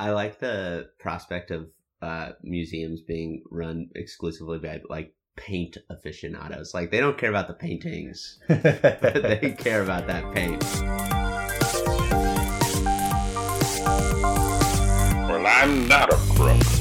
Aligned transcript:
I 0.00 0.12
like 0.12 0.38
the 0.38 0.88
prospect 0.98 1.50
of 1.50 1.68
uh, 2.00 2.30
museums 2.42 3.02
being 3.02 3.42
run 3.50 3.90
exclusively 3.94 4.58
by 4.58 4.80
like 4.88 5.12
paint 5.36 5.76
aficionados. 5.90 6.72
Like 6.72 6.90
they 6.90 7.00
don't 7.00 7.18
care 7.18 7.28
about 7.28 7.48
the 7.48 7.52
paintings, 7.52 8.38
but 8.48 9.22
they 9.22 9.54
care 9.58 9.82
about 9.82 10.06
that 10.06 10.32
paint. 10.32 10.64
Well, 15.28 15.46
I'm 15.46 15.86
not 15.86 16.10
a 16.10 16.16
crook. 16.34 16.79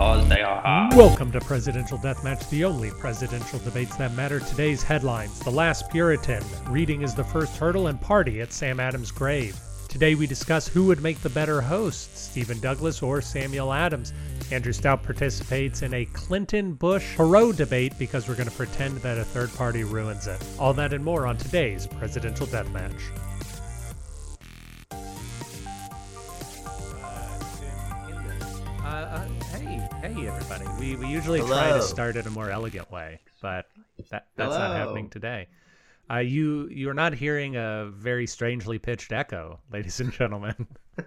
Because 0.00 0.26
they 0.30 0.40
are. 0.40 0.88
Welcome 0.96 1.30
to 1.32 1.40
Presidential 1.40 1.98
Deathmatch, 1.98 2.48
the 2.48 2.64
only 2.64 2.90
presidential 2.90 3.58
debates 3.58 3.96
that 3.96 4.14
matter. 4.14 4.40
Today's 4.40 4.82
headlines 4.82 5.38
The 5.40 5.50
Last 5.50 5.90
Puritan, 5.90 6.42
Reading 6.70 7.02
is 7.02 7.14
the 7.14 7.22
First 7.22 7.58
Hurdle, 7.58 7.88
and 7.88 8.00
Party 8.00 8.40
at 8.40 8.50
Sam 8.50 8.80
Adams' 8.80 9.10
Grave. 9.10 9.58
Today 9.90 10.14
we 10.14 10.26
discuss 10.26 10.66
who 10.66 10.86
would 10.86 11.02
make 11.02 11.20
the 11.20 11.28
better 11.28 11.60
host, 11.60 12.16
Stephen 12.16 12.58
Douglas 12.60 13.02
or 13.02 13.20
Samuel 13.20 13.74
Adams. 13.74 14.14
Andrew 14.50 14.72
Stout 14.72 15.02
participates 15.02 15.82
in 15.82 15.92
a 15.92 16.06
Clinton 16.06 16.72
Bush 16.72 17.16
Perot 17.16 17.56
debate 17.56 17.92
because 17.98 18.26
we're 18.26 18.36
going 18.36 18.48
to 18.48 18.56
pretend 18.56 18.96
that 18.98 19.18
a 19.18 19.24
third 19.24 19.52
party 19.54 19.84
ruins 19.84 20.26
it. 20.26 20.42
All 20.58 20.72
that 20.72 20.94
and 20.94 21.04
more 21.04 21.26
on 21.26 21.36
today's 21.36 21.86
Presidential 21.86 22.46
Deathmatch. 22.46 23.02
Hey, 30.02 30.26
everybody. 30.26 30.64
We, 30.78 30.96
we 30.96 31.08
usually 31.08 31.40
try 31.40 31.70
to 31.70 31.82
start 31.82 32.16
it 32.16 32.26
a 32.26 32.30
more 32.30 32.50
elegant 32.50 32.90
way, 32.90 33.20
but 33.42 33.66
that, 34.10 34.28
that's 34.34 34.54
not 34.54 34.74
happening 34.74 35.10
today. 35.10 35.48
Uh, 36.10 36.18
you 36.18 36.68
you're 36.68 36.94
not 36.94 37.12
hearing 37.12 37.56
a 37.56 37.90
very 37.92 38.26
strangely 38.26 38.78
pitched 38.78 39.12
echo, 39.12 39.60
ladies 39.70 40.00
and 40.00 40.10
gentlemen. 40.12 40.66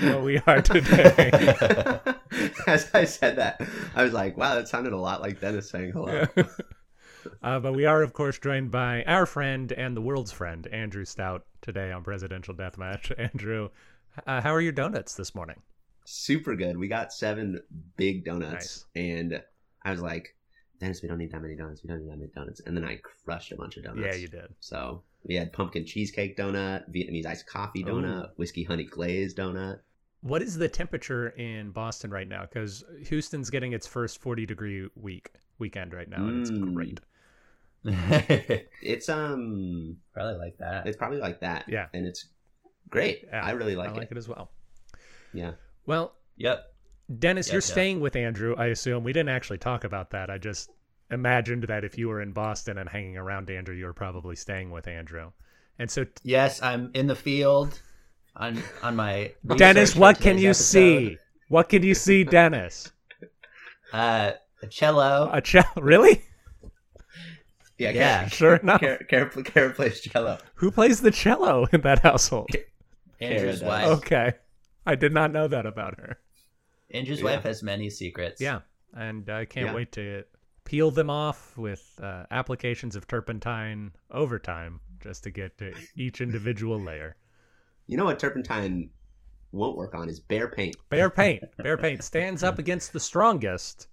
what 0.00 0.22
we 0.22 0.38
are 0.46 0.62
today. 0.62 1.30
As 2.66 2.90
I 2.94 3.04
said 3.04 3.36
that, 3.36 3.60
I 3.94 4.02
was 4.02 4.12
like, 4.12 4.36
"Wow, 4.36 4.54
that 4.54 4.68
sounded 4.68 4.92
a 4.92 4.98
lot 4.98 5.20
like 5.20 5.40
Dennis 5.40 5.68
saying 5.68 5.92
hello." 5.92 6.26
uh, 7.42 7.60
but 7.60 7.74
we 7.74 7.84
are, 7.84 8.02
of 8.02 8.12
course, 8.12 8.38
joined 8.38 8.70
by 8.70 9.04
our 9.04 9.26
friend 9.26 9.70
and 9.70 9.96
the 9.96 10.00
world's 10.00 10.32
friend, 10.32 10.66
Andrew 10.68 11.04
Stout, 11.04 11.44
today 11.60 11.92
on 11.92 12.02
Presidential 12.02 12.54
Deathmatch. 12.54 13.12
Andrew, 13.18 13.68
uh, 14.26 14.40
how 14.40 14.52
are 14.52 14.60
your 14.60 14.72
donuts 14.72 15.14
this 15.14 15.34
morning? 15.34 15.62
Super 16.12 16.56
good. 16.56 16.76
We 16.76 16.88
got 16.88 17.12
seven 17.12 17.60
big 17.96 18.24
donuts, 18.24 18.52
Nice. 18.52 18.84
and 18.96 19.42
I 19.84 19.90
was 19.92 20.00
like, 20.00 20.34
"Dennis, 20.80 21.02
we 21.02 21.08
don't 21.08 21.18
need 21.18 21.30
that 21.30 21.40
many 21.40 21.54
donuts. 21.54 21.82
We 21.84 21.88
don't 21.88 22.00
need 22.00 22.10
that 22.10 22.16
many 22.18 22.30
donuts." 22.34 22.60
And 22.66 22.76
then 22.76 22.84
I 22.84 22.96
crushed 23.24 23.52
a 23.52 23.56
bunch 23.56 23.76
of 23.76 23.84
donuts. 23.84 24.16
Yeah, 24.16 24.20
you 24.20 24.26
did. 24.28 24.52
So 24.58 25.02
we 25.22 25.36
had 25.36 25.52
pumpkin 25.52 25.86
cheesecake 25.86 26.36
donut, 26.36 26.90
Vietnamese 26.92 27.26
iced 27.26 27.46
coffee 27.46 27.84
donut, 27.84 28.30
whiskey 28.36 28.64
honey 28.64 28.84
glazed 28.84 29.36
donut. 29.38 29.78
What 30.22 30.42
is 30.42 30.56
the 30.56 30.68
temperature 30.68 31.28
in 31.28 31.70
Boston 31.70 32.10
right 32.10 32.28
now? 32.28 32.42
Because 32.42 32.82
Houston's 33.06 33.48
getting 33.48 33.72
its 33.72 33.86
first 33.86 34.20
40 34.20 34.46
degree 34.46 34.88
week 34.96 35.30
weekend 35.58 35.94
right 35.94 36.08
now, 36.10 36.26
and 36.26 36.40
it's 36.40 36.50
Mm. 36.50 36.74
great. 36.74 37.00
It's 38.82 39.08
um, 39.08 39.96
Probably 40.12 40.34
like 40.38 40.58
that. 40.58 40.86
it's 40.86 40.96
probably 40.96 41.18
like 41.18 41.40
that. 41.40 41.64
Yeah. 41.68 41.86
and 41.94 42.04
it's 42.06 42.26
great. 42.90 43.24
Yeah, 43.28 43.44
I 43.44 43.52
really 43.52 43.76
like, 43.76 43.90
it. 43.90 43.94
I 43.94 43.98
like 43.98 44.10
it. 44.10 44.16
it 44.16 44.18
as 44.18 44.28
well. 44.28 44.50
Yeah. 45.32 45.52
Well, 45.90 46.14
Yep. 46.36 46.72
Dennis, 47.18 47.48
Yeah, 47.48 47.54
you're 47.54 47.62
yeah. 47.62 47.66
staying 47.72 47.98
with 48.00 48.14
Andrew, 48.14 48.54
I 48.56 48.66
assume. 48.66 49.02
We 49.02 49.12
didn't 49.12 49.30
actually 49.30 49.58
talk 49.58 49.82
about 49.82 50.10
that. 50.10 50.30
I 50.30 50.38
just 50.38 50.70
imagined 51.10 51.64
that 51.64 51.82
if 51.82 51.98
you 51.98 52.08
were 52.08 52.20
in 52.22 52.30
Boston 52.30 52.78
and 52.78 52.88
hanging 52.88 53.16
around 53.16 53.50
Andrew, 53.50 53.74
you 53.74 53.86
were 53.86 53.92
probably 53.92 54.36
staying 54.36 54.70
with 54.70 54.86
Andrew. 54.86 55.32
And 55.80 55.90
so, 55.90 56.06
Yes, 56.22 56.62
I'm 56.62 56.92
in 56.94 57.08
the 57.08 57.16
field 57.16 57.80
on 58.36 58.62
on 58.84 58.94
my 58.94 59.32
Dennis, 59.56 59.96
what 59.96 60.20
can 60.20 60.38
you 60.38 60.50
episode. 60.50 60.62
see? 60.62 61.18
What 61.48 61.68
can 61.68 61.82
you 61.82 61.94
see, 61.94 62.22
Dennis? 62.24 62.92
Uh, 63.92 64.30
a 64.62 64.68
cello. 64.68 65.28
A 65.32 65.40
cello? 65.40 65.66
Really? 65.82 66.22
Yeah, 67.78 67.90
Yeah. 67.90 68.28
Sure 68.38 68.54
enough. 68.56 68.80
Kara, 68.80 69.04
Kara, 69.04 69.28
Kara 69.42 69.74
plays 69.74 70.00
cello. 70.00 70.38
Who 70.54 70.70
plays 70.70 71.00
the 71.00 71.10
cello 71.10 71.66
in 71.72 71.80
that 71.80 71.98
household? 71.98 72.50
Andrew's 73.20 73.58
does. 73.60 73.68
wife. 73.68 73.86
Okay. 73.98 74.32
I 74.90 74.96
did 74.96 75.12
not 75.12 75.30
know 75.30 75.46
that 75.46 75.66
about 75.66 75.98
her. 76.00 76.18
Andrew's 76.90 77.20
Yeah. 77.20 77.24
wife 77.36 77.42
has 77.44 77.62
many 77.62 77.88
secrets. 77.90 78.40
Yeah. 78.40 78.60
And 78.92 79.30
I 79.30 79.44
can't 79.44 79.66
Yeah. 79.68 79.74
wait 79.74 79.92
to 79.92 80.24
peel 80.64 80.90
them 80.90 81.08
off 81.08 81.56
with 81.56 81.98
uh, 82.02 82.26
applications 82.32 82.96
of 82.96 83.06
turpentine 83.06 83.92
over 84.10 84.38
time 84.40 84.80
just 85.00 85.22
to 85.24 85.30
get 85.30 85.56
to 85.58 85.72
each 85.94 86.20
individual 86.20 86.80
layer. 86.80 87.14
You 87.86 87.96
know 87.98 88.04
what 88.04 88.18
turpentine 88.18 88.90
won't 89.52 89.76
work 89.76 89.94
on 89.94 90.08
is 90.08 90.20
Behr 90.20 90.52
paint 90.52 90.74
Behr 90.90 91.14
paint. 91.22 91.44
Behr 91.58 91.80
paint 91.80 92.02
stands 92.02 92.42
up 92.42 92.58
against 92.58 92.92
the 92.92 93.00
strongest 93.00 93.86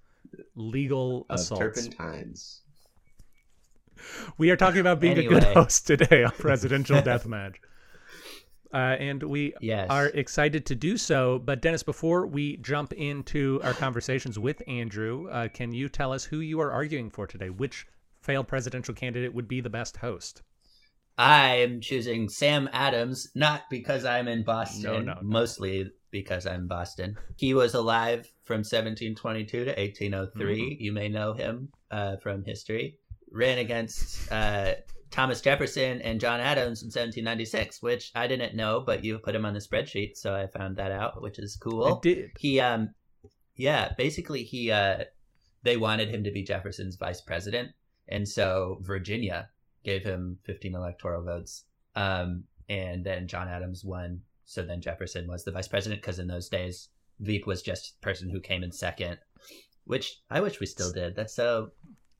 legal 0.55 1.27
of 1.29 1.39
assaults. 1.39 1.61
turpentines. 1.61 2.61
We 4.37 4.49
are 4.51 4.57
talking 4.57 4.79
about 4.81 4.99
being 4.99 5.17
a 5.19 5.27
good 5.27 5.43
host 5.43 5.85
today 5.87 6.23
on 6.23 6.31
Presidential 6.31 7.01
Deathmatch. 7.01 7.55
Uh, 8.73 8.77
and 8.99 9.23
we 9.23 9.53
Yes. 9.61 9.87
are 9.89 10.07
excited 10.07 10.65
to 10.65 10.75
do 10.75 10.97
so. 10.97 11.39
But, 11.39 11.61
Dennis, 11.61 11.83
before 11.83 12.27
we 12.27 12.57
jump 12.57 12.93
into 12.93 13.59
our 13.63 13.73
conversations 13.73 14.37
with 14.37 14.61
Andrew, 14.67 15.29
uh, 15.29 15.47
can 15.47 15.73
you 15.73 15.87
tell 15.89 16.11
us 16.11 16.25
who 16.25 16.39
you 16.39 16.59
are 16.59 16.71
arguing 16.71 17.09
for 17.09 17.25
today? 17.27 17.49
Which 17.49 17.87
failed 18.21 18.47
presidential 18.47 18.93
candidate 18.93 19.33
would 19.33 19.47
be 19.47 19.61
the 19.61 19.69
best 19.69 19.97
host? 19.97 20.41
I 21.17 21.55
am 21.57 21.81
choosing 21.81 22.29
Sam 22.29 22.69
Adams, 22.73 23.29
not 23.33 23.63
because 23.69 24.05
I'm 24.05 24.27
in 24.27 24.43
Boston, 24.43 24.83
No, 24.83 24.99
no, 24.99 25.13
no. 25.13 25.19
mostly 25.23 25.91
because 26.11 26.45
I'm 26.45 26.67
Boston. 26.67 27.17
He 27.37 27.53
was 27.53 27.73
alive 27.73 28.31
from 28.43 28.57
1722 28.59 29.65
to 29.65 29.71
1803. 29.71 30.61
Mm-hmm. 30.75 30.81
You 30.83 30.91
may 30.91 31.09
know 31.09 31.33
him 31.33 31.69
uh, 31.89 32.17
from 32.17 32.43
history. 32.43 32.99
Ran 33.31 33.57
against 33.57 34.31
uh, 34.31 34.75
Thomas 35.11 35.41
Jefferson 35.41 36.01
and 36.01 36.19
John 36.19 36.39
Adams 36.39 36.81
in 36.81 36.87
1796, 36.87 37.81
which 37.81 38.11
I 38.13 38.27
didn't 38.27 38.55
know, 38.55 38.83
but 38.85 39.03
you 39.03 39.17
put 39.19 39.35
him 39.35 39.45
on 39.45 39.53
the 39.53 39.59
spreadsheet, 39.59 40.17
so 40.17 40.35
I 40.35 40.47
found 40.47 40.77
that 40.77 40.91
out, 40.91 41.21
which 41.21 41.39
is 41.39 41.55
cool 41.55 41.85
I 41.85 41.99
did. 42.01 42.31
he 42.37 42.59
um 42.59 42.89
yeah 43.57 43.91
basically 43.97 44.43
he 44.43 44.71
uh 44.71 45.03
they 45.63 45.75
wanted 45.75 46.09
him 46.09 46.23
to 46.23 46.31
be 46.31 46.43
jefferson's 46.43 46.95
vice 46.95 47.21
president 47.21 47.71
and 48.07 48.27
so 48.27 48.77
virginia 48.81 49.49
gave 49.83 50.03
him 50.03 50.37
15 50.45 50.75
electoral 50.75 51.23
votes 51.23 51.65
um 51.95 52.43
and 52.69 53.03
then 53.03 53.27
john 53.27 53.47
adams 53.47 53.83
won 53.83 54.21
so 54.45 54.63
then 54.63 54.79
jefferson 54.79 55.27
was 55.27 55.43
the 55.43 55.51
vice 55.51 55.67
president 55.67 56.01
because 56.01 56.19
in 56.19 56.27
those 56.27 56.47
days 56.49 56.89
veep 57.19 57.47
was 57.47 57.61
just 57.63 57.99
person 58.01 58.29
who 58.29 58.39
came 58.39 58.63
in 58.63 58.71
second 58.71 59.17
which 59.85 60.21
i 60.29 60.39
wish 60.39 60.59
we 60.59 60.65
still 60.67 60.91
did 60.91 61.15
that's 61.15 61.33
so 61.33 61.71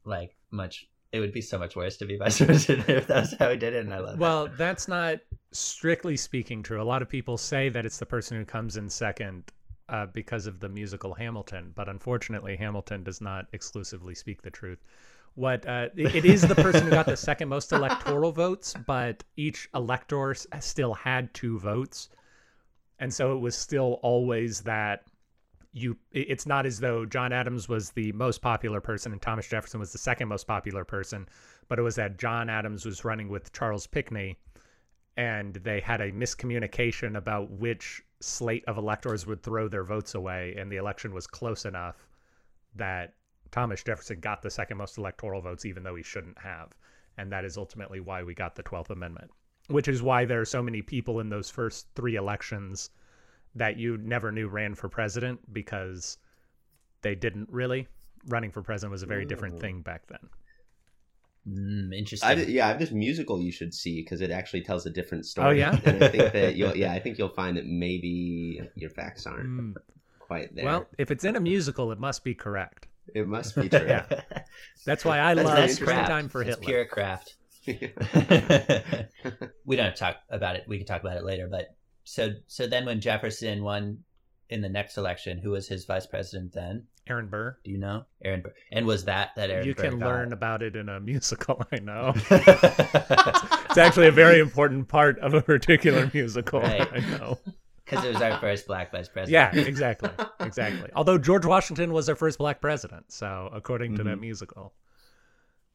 like 0.06 0.36
much 0.52 0.88
it 1.12 1.19
would 1.19 1.31
be 1.31 1.41
so 1.41 1.57
much 1.57 1.75
worse 1.75 1.97
to 1.97 2.06
be 2.06 2.18
vice 2.18 2.38
president 2.45 2.90
if 2.90 3.07
that's 3.07 3.35
how 3.38 3.50
we 3.50 3.57
did 3.57 3.73
it 3.73 3.85
and 3.85 3.94
i 3.94 4.00
love. 4.00 4.19
Well, 4.19 4.50
that's 4.57 4.88
not 4.88 5.19
strictly 5.51 6.18
speaking 6.18 6.63
true. 6.63 6.81
A 6.81 6.84
lot 6.84 7.01
of 7.01 7.09
people 7.09 7.38
say 7.38 7.69
that 7.69 7.85
it's 7.85 7.97
the 7.97 8.06
person 8.06 8.38
who 8.38 8.45
comes 8.45 8.78
in 8.78 8.90
second 8.90 9.51
uh, 9.90 10.06
because 10.07 10.47
of 10.47 10.59
the 10.59 10.69
musical 10.69 11.13
Hamilton, 11.13 11.72
but 11.75 11.88
unfortunately, 11.88 12.57
Hamilton 12.57 13.03
does 13.03 13.22
not 13.22 13.47
exclusively 13.53 14.16
speak 14.16 14.41
the 14.41 14.51
truth. 14.51 14.79
What 15.35 15.68
uh, 15.68 15.90
it, 15.95 16.16
it 16.16 16.25
is 16.25 16.41
the 16.41 16.56
person 16.56 16.85
who 16.85 16.91
got 16.91 17.06
the 17.06 17.16
second 17.16 17.47
most 17.47 17.72
electoral 17.72 18.31
votes, 18.31 18.74
but 18.85 19.24
each 19.35 19.69
elector 19.74 20.35
still 20.59 20.94
had 20.94 21.34
two 21.34 21.59
votes, 21.59 22.09
and 23.00 23.13
so 23.13 23.35
it 23.35 23.39
was 23.39 23.56
still 23.56 24.00
always 24.01 24.62
that 24.62 25.03
you 25.78 25.98
it's 26.12 26.46
not 26.46 26.66
as 26.66 26.80
though 26.80 27.06
John 27.06 27.32
Adams 27.32 27.70
was 27.70 27.92
the 27.92 28.12
most 28.14 28.42
popular 28.42 28.82
person 28.82 29.12
and 29.12 29.22
Thomas 29.22 29.48
Jefferson 29.48 29.80
was 29.80 29.92
the 29.92 29.98
second 29.98 30.28
most 30.28 30.48
popular 30.48 30.84
person, 30.84 31.28
but 31.68 31.80
it 31.80 31.84
was 31.84 31.96
that 31.96 32.18
John 32.18 32.50
Adams 32.50 32.86
was 32.86 33.06
running 33.06 33.30
with 33.30 33.54
Charles 33.54 33.88
Pinckney 33.88 34.38
and 35.16 35.56
they 35.56 35.80
had 35.80 36.01
a 36.01 36.12
miscommunication 36.12 37.18
about 37.18 37.50
which 37.51 38.01
slate 38.19 38.66
of 38.66 38.78
electors 38.78 39.25
would 39.28 39.44
throw 39.44 39.68
their 39.68 39.84
votes 39.84 40.16
away 40.16 40.56
and 40.57 40.72
the 40.72 40.78
election 40.78 41.13
was 41.13 41.28
close 41.28 41.66
enough 41.66 42.07
that 42.75 43.13
Thomas 43.51 43.84
Jefferson 43.84 44.19
got 44.19 44.42
the 44.42 44.50
second 44.50 44.78
most 44.78 44.98
electoral 44.98 45.42
votes 45.42 45.66
even 45.66 45.84
though 45.84 45.96
he 45.96 46.04
shouldn't 46.04 46.38
have. 46.40 46.75
And 47.18 47.31
that 47.31 47.46
is 47.46 47.57
ultimately 47.57 48.00
why 48.00 48.24
we 48.24 48.34
got 48.34 48.56
the 48.56 48.63
12th 48.63 48.92
amendment, 48.92 49.31
which 49.69 49.88
is 49.88 50.04
why 50.04 50.25
there 50.25 50.42
are 50.42 50.46
so 50.46 50.62
many 50.62 50.81
people 50.81 51.19
in 51.19 51.30
those 51.30 51.50
first 51.50 51.88
3 51.96 52.16
elections 52.16 52.90
that 53.57 53.77
you 53.77 53.98
never 53.98 54.31
knew 54.31 54.48
ran 54.48 54.75
for 54.75 54.89
president 54.89 55.39
because 55.54 56.18
they 57.01 57.15
didn't 57.15 57.50
really. 57.51 57.88
Running 58.27 58.51
for 58.51 58.62
president 58.62 58.92
was 58.92 59.04
a 59.04 59.06
very 59.06 59.25
different 59.25 59.59
thing 59.59 59.81
back 59.81 60.07
then. 60.07 60.30
Mm, 61.48 61.95
interesting 61.98 62.27
I, 62.27 62.33
yeah, 62.33 62.65
I 62.65 62.69
have 62.69 62.80
this 62.80 62.92
musical 62.92 63.39
you 63.42 63.54
should 63.54 63.74
see 63.74 64.01
because 64.01 64.19
it 64.19 64.31
actually 64.31 64.62
tells 64.63 64.86
a 64.86 64.89
different 64.89 65.25
story. 65.25 65.48
Oh, 65.48 65.51
yeah? 65.51 65.80
and 65.86 66.04
I 66.04 66.07
think 66.09 66.33
that 66.33 66.56
you'll 66.56 66.75
yeah, 66.75 66.92
I 66.92 67.00
think 67.00 67.18
you'll 67.18 67.30
find 67.30 67.56
that 67.56 67.65
maybe 67.65 68.59
your 68.75 68.89
facts 68.89 69.25
aren't 69.25 69.48
Mm. 69.48 69.74
quite 70.19 70.53
there. 70.56 70.65
Well, 70.65 70.88
if 70.98 71.10
it's 71.10 71.24
in 71.24 71.38
a 71.38 71.39
musical, 71.39 71.92
it 71.94 72.00
must 72.00 72.24
be 72.25 72.36
correct. 72.36 72.88
it 73.15 73.27
must 73.30 73.56
be 73.56 73.69
true. 73.77 73.88
Yeah. 73.88 74.06
That's 74.86 75.06
why 75.06 75.21
I 75.21 75.36
That's 75.36 75.45
love 75.48 75.57
very 75.57 75.69
Springtime 75.69 76.25
interesting. 76.25 76.30
for 76.30 76.42
it's 76.42 76.50
Hitler. 76.57 76.65
pure 76.65 76.86
craft 76.86 77.36
we 79.65 79.75
don't 79.75 79.86
have 79.86 79.94
to 79.95 80.00
talk 80.00 80.18
about 80.30 80.56
it. 80.56 80.63
We 80.68 80.77
can 80.77 80.88
talk 80.88 81.01
about 81.01 81.18
it 81.18 81.24
later. 81.25 81.48
But 81.50 81.75
so 82.09 82.31
so 82.48 82.68
then 82.68 82.86
when 82.86 83.01
Jefferson 83.01 83.63
won 83.63 84.00
in 84.50 84.62
the 84.62 84.69
next 84.69 84.98
election, 84.98 85.38
who 85.39 85.51
was 85.51 85.68
his 85.68 85.86
vice 85.86 86.06
president 86.06 86.54
then? 86.54 86.86
Aaron 87.09 87.27
Burr. 87.27 87.57
Do 87.63 87.71
you 87.71 87.77
know 87.77 88.06
Aaron 88.24 88.42
Burr? 88.42 88.54
And 88.71 88.86
was 88.86 89.06
that 89.06 89.31
that 89.36 89.50
Aaron? 89.50 89.65
you 89.68 89.75
Burr 89.75 89.83
can 89.89 90.00
got? 90.00 90.06
learn 90.07 90.33
about 90.33 90.62
it 90.62 90.75
in 90.75 90.88
a 90.89 91.00
musical. 91.12 91.62
I 91.71 91.80
know. 91.80 92.13
It's 93.69 93.77
actually 93.77 94.07
a 94.07 94.12
very 94.12 94.39
important 94.39 94.88
part 94.88 95.19
of 95.19 95.33
a 95.36 95.42
particular 95.42 96.09
musical. 96.13 96.62
Right. 96.62 96.88
I 96.92 97.00
know. 97.18 97.38
because 97.86 98.04
it 98.04 98.12
was 98.13 98.21
our 98.21 98.39
first 98.39 98.65
black 98.65 98.92
vice 98.92 99.07
president. 99.07 99.53
Yeah, 99.53 99.62
exactly. 99.62 100.10
Exactly. 100.39 100.89
Although 100.95 101.18
George 101.19 101.45
Washington 101.45 101.94
was 101.94 102.10
our 102.10 102.15
first 102.15 102.39
black 102.39 102.60
president, 102.60 103.12
so 103.12 103.50
according 103.53 103.95
to 103.98 104.03
that 104.06 104.18
Mhm. 104.18 104.21
musical. 104.21 104.74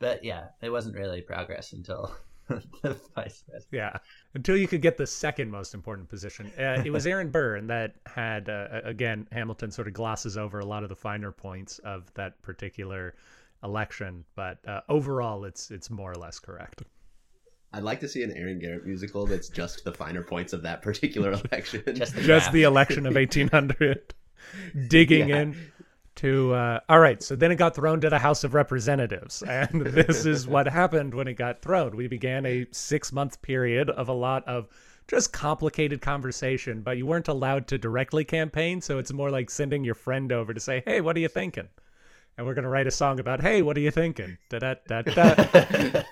but 0.00 0.24
yeah, 0.24 0.46
it 0.62 0.70
wasn't 0.70 0.96
really 0.96 1.20
progress 1.20 1.72
until 1.74 2.12
the 2.82 2.96
vice 3.14 3.42
president. 3.48 3.66
Yeah. 3.70 3.96
Until 4.34 4.56
you 4.56 4.66
could 4.68 4.82
get 4.82 4.96
the 4.96 5.06
second 5.06 5.50
most 5.50 5.74
important 5.74 6.08
position. 6.08 6.50
Uh, 6.58 6.82
it 6.84 6.90
was 6.92 7.06
Aaron 7.06 7.30
Burr, 7.30 7.56
and 7.56 7.68
that 7.70 7.94
had, 8.06 8.48
uh, 8.48 8.80
again, 8.84 9.26
Hamilton 9.32 9.70
sort 9.70 9.88
of 9.88 9.94
glosses 9.94 10.36
over 10.36 10.58
a 10.60 10.64
lot 10.66 10.82
of 10.82 10.88
the 10.88 10.96
finer 10.96 11.32
points 11.32 11.78
of 11.80 12.12
that 12.14 12.40
particular 12.42 13.14
election, 13.64 14.24
but 14.34 14.58
uh, 14.66 14.80
overall, 14.88 15.44
it's 15.44 15.70
it's 15.70 15.88
more 15.90 16.10
or 16.10 16.16
less 16.16 16.38
correct. 16.40 16.82
I'd 17.72 17.84
like 17.84 18.00
to 18.00 18.08
see 18.08 18.22
an 18.22 18.32
Aaron 18.32 18.58
Garrett 18.58 18.84
musical 18.84 19.24
that's 19.24 19.48
just 19.48 19.84
the 19.84 19.92
finer 19.92 20.22
points 20.22 20.52
of 20.52 20.62
that 20.62 20.82
particular 20.82 21.32
election. 21.52 21.82
Just 21.94 22.14
the 22.14 22.22
Just 22.22 22.52
the 22.52 22.64
election 22.64 23.06
of 23.06 23.14
1800, 23.14 24.14
digging 24.88 25.28
Yeah. 25.28 25.40
in 25.42 25.71
to. 26.16 26.54
Uh, 26.54 26.80
all 26.88 27.00
right, 27.00 27.22
so 27.22 27.36
then 27.36 27.52
it 27.52 27.56
got 27.56 27.74
thrown 27.74 28.00
to 28.00 28.10
the 28.10 28.18
House 28.18 28.44
of 28.44 28.54
Representatives, 28.54 29.42
and 29.48 29.80
this 29.82 30.26
is 30.26 30.46
what 30.46 30.66
happened 30.66 31.14
when 31.14 31.28
it 31.28 31.34
got 31.34 31.62
thrown. 31.62 31.96
We 31.96 32.08
began 32.08 32.46
a 32.46 32.66
six 32.70 33.12
month 33.12 33.42
period 33.42 33.90
of 33.90 34.08
a 34.08 34.12
lot 34.12 34.46
of 34.46 34.68
just 35.08 35.32
complicated 35.32 36.00
conversation, 36.00 36.82
but 36.82 36.96
you 36.96 37.06
weren't 37.06 37.28
allowed 37.28 37.66
to 37.68 37.78
directly 37.78 38.24
campaign, 38.24 38.80
so 38.80 38.98
it's 38.98 39.12
more 39.12 39.30
like 39.30 39.50
sending 39.50 39.84
your 39.84 39.94
friend 39.94 40.32
over 40.32 40.54
to 40.54 40.60
say, 40.60 40.82
"Hey, 40.86 41.00
what 41.00 41.16
are 41.16 41.20
you 41.20 41.28
thinking?" 41.28 41.68
And 42.36 42.46
we're 42.46 42.54
gonna 42.54 42.68
write 42.68 42.86
a 42.86 42.90
song 42.90 43.20
about, 43.20 43.40
"Hey, 43.40 43.62
what 43.62 43.76
are 43.76 43.80
you 43.80 43.90
thinking?" 43.90 44.38
Da 44.48 44.58
da 44.58 44.74
da 44.86 45.02
da. 45.02 46.04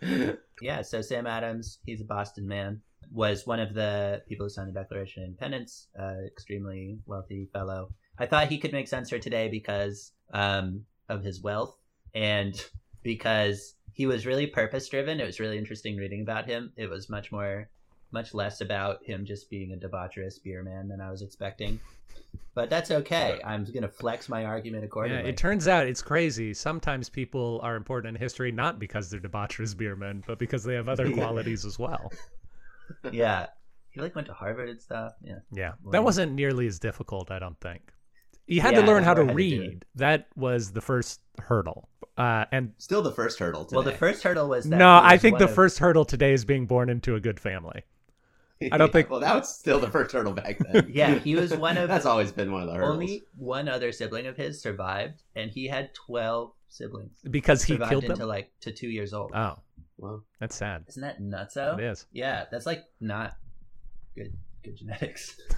yeah, 0.62 0.82
so 0.82 1.00
Sam 1.00 1.26
Adams, 1.26 1.78
he's 1.84 2.00
a 2.00 2.04
Boston 2.04 2.46
man, 2.46 2.80
was 3.12 3.46
one 3.46 3.60
of 3.60 3.74
the 3.74 4.22
people 4.28 4.46
who 4.46 4.50
signed 4.50 4.68
the 4.68 4.78
Declaration 4.78 5.22
of 5.22 5.28
Independence, 5.28 5.88
uh, 5.98 6.14
extremely 6.26 6.98
wealthy 7.06 7.48
fellow. 7.52 7.90
I 8.18 8.26
thought 8.26 8.48
he 8.48 8.58
could 8.58 8.72
make 8.72 8.88
sense 8.88 9.10
for 9.10 9.18
today 9.18 9.48
because 9.48 10.12
um, 10.32 10.84
of 11.08 11.22
his 11.22 11.40
wealth 11.40 11.76
and 12.14 12.62
because 13.02 13.74
he 13.92 14.06
was 14.06 14.26
really 14.26 14.46
purpose 14.46 14.88
driven. 14.88 15.20
It 15.20 15.26
was 15.26 15.40
really 15.40 15.58
interesting 15.58 15.96
reading 15.96 16.22
about 16.22 16.46
him. 16.46 16.72
It 16.76 16.88
was 16.88 17.08
much 17.08 17.32
more, 17.32 17.68
much 18.12 18.34
less 18.34 18.60
about 18.60 19.04
him 19.04 19.24
just 19.24 19.50
being 19.50 19.72
a 19.72 19.76
debaucherous 19.76 20.42
beer 20.42 20.62
man 20.62 20.88
than 20.88 21.00
I 21.00 21.10
was 21.10 21.22
expecting. 21.22 21.80
But 22.54 22.70
that's 22.70 22.90
okay. 22.90 23.40
I'm 23.44 23.64
going 23.64 23.82
to 23.82 23.88
flex 23.88 24.28
my 24.28 24.44
argument 24.44 24.84
accordingly. 24.84 25.22
Yeah, 25.22 25.28
it 25.28 25.36
turns 25.36 25.68
out 25.68 25.86
it's 25.86 26.02
crazy. 26.02 26.52
Sometimes 26.54 27.08
people 27.08 27.60
are 27.62 27.76
important 27.76 28.16
in 28.16 28.20
history 28.20 28.52
not 28.52 28.78
because 28.78 29.10
they're 29.10 29.20
debaucherous 29.20 29.74
beermen, 29.74 30.22
but 30.26 30.38
because 30.38 30.64
they 30.64 30.74
have 30.74 30.88
other 30.88 31.10
qualities 31.14 31.64
as 31.64 31.78
well. 31.78 32.12
yeah. 33.12 33.46
He 33.90 34.00
like 34.00 34.14
went 34.14 34.26
to 34.26 34.34
Harvard 34.34 34.68
and 34.68 34.80
stuff. 34.80 35.12
Yeah. 35.22 35.38
Yeah, 35.52 35.72
that 35.92 36.04
wasn't 36.04 36.32
nearly 36.32 36.66
as 36.66 36.78
difficult, 36.78 37.30
I 37.30 37.38
don't 37.38 37.58
think. 37.60 37.92
You 38.48 38.60
had 38.62 38.72
Yeah, 38.74 38.80
to 38.80 38.86
learn 38.86 39.04
how 39.04 39.14
to 39.14 39.22
that's 39.24 39.34
why 39.34 39.40
I 39.40 39.44
had 39.44 39.50
to 39.50 39.60
read. 39.68 39.84
That 39.96 40.26
was 40.34 40.72
the 40.72 40.80
first 40.80 41.20
hurdle. 41.40 41.88
Uh, 42.16 42.46
and 42.50 42.72
Still 42.78 43.02
the 43.02 43.12
first 43.12 43.38
hurdle. 43.38 43.64
Today. 43.66 43.76
Well, 43.76 43.84
the 43.84 43.92
first 43.92 44.22
hurdle 44.24 44.48
was 44.48 44.64
that 44.68 44.76
no, 44.76 45.00
he 45.00 45.06
I 45.06 45.18
think 45.18 45.38
the 45.38 45.44
of- 45.44 45.54
first 45.54 45.78
hurdle 45.78 46.04
today 46.04 46.32
is 46.32 46.44
being 46.44 46.66
born 46.66 46.88
into 46.88 47.14
a 47.14 47.20
good 47.20 47.38
family. 47.38 47.84
I 48.72 48.76
don't 48.78 48.90
think- 48.92 49.08
Well, 49.10 49.20
that 49.20 49.34
was 49.36 49.54
still 49.56 49.78
the 49.78 49.90
first 49.90 50.12
hurdle 50.12 50.32
back 50.32 50.58
then. 50.58 50.90
Yeah, 50.92 51.14
he 51.20 51.36
was 51.36 51.54
one 51.56 51.76
of 51.78 51.88
That's 51.88 52.06
always 52.06 52.32
been 52.32 52.50
one 52.50 52.62
of 52.62 52.68
the 52.68 52.74
hurdles. 52.74 52.90
only 52.94 53.22
one 53.36 53.68
other 53.68 53.92
sibling 53.92 54.26
of 54.26 54.36
his 54.36 54.60
survived, 54.60 55.22
and 55.36 55.50
he 55.50 55.68
had 55.68 55.94
twelve 55.94 56.52
siblings. 56.70 57.18
Because 57.30 57.62
he 57.62 57.74
survived 57.74 57.90
killed 57.90 58.04
into 58.04 58.16
them. 58.16 58.28
like 58.28 58.50
to 58.62 58.72
two 58.72 58.88
years 58.88 59.12
old. 59.14 59.30
Oh, 59.34 59.58
Well, 59.98 60.24
that's 60.40 60.56
sad. 60.56 60.84
Isn't 60.88 61.02
that 61.02 61.20
nuts? 61.20 61.54
nutso? 61.54 61.78
It 61.78 61.84
is. 61.84 62.06
Yeah, 62.12 62.46
that's 62.50 62.66
like 62.66 62.84
not 63.00 63.36
good 64.16 64.32
good 64.64 64.76
genetics. 64.76 65.36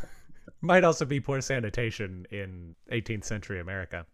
Might 0.63 0.85
also 0.85 1.05
be 1.05 1.21
poor 1.21 1.41
sanitation 1.41 2.27
in 2.31 2.75
18th 2.93 3.25
century 3.25 3.61
America. 3.61 4.07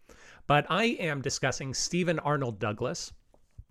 But 0.47 0.65
I 0.69 0.85
am 0.85 1.21
discussing 1.21 1.73
Stephen 1.73 2.19
Arnold 2.19 2.57
Douglas, 2.59 3.11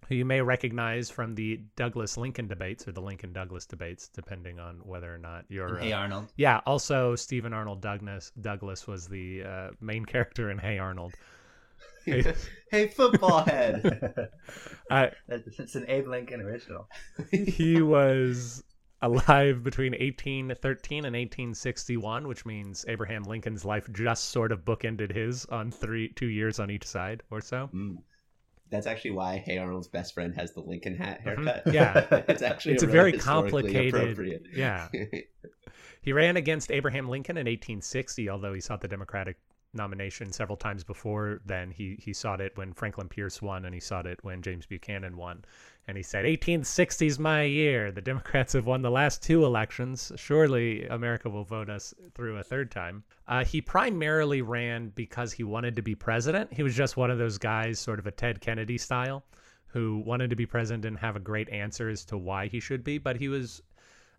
who 0.08 0.14
you 0.14 0.24
may 0.26 0.42
recognize 0.42 1.10
from 1.10 1.34
the 1.34 1.60
Douglas 1.74 2.16
Lincoln 2.18 2.46
debates 2.46 2.86
or 2.86 2.92
the 2.92 3.00
Lincoln 3.00 3.32
Douglas 3.32 3.64
debates, 3.64 4.08
depending 4.08 4.60
on 4.60 4.76
whether 4.84 5.12
or 5.12 5.18
not 5.18 5.44
you're. 5.48 5.78
hey 5.78 5.92
uh, 5.92 6.00
Arnold. 6.00 6.32
yeah, 6.36 6.60
also 6.66 7.16
Stephen 7.16 7.52
Arnold 7.52 7.80
Douglas 7.80 8.30
Douglas 8.40 8.86
was 8.86 9.08
the 9.08 9.42
uh, 9.42 9.70
main 9.80 10.04
character 10.12 10.50
in 10.50 10.58
Hey 10.58 10.78
Arnold. 10.78 11.14
Hey. 12.04 12.34
hey, 12.70 12.88
football 12.88 13.42
head. 13.44 14.30
Uh, 14.88 15.08
it's 15.28 15.74
an 15.74 15.84
Abe 15.88 16.06
Lincoln 16.06 16.40
original. 16.40 16.88
he 17.32 17.82
was 17.82 18.62
alive 19.02 19.62
between 19.62 19.92
1813 19.92 21.04
and 21.04 21.14
1861, 21.14 22.26
which 22.28 22.46
means 22.46 22.84
Abraham 22.88 23.22
Lincoln's 23.24 23.64
life 23.64 23.88
just 23.92 24.30
sort 24.30 24.52
of 24.52 24.64
bookended 24.64 25.12
his 25.14 25.44
on 25.46 25.70
three 25.70 26.08
two 26.10 26.26
years 26.28 26.58
on 26.58 26.70
each 26.70 26.84
side 26.86 27.22
or 27.30 27.40
so. 27.40 27.68
Mm. 27.74 27.98
That's 28.68 28.86
actually 28.88 29.12
why 29.12 29.38
Hey 29.38 29.58
Arnold's 29.58 29.86
best 29.88 30.12
friend 30.14 30.34
has 30.34 30.52
the 30.52 30.60
Lincoln 30.60 30.96
hat 30.96 31.20
Mhm. 31.20 31.24
haircut. 31.24 31.62
Yeah. 31.72 32.06
it's 32.28 32.42
actually 32.42 32.74
It's 32.74 32.82
a 32.82 32.86
really 32.86 33.12
very 33.12 33.18
complicated-. 33.18 34.48
Yeah. 34.52 34.88
He 36.02 36.12
ran 36.12 36.36
against 36.36 36.70
Abraham 36.70 37.08
Lincoln 37.08 37.36
in 37.36 37.46
1860, 37.46 38.28
although 38.30 38.54
he 38.54 38.60
sought 38.60 38.80
the 38.80 38.86
Democratic 38.86 39.38
nomination 39.74 40.30
several 40.32 40.56
times 40.56 40.84
before 40.84 41.40
then. 41.44 41.72
He 41.72 41.96
he 42.00 42.12
sought 42.12 42.40
it 42.40 42.52
when 42.56 42.72
Franklin 42.72 43.08
Pierce 43.08 43.42
won, 43.42 43.64
and 43.64 43.74
he 43.74 43.80
sought 43.80 44.06
it 44.06 44.22
when 44.22 44.40
James 44.40 44.66
Buchanan 44.66 45.16
won. 45.16 45.44
And 45.88 45.96
he 45.96 46.02
said, 46.02 46.24
"1860's 46.24 47.18
my 47.18 47.42
year. 47.42 47.92
The 47.92 48.00
Democrats 48.00 48.54
have 48.54 48.66
won 48.66 48.82
the 48.82 48.90
last 48.90 49.22
two 49.22 49.44
elections. 49.44 50.10
Surely 50.16 50.84
America 50.86 51.30
will 51.30 51.44
vote 51.44 51.70
us 51.70 51.94
through 52.14 52.38
a 52.38 52.42
third 52.42 52.72
time." 52.72 53.04
Uh, 53.28 53.44
he 53.44 53.60
primarily 53.60 54.42
ran 54.42 54.88
because 54.96 55.32
he 55.32 55.44
wanted 55.44 55.76
to 55.76 55.82
be 55.82 55.94
president. 55.94 56.52
He 56.52 56.64
was 56.64 56.74
just 56.74 56.96
one 56.96 57.10
of 57.10 57.18
those 57.18 57.38
guys, 57.38 57.78
sort 57.78 58.00
of 58.00 58.06
a 58.06 58.10
Ted 58.10 58.40
Kennedy 58.40 58.78
style, 58.78 59.24
who 59.68 59.98
wanted 60.04 60.30
to 60.30 60.36
be 60.36 60.46
president 60.46 60.84
and 60.84 60.98
have 60.98 61.14
a 61.14 61.20
great 61.20 61.48
answer 61.50 61.88
as 61.88 62.04
to 62.06 62.18
why 62.18 62.48
he 62.48 62.58
should 62.58 62.82
be. 62.82 62.98
But 62.98 63.16
he 63.16 63.28
was 63.28 63.62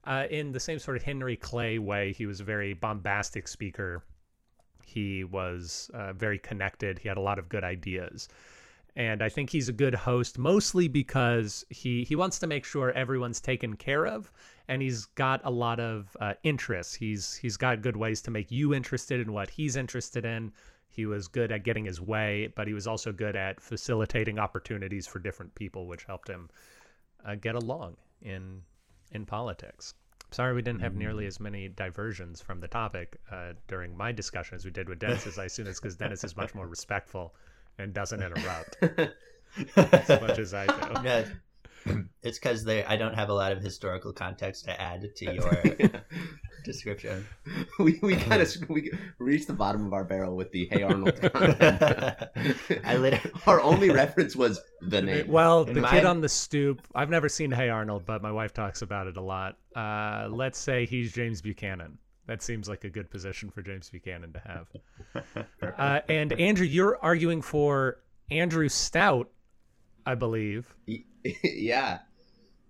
uh, 0.05 0.25
in 0.29 0.53
the 0.53 0.59
same 0.59 0.79
sort 0.79 0.95
of 0.95 1.03
Henry 1.03 1.35
Clay 1.35 1.79
way. 1.79 2.13
He 2.13 2.25
was 2.25 2.39
a 2.39 2.45
very 2.45 2.73
bombastic 2.73 3.45
speaker. 3.47 4.03
He 4.85 5.25
was 5.25 5.91
uh, 5.93 6.13
very 6.13 6.39
connected. 6.39 6.99
He 6.99 7.09
had 7.09 7.17
a 7.17 7.21
lot 7.21 7.39
of 7.39 7.49
good 7.49 7.65
ideas. 7.65 8.29
And 8.97 9.21
I 9.21 9.29
think 9.29 9.51
he's 9.51 9.69
a 9.69 9.73
good 9.73 9.93
host 9.93 10.39
mostly 10.39 10.87
because 10.87 11.63
he, 11.69 12.03
he 12.03 12.15
wants 12.15 12.39
to 12.39 12.47
make 12.47 12.65
sure 12.65 12.91
everyone's 12.93 13.39
taken 13.39 13.75
care 13.75 14.07
of 14.07 14.31
and 14.67 14.81
he's 14.81 15.05
got 15.05 15.39
a 15.43 15.51
lot 15.51 15.79
of 15.79 16.17
uh, 16.19 16.33
interests. 16.41 16.95
He's 16.95 17.35
he's 17.35 17.57
got 17.57 17.83
good 17.83 17.95
ways 17.95 18.23
to 18.23 18.31
make 18.31 18.51
you 18.51 18.73
interested 18.73 19.19
in 19.19 19.33
what 19.33 19.51
he's 19.51 19.75
interested 19.75 20.25
in. 20.25 20.51
He 20.89 21.05
was 21.05 21.27
good 21.27 21.51
at 21.51 21.63
getting 21.63 21.85
his 21.85 22.01
way, 22.01 22.51
but 22.55 22.67
he 22.67 22.73
was 22.73 22.87
also 22.87 23.11
good 23.11 23.35
at 23.35 23.61
facilitating 23.61 24.39
opportunities 24.39 25.05
for 25.05 25.19
different 25.19 25.53
people, 25.53 25.85
which 25.85 26.05
helped 26.05 26.27
him 26.27 26.49
uh, 27.23 27.35
get 27.35 27.53
along 27.53 27.97
in 28.23 28.63
in 29.11 29.27
politics. 29.27 29.93
Sorry, 30.31 30.55
we 30.55 30.63
didn't 30.63 30.81
have 30.81 30.95
nearly 30.95 31.27
as 31.27 31.39
many 31.39 31.69
diversions 31.69 32.41
from 32.41 32.59
the 32.61 32.67
topic 32.67 33.17
uh, 33.31 33.53
during 33.67 33.95
my 33.95 34.11
discussion 34.11 34.55
as 34.55 34.65
we 34.65 34.71
did 34.71 34.89
with 34.89 34.97
Dennis. 34.97 35.37
I 35.37 35.45
assume 35.45 35.67
it's 35.67 35.79
because 35.79 35.95
Dennis 35.95 36.23
is 36.23 36.35
much 36.35 36.55
more 36.55 36.67
respectful 36.77 37.35
and 37.77 37.93
doesn't 37.93 38.21
interrupt 38.21 38.77
as 39.75 40.09
much 40.21 40.39
as 40.39 40.53
I 40.53 40.65
do. 40.67 41.01
Yeah, 41.03 41.25
it's 42.21 42.37
because 42.37 42.67
I 42.67 42.97
don't 42.97 43.13
have 43.15 43.29
a 43.29 43.33
lot 43.33 43.53
of 43.53 43.61
historical 43.63 44.11
context 44.11 44.65
to 44.65 44.81
add 44.81 45.07
to 45.15 45.33
your 45.33 45.63
description. 46.65 47.25
we 47.79 47.97
we 48.01 48.17
kind 48.17 48.41
of 48.41 48.53
we 48.67 48.91
reached 49.19 49.47
the 49.47 49.53
bottom 49.53 49.85
of 49.85 49.93
our 49.93 50.03
barrel 50.03 50.35
with 50.35 50.51
the 50.51 50.67
Hey 50.69 50.83
Arnold. 50.83 51.17
I 52.83 52.97
literally- 52.97 53.31
our 53.45 53.61
only 53.61 53.89
reference 53.89 54.35
was 54.35 54.59
the 54.81 55.01
name. 55.01 55.27
Well, 55.29 55.63
In 55.63 55.75
the 55.75 55.81
my- 55.81 55.91
kid 55.91 56.03
on 56.05 56.19
the 56.19 56.27
stoop. 56.29 56.81
I've 56.93 57.09
never 57.09 57.29
seen 57.29 57.51
Hey 57.51 57.69
Arnold, 57.69 58.05
but 58.05 58.21
my 58.21 58.31
wife 58.33 58.53
talks 58.53 58.81
about 58.81 59.07
it 59.07 59.15
a 59.15 59.21
lot. 59.21 59.57
Uh, 59.75 60.27
let's 60.29 60.57
say 60.59 60.85
he's 60.85 61.13
James 61.13 61.41
Buchanan. 61.41 61.97
That 62.27 62.41
seems 62.41 62.67
like 62.67 62.83
a 62.83 62.89
good 62.89 63.09
position 63.09 63.49
for 63.49 63.61
James 63.61 63.89
Buchanan 63.89 64.33
to 64.33 64.39
have. 64.39 64.67
Uh, 65.61 65.99
and 66.09 66.33
Andrew, 66.33 66.65
you're 66.65 66.97
arguing 67.01 67.41
for 67.41 67.99
Andrew 68.31 68.67
Stout, 68.69 69.29
I 70.05 70.15
believe. 70.15 70.73
yeah, 71.43 71.99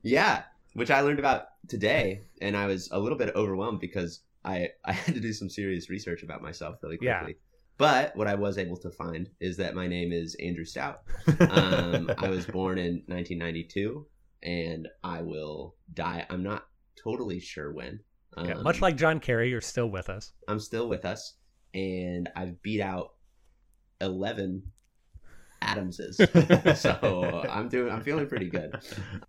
yeah, 0.02 0.44
which 0.74 0.92
I 0.92 1.02
learned 1.02 1.20
about 1.20 1.48
today, 1.68 2.22
and 2.42 2.56
I 2.58 2.66
was 2.68 2.90
a 2.92 3.00
little 3.00 3.18
bit 3.18 3.36
overwhelmed 3.36 3.80
because 3.80 4.22
I 4.44 4.70
I 4.86 4.92
had 4.94 5.16
to 5.16 5.22
do 5.22 5.34
some 5.34 5.50
serious 5.50 5.90
research 5.90 6.24
about 6.24 6.42
myself 6.42 6.78
really 6.84 6.98
quickly. 6.98 7.34
Yeah. 7.34 7.44
But 7.78 8.16
what 8.16 8.28
I 8.28 8.36
was 8.36 8.58
able 8.58 8.78
to 8.78 8.90
find 8.90 9.30
is 9.40 9.58
that 9.58 9.76
my 9.76 9.88
name 9.88 10.12
is 10.12 10.36
Andrew 10.44 10.66
Stout. 10.66 11.02
Um, 11.40 12.10
I 12.18 12.30
was 12.30 12.46
born 12.46 12.78
in 12.80 13.04
1992. 13.08 14.08
and 14.42 14.88
I 15.04 15.22
will 15.22 15.76
die. 15.94 16.26
I'm 16.30 16.44
not 16.44 16.66
totally 17.04 17.40
sure 17.40 17.72
when. 17.72 18.00
Yeah, 18.46 18.54
Um, 18.54 18.64
much 18.64 18.82
like 18.82 18.96
John 18.98 19.20
Kerry, 19.20 19.50
you're 19.50 19.62
still 19.62 19.88
with 19.90 20.10
us. 20.10 20.34
I'm 20.48 20.60
still 20.60 20.88
with 20.90 21.06
us, 21.06 21.36
and 21.74 22.30
I've 22.36 22.62
beat 22.62 22.82
out 22.82 23.14
eleven 24.02 24.64
Adamses. 25.62 26.18
so 26.80 27.42
I'm 27.50 27.68
doing. 27.68 27.92
I'm 27.92 28.04
feeling 28.04 28.28
pretty 28.28 28.50
good. 28.50 28.76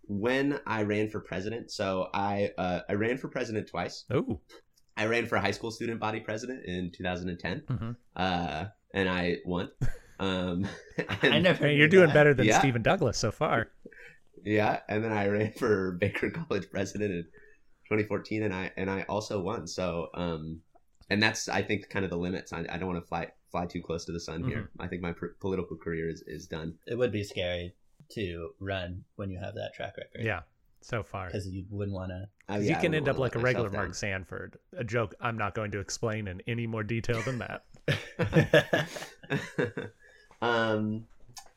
When 0.07 0.61
I 0.67 0.83
ran 0.83 1.09
for 1.09 1.21
president, 1.21 1.71
so 1.71 2.09
I 2.13 2.51
uh, 2.59 2.81
I 2.89 2.95
ran 2.95 3.17
for 3.19 3.29
president 3.29 3.69
twice. 3.69 4.05
Oh, 4.11 4.41
I 4.97 5.07
ran 5.07 5.27
for 5.27 5.39
high 5.39 5.53
school 5.53 5.71
student 5.71 6.01
body 6.01 6.21
president 6.21 6.65
in 6.67 6.91
2010, 6.93 7.63
Mhm. 7.69 7.97
uh, 8.17 8.65
and 8.93 9.09
I 9.09 9.37
won. 9.47 9.71
Um, 10.21 10.67
I 11.23 11.39
never. 11.39 11.71
You're 11.71 11.89
doing 11.89 12.09
that. 12.09 12.15
better 12.15 12.35
than 12.35 12.47
Yeah. 12.47 12.59
Stephen 12.59 12.83
Douglas 12.83 13.17
so 13.19 13.31
far. 13.31 13.69
Yeah, 14.45 14.79
and 14.89 15.03
then 15.03 15.13
I 15.13 15.27
ran 15.27 15.53
for 15.53 15.93
Baker 16.01 16.31
College 16.31 16.71
president 16.71 17.11
in 17.13 17.27
2014, 17.89 18.43
and 18.43 18.55
I 18.55 18.71
and 18.77 18.91
I 18.91 19.03
also 19.09 19.41
won. 19.41 19.67
So, 19.67 20.09
um, 20.15 20.61
and 21.11 21.23
that's 21.23 21.49
I 21.49 21.63
think 21.63 21.89
kind 21.89 22.05
of 22.05 22.11
the 22.11 22.19
limits. 22.19 22.53
I, 22.53 22.67
I 22.71 22.77
don't 22.77 22.89
want 22.89 23.03
to 23.03 23.09
fly 23.09 23.29
fly 23.51 23.67
too 23.67 23.81
close 23.83 24.05
to 24.05 24.13
the 24.13 24.21
sun 24.21 24.45
here. 24.45 24.59
Mm-hmm. 24.63 24.83
I 24.83 24.89
think 24.89 25.03
my 25.03 25.13
pr- 25.13 25.27
political 25.41 25.77
career 25.77 26.09
is, 26.09 26.23
is 26.27 26.47
done. 26.47 26.75
It 26.87 26.97
would 26.97 27.13
be 27.13 27.25
scary 27.25 27.75
to 28.11 28.51
run 28.61 29.05
when 29.17 29.31
you 29.31 29.39
have 29.39 29.55
that 29.55 29.73
track 29.75 29.97
record. 29.97 30.25
Yeah, 30.25 30.41
so 30.83 31.03
far. 31.03 31.27
Because 31.27 31.49
you 31.49 31.65
wouldn't 31.71 31.95
want 31.95 32.11
to. 32.11 32.29
Uh, 32.49 32.57
'Cause 32.57 32.65
yeah, 32.67 32.77
you 32.77 32.81
can 32.81 32.95
end 32.95 33.09
up 33.09 33.19
like 33.19 33.35
a 33.35 33.39
regular 33.39 33.69
myself 33.69 33.85
Mark 33.85 33.95
Sanford. 33.95 34.59
A 34.77 34.85
joke 34.85 35.15
I'm 35.21 35.39
not 35.39 35.55
going 35.55 35.71
to 35.73 35.81
explain 35.81 36.29
in 36.29 36.43
any 36.47 36.67
more 36.67 36.83
detail 36.83 37.23
than 37.23 37.39
that. 37.39 37.65
um, 40.43 41.05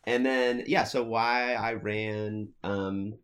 and 0.06 0.26
then 0.26 0.64
yeah, 0.68 0.84
so 0.84 1.04
why 1.04 1.54
I 1.54 1.74
ran, 1.74 2.50
um, 2.64 3.16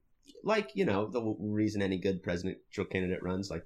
like 0.44 0.72
you 0.76 0.86
know 0.86 1.10
the 1.10 1.36
reason 1.40 1.82
any 1.82 1.98
good 2.00 2.24
presidential 2.24 2.86
candidate 2.86 3.24
runs, 3.24 3.50
like 3.50 3.64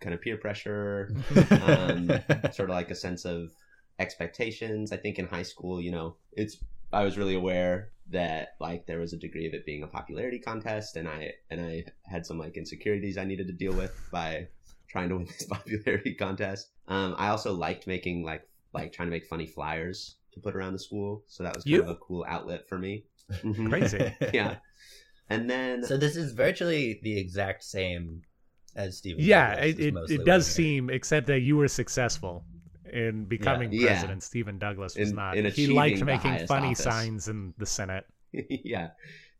kind 0.00 0.14
of 0.14 0.20
peer 0.20 0.36
pressure, 0.36 1.14
um, 1.60 2.10
sort 2.52 2.70
of 2.70 2.74
like 2.76 2.90
a 2.90 2.94
sense 2.94 3.24
of 3.24 3.50
expectations. 3.98 4.92
I 4.92 4.96
think 4.96 5.18
in 5.18 5.26
high 5.26 5.42
school, 5.42 5.80
you 5.80 5.90
know, 5.90 6.16
it's 6.32 6.58
I 6.92 7.04
was 7.04 7.18
really 7.18 7.34
aware 7.34 7.90
that 8.10 8.48
like 8.60 8.86
there 8.86 8.98
was 8.98 9.12
a 9.12 9.18
degree 9.18 9.46
of 9.46 9.54
it 9.54 9.64
being 9.66 9.82
a 9.82 9.86
popularity 9.86 10.38
contest, 10.38 10.96
and 10.96 11.08
I 11.08 11.32
and 11.50 11.60
I 11.60 11.84
had 12.04 12.26
some 12.26 12.38
like 12.38 12.56
insecurities 12.56 13.18
I 13.18 13.24
needed 13.24 13.46
to 13.48 13.52
deal 13.52 13.74
with 13.74 13.92
by 14.10 14.48
trying 14.88 15.08
to 15.10 15.16
win 15.16 15.26
this 15.26 15.46
popularity 15.50 16.14
contest. 16.14 16.70
Um, 16.88 17.14
I 17.18 17.28
also 17.28 17.52
liked 17.54 17.86
making 17.86 18.24
like 18.24 18.42
like 18.72 18.92
trying 18.92 19.08
to 19.08 19.12
make 19.12 19.26
funny 19.26 19.46
flyers 19.46 20.16
to 20.32 20.40
put 20.40 20.54
around 20.56 20.72
the 20.72 20.78
school, 20.78 21.24
so 21.26 21.42
that 21.42 21.54
was 21.54 21.64
kind 21.64 21.82
You? 21.82 21.82
of 21.82 21.88
a 21.90 21.96
cool 21.96 22.24
outlet 22.28 22.68
for 22.68 22.78
me. 22.78 23.04
Mhm. 23.44 23.68
Crazy. 23.70 23.98
yeah. 24.34 24.56
And 25.30 25.48
then 25.48 25.82
So 25.84 25.96
this 25.96 26.16
is 26.16 26.32
virtually 26.32 27.00
the 27.02 27.16
exact 27.18 27.62
same 27.64 28.22
as 28.76 28.98
Stephen. 28.98 29.22
yeah, 29.24 29.54
Douglas 29.54 29.70
it, 29.70 29.80
is 29.80 30.10
it, 30.10 30.20
it 30.20 30.24
does 30.24 30.26
what 30.26 30.34
I'm 30.34 30.42
seem, 30.42 30.90
except 30.90 31.26
that 31.28 31.40
you 31.40 31.56
were 31.56 31.68
successful 31.68 32.44
in 32.92 33.24
becoming 33.24 33.72
Yeah. 33.72 33.86
president. 33.88 34.22
Stephen 34.22 34.58
Douglas 34.58 34.96
was 34.96 35.10
In- 35.10 35.16
not. 35.16 35.36
in 35.36 35.44
he 35.46 35.68
liked 35.68 36.02
making 36.04 36.46
funny 36.46 36.68
office. 36.68 36.82
signs 36.84 37.28
in 37.28 37.54
the 37.58 37.66
Senate. 37.66 38.04
yeah, 38.32 38.90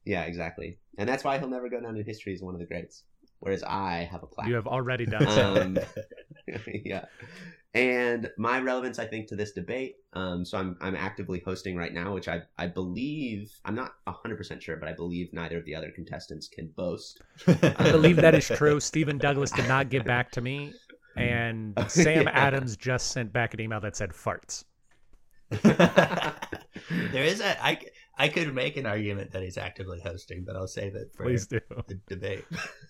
yeah, 0.04 0.22
exactly. 0.22 0.78
And 0.98 1.08
that's 1.08 1.24
why 1.24 1.38
he'll 1.38 1.48
never 1.48 1.68
go 1.68 1.80
down 1.80 1.96
in 1.96 2.04
history 2.04 2.32
as 2.34 2.42
one 2.42 2.54
of 2.54 2.60
the 2.60 2.66
greats. 2.66 3.04
Whereas 3.40 3.62
I 3.64 4.08
have 4.10 4.22
a 4.22 4.26
plaque. 4.26 4.48
You 4.48 4.54
have 4.56 4.66
already 4.66 5.06
done 5.06 5.26
so. 5.28 5.62
um, 5.62 5.78
yeah. 6.84 7.06
And 7.72 8.28
my 8.36 8.58
relevance, 8.60 8.98
I 8.98 9.06
think, 9.06 9.28
to 9.28 9.36
this 9.36 9.52
debate. 9.52 9.96
Um, 10.12 10.44
so 10.44 10.58
I'm 10.58 10.76
I'm 10.80 10.96
actively 10.96 11.40
hosting 11.44 11.76
right 11.76 11.94
now, 11.94 12.12
which 12.12 12.26
I 12.26 12.42
I 12.58 12.66
believe 12.66 13.52
I'm 13.64 13.76
not 13.76 13.92
hundred 14.08 14.36
percent 14.38 14.60
sure, 14.62 14.76
but 14.76 14.88
I 14.88 14.92
believe 14.92 15.32
neither 15.32 15.56
of 15.58 15.64
the 15.64 15.76
other 15.76 15.92
contestants 15.92 16.48
can 16.48 16.68
boast. 16.76 17.22
I 17.78 17.88
believe 17.92 18.16
that 18.16 18.34
is 18.34 18.48
true. 18.48 18.80
Stephen 18.80 19.18
Douglas 19.18 19.52
did 19.52 19.68
not 19.68 19.88
get 19.88 20.04
back 20.04 20.32
to 20.32 20.40
me, 20.40 20.74
and 21.16 21.78
Sam 21.86 22.26
Yeah. 22.26 22.32
Adams 22.32 22.76
just 22.76 23.12
sent 23.12 23.32
back 23.32 23.54
an 23.54 23.60
email 23.60 23.80
that 23.80 23.94
said 23.94 24.10
farts. 24.10 24.64
there 25.62 27.24
is 27.24 27.40
a 27.40 27.64
I, 27.64 27.78
I 28.16 28.28
could 28.28 28.54
make 28.54 28.76
an 28.76 28.86
argument 28.86 29.32
that 29.32 29.42
he's 29.42 29.58
actively 29.58 30.00
hosting, 30.00 30.44
but 30.44 30.56
I'll 30.56 30.68
save 30.68 30.94
it 30.94 31.12
for 31.16 31.24
Please 31.24 31.46
do. 31.46 31.60
the 31.88 32.00
debate. 32.08 32.44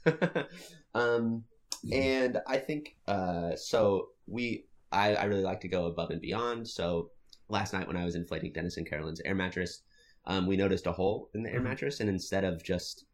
um, 0.95 1.45
and 1.93 2.41
I 2.47 2.59
think 2.59 2.97
uh, 3.07 3.57
so. 3.57 4.09
We 4.27 4.67
I, 4.93 5.15
I 5.15 5.25
really 5.25 5.43
like 5.43 5.61
to 5.63 5.69
go 5.69 5.87
above 5.87 6.11
and 6.11 6.21
beyond. 6.21 6.67
So 6.69 7.11
last 7.49 7.73
night 7.73 7.87
when 7.87 7.97
I 7.97 8.05
was 8.05 8.15
inflating 8.17 8.53
Dennis 8.53 8.77
and 8.77 8.89
Carolyn's 8.89 9.21
air 9.25 9.35
mattress, 9.35 9.83
um, 10.27 10.47
we 10.47 10.57
noticed 10.57 10.87
a 10.87 10.93
hole 10.93 11.31
in 11.35 11.43
the 11.43 11.53
air 11.53 11.61
Mhm. 11.61 11.65
mattress, 11.65 12.01
and 12.01 12.09
instead 12.09 12.45
of 12.45 12.63
just 12.63 13.05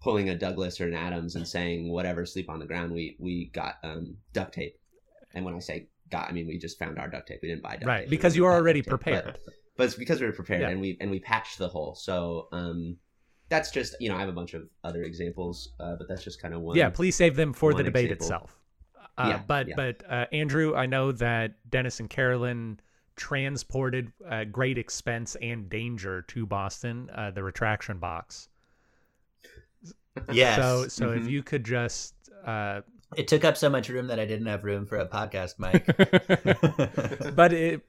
pulling 0.00 0.28
a 0.30 0.36
Douglas 0.38 0.80
or 0.80 0.86
an 0.88 0.94
Adams 0.94 1.36
and 1.36 1.46
saying 1.46 1.90
whatever, 1.90 2.24
sleep 2.26 2.48
on 2.50 2.58
the 2.58 2.66
ground, 2.66 2.92
we 2.92 3.16
we 3.18 3.46
got 3.54 3.76
um, 3.82 4.16
duct 4.32 4.54
tape. 4.54 4.78
And 5.34 5.44
when 5.44 5.54
I 5.54 5.58
say 5.60 5.88
got, 6.10 6.28
I 6.28 6.32
mean 6.32 6.46
we 6.46 6.58
just 6.58 6.78
found 6.78 6.98
our 6.98 7.08
duct 7.08 7.28
tape. 7.28 7.40
We 7.42 7.48
didn't 7.48 7.62
buy 7.62 7.74
duct 7.74 7.86
Right, 7.86 8.00
tape. 8.02 8.10
because 8.10 8.34
We 8.34 8.38
you 8.38 8.44
were 8.44 8.50
bought 8.50 8.56
already 8.56 8.82
tape. 8.82 8.90
But- 8.90 9.00
prepared. 9.00 9.38
but 9.76 9.84
it's 9.84 9.94
because 9.94 10.20
we 10.20 10.26
were 10.26 10.32
prepared 10.32 10.62
Yeah. 10.62 10.68
and 10.70 10.80
we 10.80 10.96
and 11.00 11.10
we 11.10 11.18
patched 11.20 11.58
the 11.58 11.68
hole. 11.68 11.94
So 11.94 12.48
um, 12.52 12.96
that's 13.48 13.70
just 13.70 13.94
you 14.00 14.08
know 14.08 14.16
I 14.16 14.20
have 14.20 14.28
a 14.28 14.32
bunch 14.32 14.54
of 14.54 14.68
other 14.84 15.02
examples, 15.02 15.72
uh, 15.80 15.96
but 15.96 16.08
that's 16.08 16.22
just 16.24 16.40
kind 16.40 16.54
of 16.54 16.60
one. 16.60 16.76
Yeah, 16.76 16.90
please 16.90 17.16
save 17.16 17.34
them 17.36 17.52
for 17.52 17.72
the 17.74 17.82
debate 17.82 18.10
example. 18.12 18.26
itself. 18.26 18.58
Uh, 19.18 19.26
Yeah, 19.28 19.42
but 19.46 19.68
yeah. 19.68 19.74
but 19.76 20.02
uh, 20.08 20.26
Andrew, 20.32 20.74
I 20.74 20.86
know 20.86 21.12
that 21.12 21.54
Dennis 21.70 22.00
and 22.00 22.08
Carolyn 22.08 22.80
transported 23.16 24.10
uh, 24.28 24.44
great 24.44 24.78
expense 24.78 25.36
and 25.42 25.68
danger 25.68 26.22
to 26.22 26.46
Boston, 26.46 27.10
uh, 27.14 27.30
the 27.30 27.42
retraction 27.42 27.98
box. 27.98 28.48
Yes. 30.32 30.56
So 30.56 30.88
so 30.88 31.12
if 31.12 31.22
Mhm. 31.24 31.30
you 31.30 31.42
could 31.42 31.64
just. 31.64 32.14
Uh, 32.44 32.82
it 33.16 33.28
took 33.28 33.44
up 33.44 33.56
so 33.56 33.68
much 33.70 33.88
room 33.88 34.06
that 34.08 34.18
I 34.20 34.26
didn't 34.26 34.46
have 34.46 34.62
room 34.64 34.84
for 34.86 34.96
a 34.98 35.06
podcast 35.06 35.58
mic. 35.58 35.86
but 37.34 37.52
it, 37.52 37.80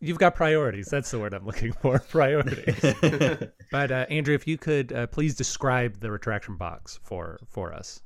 you've 0.00 0.18
got 0.18 0.34
priorities. 0.34 0.86
That's 0.88 1.10
the 1.10 1.18
word 1.20 1.34
I'm 1.34 1.44
looking 1.46 1.72
for. 1.72 1.98
Priorities. 2.10 2.80
But 3.70 3.90
uh, 3.92 4.06
Andrew, 4.10 4.34
if 4.34 4.46
you 4.46 4.58
could 4.58 4.92
uh, 4.92 5.06
please 5.08 5.34
describe 5.36 6.00
the 6.00 6.10
retraction 6.10 6.56
box 6.56 6.98
for 7.02 7.38
for 7.48 7.72
us. 7.72 8.02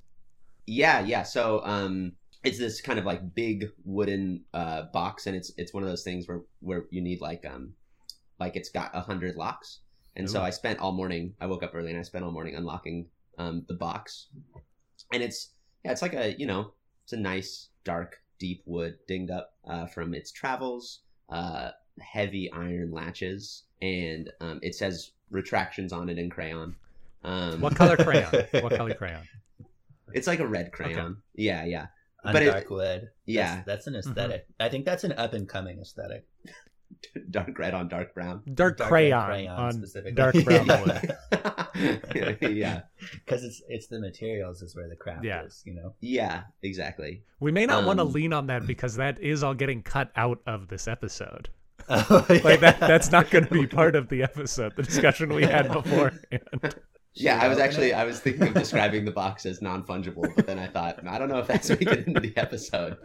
Yeah, 0.67 1.01
yeah. 1.01 1.23
So 1.23 1.61
um, 1.65 2.13
it's 2.43 2.59
this 2.59 2.81
kind 2.81 2.99
of 2.99 3.05
like 3.05 3.35
big 3.35 3.71
wooden 3.85 4.45
uh, 4.53 4.85
box, 4.93 5.27
and 5.27 5.37
it's 5.37 5.53
it's 5.57 5.73
one 5.75 5.83
of 5.83 5.89
those 5.89 6.03
things 6.03 6.27
where 6.29 6.43
where 6.61 6.85
you 6.91 7.01
need 7.01 7.21
like 7.21 7.45
um 7.45 7.73
like 8.39 8.57
it's 8.57 8.69
got 8.69 8.91
a 8.95 9.01
hundred 9.01 9.37
locks, 9.37 9.81
and 10.17 10.29
so 10.31 10.43
I 10.43 10.51
spent 10.51 10.79
all 10.79 10.93
morning. 10.93 11.35
I 11.41 11.47
woke 11.47 11.63
up 11.63 11.73
early 11.75 11.91
and 11.91 11.99
I 11.99 12.03
spent 12.03 12.25
all 12.25 12.33
morning 12.33 12.55
unlocking 12.55 13.07
um 13.39 13.65
the 13.69 13.75
box, 13.75 14.29
and 15.13 15.23
it's 15.23 15.51
yeah, 15.85 15.93
it's 15.93 16.03
like 16.03 16.15
a 16.15 16.35
you 16.39 16.47
know 16.47 16.73
it's 17.05 17.13
a 17.13 17.19
nice 17.19 17.69
dark 17.85 18.21
deep 18.39 18.63
wood 18.67 18.97
dinged 19.07 19.31
up 19.31 19.55
uh, 19.67 19.87
from 19.87 20.15
its 20.15 20.33
travels, 20.33 21.01
uh, 21.31 21.71
heavy 22.01 22.51
iron 22.53 22.91
latches, 22.91 23.65
and 23.83 24.31
um, 24.41 24.59
it 24.63 24.75
says 24.75 25.13
retractions 25.31 25.93
on 25.93 26.09
it 26.09 26.19
in 26.19 26.31
crayon. 26.31 26.75
Um, 27.23 27.61
What 27.61 27.75
color 27.77 27.97
crayon? 28.05 28.47
what 28.61 28.75
color 28.75 28.95
crayon? 28.95 29.23
It's 30.13 30.27
like 30.27 30.41
a 30.41 30.47
red 30.47 30.73
crayon. 30.73 31.19
Yeah, 31.35 31.65
yeah. 31.65 31.87
on 32.25 32.33
But 32.33 32.43
it- 32.43 32.47
dark 32.51 32.71
wood. 32.71 33.09
yeah. 33.27 33.57
That's, 33.57 33.67
that's 33.67 33.87
an 33.89 33.97
esthetic 33.97 34.47
I 34.61 34.69
think 34.69 34.85
that's 34.85 35.05
an 35.05 35.13
up 35.13 35.33
and 35.35 35.49
coming 35.49 35.79
aesthetic. 35.81 36.27
dark 37.31 37.59
red 37.59 37.75
on 37.75 37.89
dark 37.89 38.15
brown. 38.15 38.43
Dark, 38.55 38.79
Dark 38.79 38.89
crayon, 38.89 39.25
crayon 39.27 39.57
on 39.59 39.73
specifically. 39.73 40.13
dark 40.13 40.35
brown 40.45 40.67
wood. 40.67 41.17
yeah, 42.41 42.83
Because 43.25 43.43
it's 43.45 43.63
it's 43.69 43.87
the 43.89 44.01
materials 44.01 44.63
is 44.63 44.77
where 44.77 44.89
the 44.89 44.97
craft 44.97 45.25
Yeah. 45.25 45.43
is, 45.45 45.63
you 45.67 45.75
know. 45.75 45.95
yeah, 46.01 46.45
exactly. 46.63 47.23
We 47.41 47.51
may 47.53 47.67
not 47.67 47.85
want 47.85 47.99
to 47.99 48.05
Um, 48.05 48.13
lean 48.13 48.33
on 48.33 48.47
that 48.47 48.67
because 48.67 48.95
that 48.97 49.21
is 49.21 49.43
all 49.43 49.55
getting 49.55 49.83
cut 49.83 50.11
out 50.17 50.41
of 50.47 50.69
this 50.69 50.87
episode. 50.89 51.49
Oh, 51.89 52.25
Like 52.29 52.61
that 52.61 52.81
that's 52.81 53.11
not 53.11 53.29
going 53.31 53.45
to 53.47 53.53
be 53.53 53.67
part 53.67 53.95
of 53.97 54.09
the 54.09 54.23
episode, 54.23 54.75
the 54.77 54.83
discussion 54.83 55.35
we 55.35 55.43
had 55.45 55.71
beforehand. 55.73 56.75
Yeah, 57.17 57.39
I 57.41 57.47
was 57.49 57.59
actually 57.59 57.91
it? 57.91 57.95
I 57.95 58.05
was 58.05 58.19
thinking 58.19 58.49
of 58.49 58.55
describing 58.55 59.05
the 59.05 59.13
box 59.13 59.47
as 59.47 59.63
non 59.63 59.85
fungible, 59.85 60.35
but 60.35 60.47
then 60.47 60.59
I 60.59 60.67
thought 60.67 61.07
I 61.07 61.17
don't 61.19 61.29
know 61.29 61.39
if 61.39 61.47
that's 61.47 61.69
making 61.71 61.89
it 61.89 62.07
into 62.09 62.21
the 62.21 62.37
episode. 62.37 62.97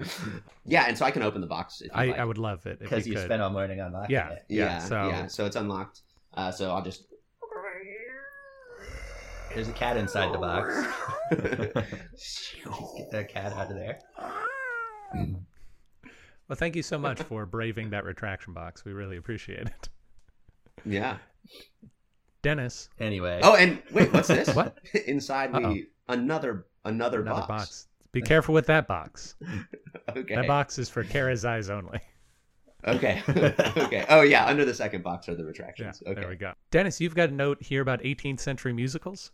Yeah, 0.65 0.85
and 0.87 0.97
so 0.97 1.05
I 1.05 1.11
can 1.11 1.21
open 1.21 1.41
the 1.41 1.47
box. 1.47 1.81
If 1.81 1.87
you 1.87 1.91
I, 1.93 2.05
like. 2.07 2.17
I 2.19 2.25
would 2.25 2.39
love 2.39 2.65
it 2.65 2.79
because 2.79 3.05
you 3.05 3.11
you 3.13 3.17
could. 3.19 3.25
spent 3.25 3.41
all 3.41 3.51
morning 3.51 3.79
unlocking 3.79 4.13
Yeah. 4.15 4.29
it. 4.31 4.45
Yeah, 4.49 4.65
yeah, 4.65 4.79
so- 4.79 5.07
yeah. 5.09 5.27
So 5.27 5.45
it's 5.45 5.55
unlocked. 5.55 6.01
Uh, 6.33 6.51
so 6.51 6.71
I'll 6.71 6.81
just. 6.83 7.05
There's 9.53 9.67
a 9.67 9.73
cat 9.73 9.97
inside 9.97 10.31
the 10.31 10.37
box. 10.37 10.75
Get 11.31 11.73
that 13.11 13.29
cat 13.29 13.51
out 13.53 13.71
of 13.71 13.75
there. 13.77 13.99
Well, 16.47 16.55
thank 16.55 16.75
you 16.75 16.83
so 16.83 16.97
much 16.99 17.19
for 17.21 17.45
braving 17.45 17.89
that 17.91 18.03
retraction 18.05 18.53
box. 18.53 18.85
We 18.85 18.91
really 18.93 19.17
appreciate 19.17 19.67
it. 19.67 19.89
yeah. 20.85 21.17
Dennis, 22.41 22.89
Anyway. 22.99 23.39
Oh, 23.43 23.55
and 23.55 23.81
wait, 23.91 24.11
what's 24.13 24.27
this? 24.29 24.47
What? 24.55 24.77
Inside 25.07 25.53
Uh-oh. 25.53 25.71
we 25.71 25.87
another 26.07 26.65
another, 26.85 27.21
another 27.21 27.41
box. 27.41 27.47
box. 27.47 27.87
Be 28.11 28.21
careful 28.21 28.53
with 28.53 28.65
that 28.67 28.87
box. 28.87 29.35
Okay. 30.15 30.33
That 30.35 30.47
box 30.47 30.79
is 30.79 30.89
for 30.89 31.03
Kara's 31.03 31.45
eyes 31.45 31.69
only. 31.69 31.99
Okay. 32.87 33.21
okay. 33.29 34.05
Oh 34.09 34.21
yeah, 34.21 34.45
under 34.47 34.65
the 34.65 34.73
second 34.73 35.03
box 35.03 35.29
are 35.29 35.35
the 35.35 35.43
Yeah, 35.43 35.47
retractions. 35.49 36.01
okay. 36.05 36.19
there 36.19 36.29
we 36.29 36.35
go. 36.35 36.53
Dennis, 36.71 36.99
you've 36.99 37.13
got 37.13 37.29
a 37.29 37.33
note 37.33 37.61
here 37.61 37.81
about 37.81 38.01
18th 38.01 38.39
century 38.39 38.73
musicals. 38.73 39.31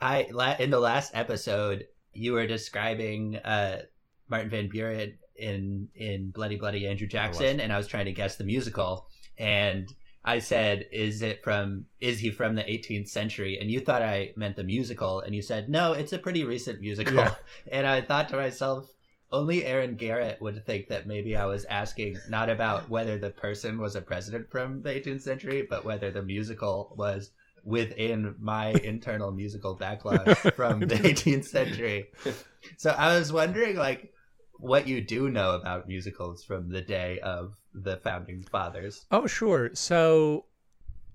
I 0.00 0.26
in 0.58 0.70
the 0.70 0.80
last 0.80 1.12
episode 1.14 1.84
you 2.12 2.32
were 2.32 2.46
describing 2.46 3.36
uh, 3.36 3.82
Martin 4.28 4.50
Van 4.50 4.68
Buren 4.68 5.16
in 5.36 5.88
in 5.94 6.30
Bloody 6.30 6.56
Bloody 6.56 6.88
Andrew 6.88 7.06
Jackson, 7.06 7.60
and 7.60 7.72
I 7.72 7.76
was 7.76 7.86
trying 7.86 8.06
to 8.06 8.12
guess 8.12 8.34
the 8.36 8.44
musical, 8.44 9.06
and 9.38 9.92
I 10.24 10.38
said, 10.38 10.86
"Is 10.90 11.22
it 11.22 11.42
from? 11.44 11.86
Is 12.00 12.18
he 12.18 12.30
from 12.30 12.54
the 12.54 12.62
18th 12.62 13.08
century?" 13.08 13.58
And 13.60 13.70
you 13.70 13.80
thought 13.80 14.02
I 14.02 14.32
meant 14.36 14.56
the 14.56 14.64
musical, 14.64 15.20
and 15.20 15.34
you 15.34 15.42
said, 15.42 15.68
"No, 15.68 15.92
it's 15.92 16.12
a 16.12 16.18
pretty 16.18 16.44
recent 16.44 16.80
musical." 16.80 17.14
Yeah. 17.14 17.34
And 17.70 17.86
I 17.86 18.00
thought 18.00 18.28
to 18.30 18.36
myself. 18.36 18.90
Only 19.32 19.64
Aaron 19.64 19.96
Garrett 19.96 20.40
would 20.40 20.64
think 20.64 20.86
that 20.88 21.08
maybe 21.08 21.36
I 21.36 21.44
was 21.46 21.64
asking 21.64 22.18
not 22.28 22.48
about 22.48 22.88
whether 22.88 23.18
the 23.18 23.30
person 23.30 23.78
was 23.78 23.96
a 23.96 24.00
president 24.00 24.48
from 24.48 24.80
the 24.82 24.90
18th 24.90 25.22
century, 25.22 25.66
but 25.68 25.84
whether 25.84 26.12
the 26.12 26.22
musical 26.22 26.94
was 26.96 27.32
within 27.64 28.36
my 28.38 28.68
internal 28.84 29.32
musical 29.32 29.74
backlog 29.74 30.36
from 30.54 30.80
the 30.80 30.94
18th 31.10 31.46
century. 31.46 32.10
So 32.76 32.90
I 32.90 33.18
was 33.18 33.32
wondering, 33.32 33.74
like, 33.76 34.13
what 34.58 34.86
you 34.86 35.00
do 35.00 35.28
know 35.28 35.52
about 35.52 35.88
musicals 35.88 36.44
from 36.44 36.68
the 36.68 36.80
day 36.80 37.18
of 37.20 37.54
the 37.74 37.96
founding 37.98 38.42
fathers. 38.42 39.06
Oh, 39.10 39.26
sure. 39.26 39.70
So, 39.74 40.46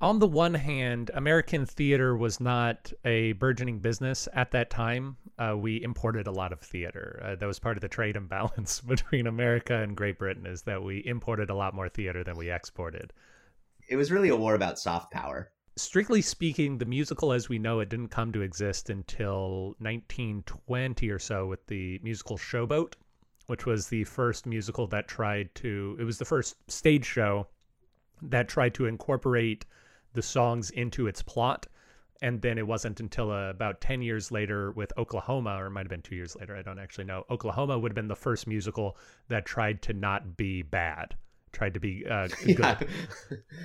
on 0.01 0.19
the 0.19 0.27
one 0.27 0.53
hand, 0.53 1.11
American 1.13 1.65
theater 1.65 2.15
was 2.15 2.39
not 2.39 2.93
a 3.03 3.33
burgeoning 3.33 3.79
business 3.79 4.27
at 4.33 4.51
that 4.51 4.69
time. 4.69 5.17
Uh, 5.37 5.55
we 5.57 5.81
imported 5.83 6.27
a 6.27 6.31
lot 6.31 6.53
of 6.53 6.61
theater. 6.61 7.21
Uh, 7.23 7.35
that 7.35 7.45
was 7.45 7.59
part 7.59 7.77
of 7.77 7.81
the 7.81 7.89
trade 7.89 8.15
imbalance 8.15 8.81
between 8.87 9.27
America 9.27 9.75
and 9.75 9.97
Great 9.97 10.17
Britain, 10.17 10.45
is 10.45 10.61
that 10.63 10.83
we 10.83 11.03
imported 11.05 11.49
a 11.49 11.55
lot 11.55 11.73
more 11.73 11.89
theater 11.89 12.23
than 12.23 12.37
we 12.37 12.49
exported. 12.49 13.13
It 13.89 13.95
was 13.95 14.11
really 14.11 14.29
a 14.29 14.35
war 14.35 14.55
about 14.55 14.79
soft 14.79 15.11
power. 15.11 15.51
Strictly 15.75 16.21
speaking, 16.21 16.77
the 16.77 16.85
musical 16.85 17.31
as 17.31 17.47
we 17.47 17.57
know 17.57 17.79
it 17.79 17.89
didn't 17.89 18.09
come 18.09 18.31
to 18.33 18.41
exist 18.41 18.89
until 18.89 19.75
1920 19.79 21.09
or 21.09 21.19
so 21.19 21.47
with 21.47 21.65
the 21.67 21.99
musical 22.03 22.37
Showboat, 22.37 22.95
which 23.49 23.65
was 23.65 23.87
the 23.87 24.03
first 24.03 24.45
musical 24.45 24.85
that 24.85 25.07
tried 25.07 25.49
to, 25.55 25.97
it 25.99 26.03
was 26.03 26.19
the 26.19 26.25
first 26.25 26.55
stage 26.69 27.03
show 27.03 27.47
that 28.21 28.47
tried 28.47 28.75
to 28.75 28.85
incorporate 28.85 29.65
the 30.13 30.21
songs 30.21 30.69
into 30.69 31.07
its 31.07 31.23
plot. 31.23 31.65
And 32.21 32.39
then 32.43 32.59
it 32.59 32.67
wasn't 32.67 32.99
until 32.99 33.31
uh, 33.31 33.49
about 33.49 33.81
10 33.81 34.03
years 34.03 34.31
later 34.31 34.69
with 34.73 34.93
Oklahoma, 34.99 35.55
or 35.59 35.65
it 35.65 35.71
might 35.71 35.79
have 35.79 35.89
been 35.89 36.03
two 36.03 36.13
years 36.13 36.35
later, 36.35 36.55
I 36.55 36.61
don't 36.61 36.77
actually 36.77 37.05
know. 37.05 37.25
Oklahoma 37.31 37.79
would 37.79 37.89
have 37.89 37.95
been 37.95 38.07
the 38.07 38.15
first 38.15 38.45
musical 38.45 38.95
that 39.29 39.47
tried 39.47 39.81
to 39.83 39.93
not 39.93 40.37
be 40.37 40.61
bad, 40.61 41.15
tried 41.51 41.73
to 41.73 41.79
be 41.79 42.05
uh, 42.09 42.27
good. 42.45 42.59
Yeah. 42.59 42.79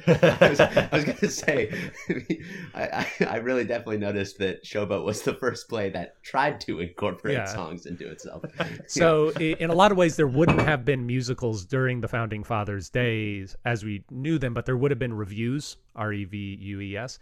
I 0.06 0.48
was, 0.48 0.60
I 0.60 0.88
was 0.92 1.04
going 1.04 1.18
to 1.18 1.30
say, 1.30 1.72
I, 2.74 3.06
I, 3.20 3.24
I 3.26 3.36
really 3.36 3.64
definitely 3.64 3.98
noticed 3.98 4.38
that 4.38 4.64
Showboat 4.64 5.04
was 5.04 5.22
the 5.22 5.34
first 5.34 5.68
play 5.68 5.90
that 5.90 6.22
tried 6.22 6.60
to 6.62 6.80
incorporate 6.80 7.34
Yeah. 7.34 7.44
songs 7.46 7.86
into 7.86 8.10
itself. 8.10 8.44
So, 8.88 9.32
i- 9.36 9.56
in 9.60 9.70
a 9.70 9.74
lot 9.74 9.92
of 9.92 9.98
ways, 9.98 10.16
there 10.16 10.26
wouldn't 10.26 10.60
have 10.62 10.84
been 10.84 11.06
musicals 11.06 11.64
during 11.64 12.00
the 12.00 12.08
founding 12.08 12.44
fathers' 12.44 12.88
days 12.90 13.56
as 13.64 13.84
we 13.84 14.04
knew 14.10 14.38
them, 14.38 14.54
but 14.54 14.66
there 14.66 14.76
would 14.76 14.90
have 14.90 14.98
been 14.98 15.14
revues, 15.14 15.76
R 15.96 16.12
E 16.12 16.24
V 16.24 16.58
U 16.60 16.80
E 16.80 16.96
S, 16.96 17.18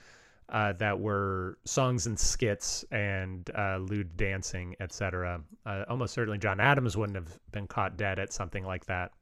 uh, 0.49 0.73
that 0.75 0.99
were 0.99 1.59
songs 1.65 2.07
and 2.07 2.19
skits 2.19 2.85
and 2.91 3.51
uh, 3.57 3.79
lewd 3.79 4.17
dancing, 4.17 4.77
etc. 4.81 5.41
Uh, 5.65 5.85
almost 5.89 6.15
certainly, 6.15 6.39
John 6.39 6.61
Adams 6.61 6.97
wouldn't 6.97 7.17
have 7.17 7.39
been 7.53 7.67
caught 7.67 7.97
dead 7.97 8.19
at 8.19 8.33
something 8.33 8.65
like 8.65 8.85
that. 8.87 9.13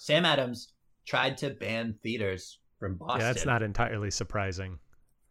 Sam 0.00 0.24
Adams 0.24 0.72
tried 1.04 1.36
to 1.38 1.50
ban 1.50 1.94
theaters 2.02 2.60
from 2.78 2.94
Boston. 2.94 3.20
Yeah, 3.20 3.26
that's 3.32 3.44
not 3.44 3.62
entirely 3.62 4.10
surprising. 4.10 4.78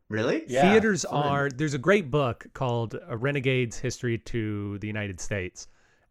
Really? 0.09 0.43
Yeah, 0.47 0.71
Theaters 0.71 1.03
fun. 1.03 1.24
are 1.24 1.50
there's 1.50 1.74
a 1.74 1.77
great 1.79 2.12
book 2.12 2.45
called 2.53 2.95
A 3.07 3.15
Renegade's 3.17 3.77
History 3.77 4.17
to 4.19 4.77
the 4.79 4.88
United 4.88 5.19
States, 5.19 5.67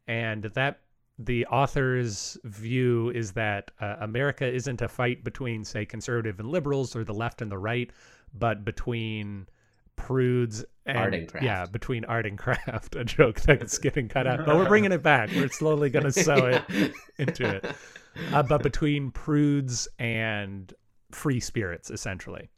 and 0.08 0.44
that 0.54 0.81
the 1.18 1.46
author's 1.46 2.37
view 2.44 3.11
is 3.11 3.33
that 3.33 3.70
uh, 3.81 3.96
America 4.00 4.46
isn't 4.46 4.83
a 4.83 4.88
fight 4.88 5.24
between 5.24 5.64
say 5.64 5.85
conservative 5.87 6.40
and 6.40 6.48
liberals 6.50 6.94
or 6.96 7.04
the 7.04 7.14
left 7.14 7.40
and 7.42 7.50
the 7.50 7.59
right, 7.59 7.90
but 8.35 8.64
between 8.64 9.46
prudes 9.96 10.62
and 10.85 10.98
Art 10.98 11.14
and 11.14 11.28
craft. 11.28 11.44
yeah, 11.44 11.64
between 11.66 12.04
art 12.04 12.26
and 12.26 12.38
craft. 12.44 12.96
A 12.96 13.04
joke 13.04 13.40
that's 13.40 13.78
getting 13.78 14.09
cut 14.09 14.26
out, 14.26 14.44
but 14.44 14.57
we're 14.57 14.68
bringing 14.68 14.92
it 14.92 15.02
back. 15.02 15.31
We're 15.35 15.48
slowly 15.48 15.88
going 15.90 16.04
to 16.11 16.12
sew 16.12 16.46
it 16.46 16.92
into 17.18 17.46
it. 17.57 17.64
Uh, 18.33 18.42
but 18.42 18.62
between 18.62 19.11
prudes 19.11 19.88
and 19.98 20.72
free 21.12 21.40
spirits, 21.40 21.90
essentially. 21.90 22.48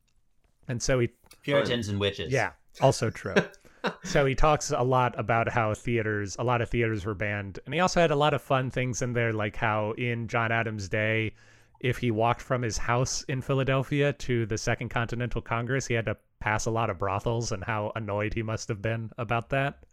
And 0.68 0.82
so 0.82 0.98
he 1.00 1.08
Puritans 1.42 1.88
and 1.88 1.98
witches. 1.98 2.32
yeah, 2.32 2.52
also 2.80 3.10
true. 3.10 3.34
so 4.04 4.26
he 4.26 4.34
talks 4.34 4.70
a 4.70 4.82
lot 4.82 5.18
about 5.18 5.48
how 5.48 5.72
theaters, 5.74 6.36
a 6.38 6.44
lot 6.44 6.60
of 6.60 6.68
theaters 6.68 7.06
were 7.06 7.14
banned, 7.14 7.58
and 7.64 7.72
he 7.74 7.80
also 7.80 8.00
had 8.00 8.10
a 8.10 8.16
lot 8.16 8.34
of 8.34 8.42
fun 8.42 8.70
things 8.70 9.00
in 9.02 9.12
there, 9.12 9.32
like 9.32 9.56
how 9.56 9.92
in 9.92 10.28
John 10.28 10.52
Adams' 10.52 10.88
day, 10.88 11.34
if 11.80 11.96
he 11.98 12.10
walked 12.10 12.42
from 12.42 12.60
his 12.62 12.76
house 12.76 13.22
in 13.28 13.40
Philadelphia 13.40 14.12
to 14.14 14.46
the 14.46 14.58
Second 14.58 14.88
Continental 14.90 15.40
Congress, 15.40 15.86
he 15.86 15.94
had 15.94 16.06
to 16.06 16.16
pass 16.40 16.66
a 16.66 16.70
lot 16.70 16.90
of 16.90 16.98
brothels, 16.98 17.52
and 17.52 17.62
how 17.64 17.92
annoyed 17.96 18.34
he 18.34 18.42
must 18.42 18.68
have 18.68 18.82
been 18.82 19.10
about 19.16 19.48
that. 19.50 19.84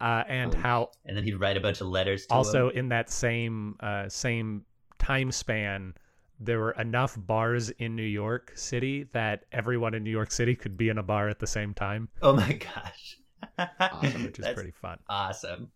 Uh, 0.00 0.24
and 0.26 0.52
Oh. 0.54 0.58
how 0.58 0.90
And 1.04 1.16
then 1.16 1.22
he'd 1.22 1.36
write 1.36 1.56
a 1.56 1.60
bunch 1.60 1.80
of 1.80 1.86
letters 1.86 2.26
to 2.26 2.34
also 2.34 2.70
him. 2.70 2.76
in 2.76 2.88
that 2.88 3.08
same 3.08 3.76
uh, 3.78 4.08
same 4.08 4.64
time 5.02 5.32
span 5.32 5.94
there 6.40 6.58
were 6.58 6.72
enough 6.72 7.14
bars 7.16 7.70
in 7.70 7.94
New 7.94 8.02
York 8.02 8.52
City 8.56 9.04
that 9.12 9.44
everyone 9.52 9.94
in 9.94 10.02
New 10.02 10.10
York 10.10 10.32
City 10.32 10.56
could 10.56 10.76
be 10.76 10.88
in 10.88 10.98
a 10.98 11.02
bar 11.02 11.28
at 11.28 11.38
the 11.38 11.46
same 11.46 11.72
time, 11.74 12.08
Oh 12.22 12.32
my 12.32 12.52
gosh. 12.54 13.18
Awesome, 13.78 14.24
which 14.24 14.38
is 14.38 14.44
That's 14.46 14.54
pretty 14.54 14.72
fun. 14.72 14.98
awesome. 15.08 15.70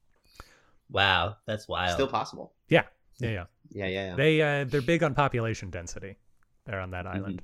Wow, 0.91 1.37
that's 1.47 1.67
wild. 1.69 1.93
Still 1.95 2.09
possible. 2.09 2.53
Yeah, 2.69 2.83
yeah, 3.19 3.31
yeah. 3.31 3.45
Yeah, 3.71 3.87
yeah, 3.87 4.07
yeah. 4.11 4.15
They 4.17 4.43
uh, 4.43 4.65
they're 4.65 4.81
big 4.83 5.03
on 5.03 5.15
population 5.15 5.71
density 5.71 6.17
there 6.65 6.81
on 6.81 6.91
that 6.93 7.07
island. 7.07 7.43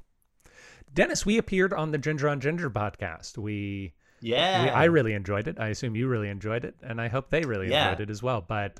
Dennis, 0.94 1.24
we 1.26 1.38
appeared 1.38 1.72
on 1.72 1.90
the 1.90 1.98
Ginger 1.98 2.28
on 2.28 2.40
Ginger 2.40 2.70
podcast. 2.70 3.38
We, 3.38 3.94
yeah. 4.20 4.64
we 4.64 4.70
I 4.70 4.84
really 4.84 5.14
enjoyed 5.14 5.48
it. 5.48 5.58
I 5.58 5.68
assume 5.68 5.96
you 5.96 6.06
really 6.06 6.28
enjoyed 6.28 6.64
it, 6.64 6.76
and 6.82 7.00
I 7.00 7.08
hope 7.08 7.30
they 7.30 7.42
really 7.42 7.70
Yeah. 7.70 7.90
enjoyed 7.90 8.02
it 8.08 8.10
as 8.10 8.22
well. 8.22 8.40
But 8.46 8.78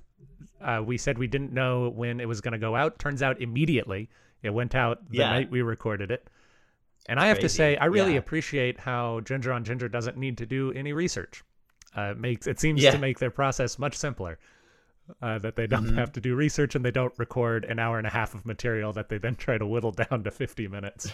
uh, 0.61 0.83
we 0.85 0.97
said 0.99 1.19
we 1.19 1.27
didn't 1.27 1.53
know 1.53 1.89
when 1.91 2.21
it 2.21 2.29
was 2.29 2.41
going 2.41 2.53
to 2.53 2.59
go 2.59 2.75
out. 2.77 2.99
Turns 2.99 3.23
out 3.23 3.41
immediately 3.41 4.09
it 4.43 4.51
went 4.51 4.75
out 4.75 5.09
the 5.11 5.19
Yeah. 5.19 5.31
night 5.31 5.51
we 5.51 5.63
recorded 5.63 6.11
it. 6.11 6.29
And 7.09 7.19
I 7.19 7.27
have 7.27 7.41
to 7.41 7.49
say, 7.49 7.77
I 7.77 7.87
really 7.87 8.13
Yeah. 8.13 8.19
appreciate 8.19 8.79
how 8.81 9.21
Ginger 9.21 9.53
on 9.53 9.65
Ginger 9.65 9.89
doesn't 9.89 10.17
need 10.17 10.39
to 10.39 10.47
do 10.47 10.73
any 10.73 10.93
research. 10.93 11.43
Uh, 11.97 12.13
it 12.13 12.19
makes 12.19 12.47
it 12.47 12.61
seems 12.61 12.83
Yeah. 12.83 12.93
to 12.93 12.99
make 12.99 13.19
their 13.19 13.31
process 13.31 13.79
much 13.79 13.97
simpler. 13.97 14.39
Uh, 15.21 15.37
that 15.39 15.57
they 15.57 15.67
don't 15.67 15.85
Mhm. 15.89 15.99
have 15.99 16.13
to 16.13 16.21
do 16.21 16.37
research 16.37 16.77
and 16.77 16.85
they 16.85 16.93
don't 16.93 17.13
record 17.19 17.65
an 17.65 17.81
hour 17.81 17.99
and 17.99 18.07
a 18.07 18.11
half 18.11 18.35
of 18.37 18.47
material 18.47 18.93
that 18.93 19.09
they 19.09 19.19
then 19.19 19.35
try 19.35 19.59
to 19.59 19.67
whittle 19.67 19.91
down 19.91 20.23
to 20.23 20.31
50 20.31 20.69
minutes. 20.69 21.13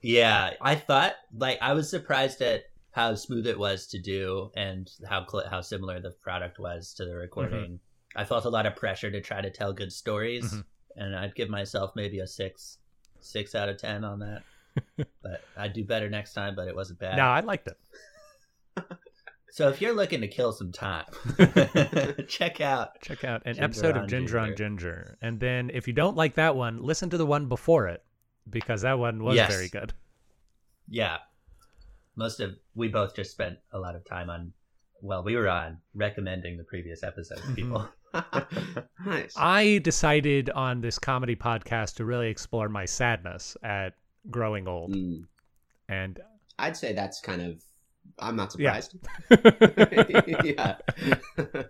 Yeah, 0.00 0.54
I 0.60 0.74
thought 0.74 1.14
like 1.34 1.58
I 1.60 1.74
was 1.74 1.88
surprised 1.90 2.40
at 2.40 2.64
how 2.92 3.14
smooth 3.14 3.46
it 3.46 3.58
was 3.58 3.86
to 3.88 3.98
do 3.98 4.50
and 4.56 4.90
how 5.08 5.26
cl- 5.26 5.48
how 5.50 5.60
similar 5.60 6.00
the 6.00 6.12
product 6.12 6.58
was 6.58 6.94
to 6.94 7.04
the 7.04 7.14
recording. 7.14 7.78
I 8.16 8.24
felt 8.24 8.44
a 8.46 8.48
lot 8.50 8.66
of 8.66 8.74
pressure 8.76 9.10
to 9.10 9.20
try 9.20 9.40
to 9.40 9.50
tell 9.50 9.72
good 9.72 9.92
stories, 9.92 10.52
Mhm. 10.52 10.64
and 10.96 11.14
I'd 11.16 11.34
give 11.34 11.48
myself 11.50 11.92
maybe 11.94 12.20
a 12.20 12.26
six, 12.26 12.78
six 13.20 13.54
out 13.54 13.68
of 13.68 13.76
ten 13.76 14.04
on 14.04 14.18
that. 14.20 14.42
but 15.22 15.42
I'd 15.56 15.72
do 15.72 15.84
better 15.84 16.08
next 16.10 16.32
time. 16.32 16.54
But 16.54 16.68
it 16.68 16.74
wasn't 16.74 16.98
bad. 16.98 17.16
No, 17.16 17.24
I 17.24 17.40
liked 17.40 17.68
it. 17.68 17.78
So 19.48 19.70
if 19.70 19.80
you're 19.80 19.94
looking 19.94 20.20
to 20.20 20.28
kill 20.28 20.52
some 20.52 20.70
time, 20.70 21.06
check 22.28 22.60
out. 22.60 23.00
Check 23.00 23.24
out 23.24 23.40
an 23.46 23.54
Ginger 23.54 23.64
episode 23.64 23.96
of 23.96 24.06
Ginger 24.06 24.38
on 24.38 24.48
Ginger. 24.48 24.56
Ginger. 24.58 25.18
And 25.22 25.40
then 25.40 25.70
if 25.72 25.86
you 25.88 25.94
don't 25.94 26.14
like 26.14 26.34
that 26.34 26.54
one, 26.56 26.82
listen 26.82 27.08
to 27.08 27.16
the 27.16 27.24
one 27.24 27.48
before 27.48 27.88
it 27.88 28.04
because 28.50 28.82
that 28.82 28.98
one 28.98 29.22
was 29.24 29.34
Yes. 29.36 29.50
very 29.50 29.68
good. 29.70 29.94
Yeah, 30.88 31.18
most 32.16 32.40
of 32.40 32.58
we 32.74 32.88
both 32.88 33.16
just 33.16 33.30
spent 33.30 33.58
a 33.72 33.78
lot 33.78 33.94
of 33.96 34.04
time 34.04 34.28
on. 34.28 34.52
Well, 35.02 35.22
we 35.22 35.36
were 35.36 35.48
on 35.48 35.78
recommending 35.94 36.56
the 36.56 36.64
previous 36.64 37.02
episode 37.02 37.38
to 37.42 37.52
people. 37.52 37.88
nice. 39.06 39.34
I 39.36 39.80
decided 39.82 40.50
on 40.50 40.80
this 40.80 40.98
comedy 40.98 41.36
podcast 41.36 41.96
to 41.96 42.04
really 42.04 42.28
explore 42.28 42.68
my 42.68 42.84
sadness 42.84 43.56
at 43.62 43.94
growing 44.30 44.66
old. 44.66 44.94
Mm, 44.94 45.24
And 45.88 46.20
I'd 46.58 46.76
say 46.76 46.92
that's 46.92 47.20
kind 47.20 47.42
of. 47.42 47.62
I'm 48.18 48.36
not 48.36 48.52
surprised. 48.52 48.96
yeah. 49.30 50.76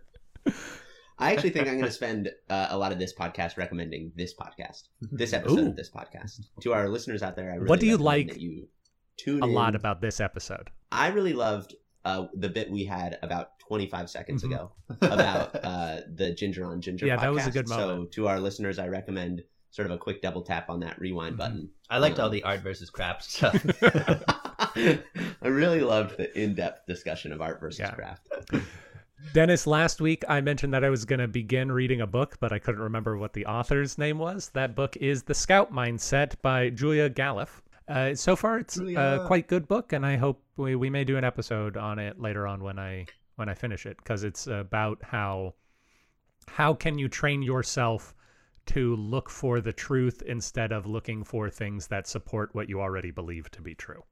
I 1.18 1.32
actually 1.32 1.50
think 1.50 1.66
I'm 1.66 1.74
going 1.74 1.86
to 1.86 1.90
spend 1.90 2.30
uh, 2.50 2.66
a 2.70 2.76
lot 2.76 2.92
of 2.92 2.98
this 2.98 3.14
podcast 3.14 3.56
recommending 3.56 4.12
this 4.16 4.34
podcast, 4.34 4.88
this 5.00 5.32
episode 5.32 5.58
Ooh. 5.58 5.68
of 5.68 5.76
this 5.76 5.90
podcast 5.90 6.42
to 6.60 6.74
our 6.74 6.90
listeners 6.90 7.22
out 7.22 7.36
there. 7.36 7.50
I 7.50 7.54
really 7.54 7.68
What 7.68 7.80
do 7.80 7.86
you 7.86 7.96
like 7.96 8.38
You 8.38 8.68
tune 9.16 9.42
a 9.42 9.46
lot 9.46 9.74
about 9.74 10.02
this 10.02 10.20
episode. 10.20 10.70
I 10.92 11.08
really 11.08 11.32
loved 11.32 11.74
uh, 12.06 12.26
the 12.34 12.48
bit 12.48 12.70
we 12.70 12.84
had 12.84 13.18
about 13.22 13.58
25 13.58 14.08
seconds 14.08 14.42
Mhm. 14.42 14.46
ago 14.46 14.72
about 15.02 15.50
uh, 15.64 16.00
the 16.14 16.32
Ginger 16.32 16.64
on 16.64 16.80
Ginger. 16.80 17.06
Yeah, 17.06 17.16
that 17.16 17.32
was 17.32 17.46
a 17.46 17.50
podcast. 17.50 17.52
good 17.54 17.68
So 17.68 18.04
to 18.12 18.28
our 18.28 18.38
listeners, 18.40 18.78
I 18.78 18.86
recommend 18.88 19.42
sort 19.70 19.86
of 19.86 19.92
a 19.92 19.98
quick 19.98 20.22
double 20.22 20.42
tap 20.42 20.70
on 20.70 20.80
that 20.80 20.98
rewind 21.00 21.34
Mhm. 21.34 21.38
button. 21.38 21.70
I 21.90 21.98
liked 21.98 22.18
Um, 22.18 22.24
all 22.24 22.30
the 22.30 22.42
art 22.44 22.60
versus 22.60 22.88
craft 22.90 23.24
stuff. 23.30 23.56
I 24.76 25.48
really 25.48 25.80
loved 25.80 26.16
the 26.16 26.30
in-depth 26.40 26.86
discussion 26.86 27.32
of 27.32 27.40
art 27.40 27.60
versus 27.60 27.80
Yeah. 27.80 27.90
craft. 27.92 28.28
Dennis, 29.32 29.66
last 29.66 30.00
week 30.00 30.22
I 30.28 30.40
mentioned 30.40 30.72
that 30.74 30.84
I 30.84 30.90
was 30.90 31.04
going 31.04 31.18
to 31.18 31.28
begin 31.28 31.72
reading 31.72 32.00
a 32.00 32.06
book, 32.06 32.36
but 32.40 32.52
I 32.52 32.58
couldn't 32.58 32.80
remember 32.82 33.16
what 33.18 33.32
the 33.32 33.46
author's 33.46 33.98
name 33.98 34.18
was. 34.18 34.50
That 34.50 34.74
book 34.74 34.96
is 34.98 35.24
The 35.24 35.34
Scout 35.34 35.72
Mindset 35.72 36.34
by 36.42 36.70
Julia 36.70 37.10
Galef. 37.10 37.60
Uh, 37.88 38.14
so 38.14 38.34
far, 38.34 38.58
it's 38.58 38.78
a 38.78 39.24
quite 39.26 39.46
good 39.46 39.68
book, 39.68 39.92
and 39.92 40.04
I 40.04 40.16
hope 40.16 40.42
we, 40.56 40.74
we 40.74 40.90
may 40.90 41.04
do 41.04 41.16
an 41.16 41.24
episode 41.24 41.76
on 41.76 41.98
it 41.98 42.20
later 42.20 42.46
on 42.46 42.62
when 42.62 42.78
I 42.78 43.06
when 43.36 43.48
I 43.48 43.54
finish 43.54 43.86
it, 43.86 43.96
because 43.98 44.24
it's 44.24 44.46
about 44.46 44.98
how 45.02 45.54
how 46.48 46.74
can 46.74 46.98
you 46.98 47.08
train 47.08 47.42
yourself 47.42 48.14
to 48.66 48.96
look 48.96 49.30
for 49.30 49.60
the 49.60 49.72
truth 49.72 50.22
instead 50.22 50.72
of 50.72 50.86
looking 50.86 51.22
for 51.22 51.48
things 51.50 51.86
that 51.88 52.08
support 52.08 52.54
what 52.54 52.68
you 52.68 52.80
already 52.80 53.10
believe 53.12 53.50
to 53.52 53.62
be 53.62 53.74
true 53.74 54.02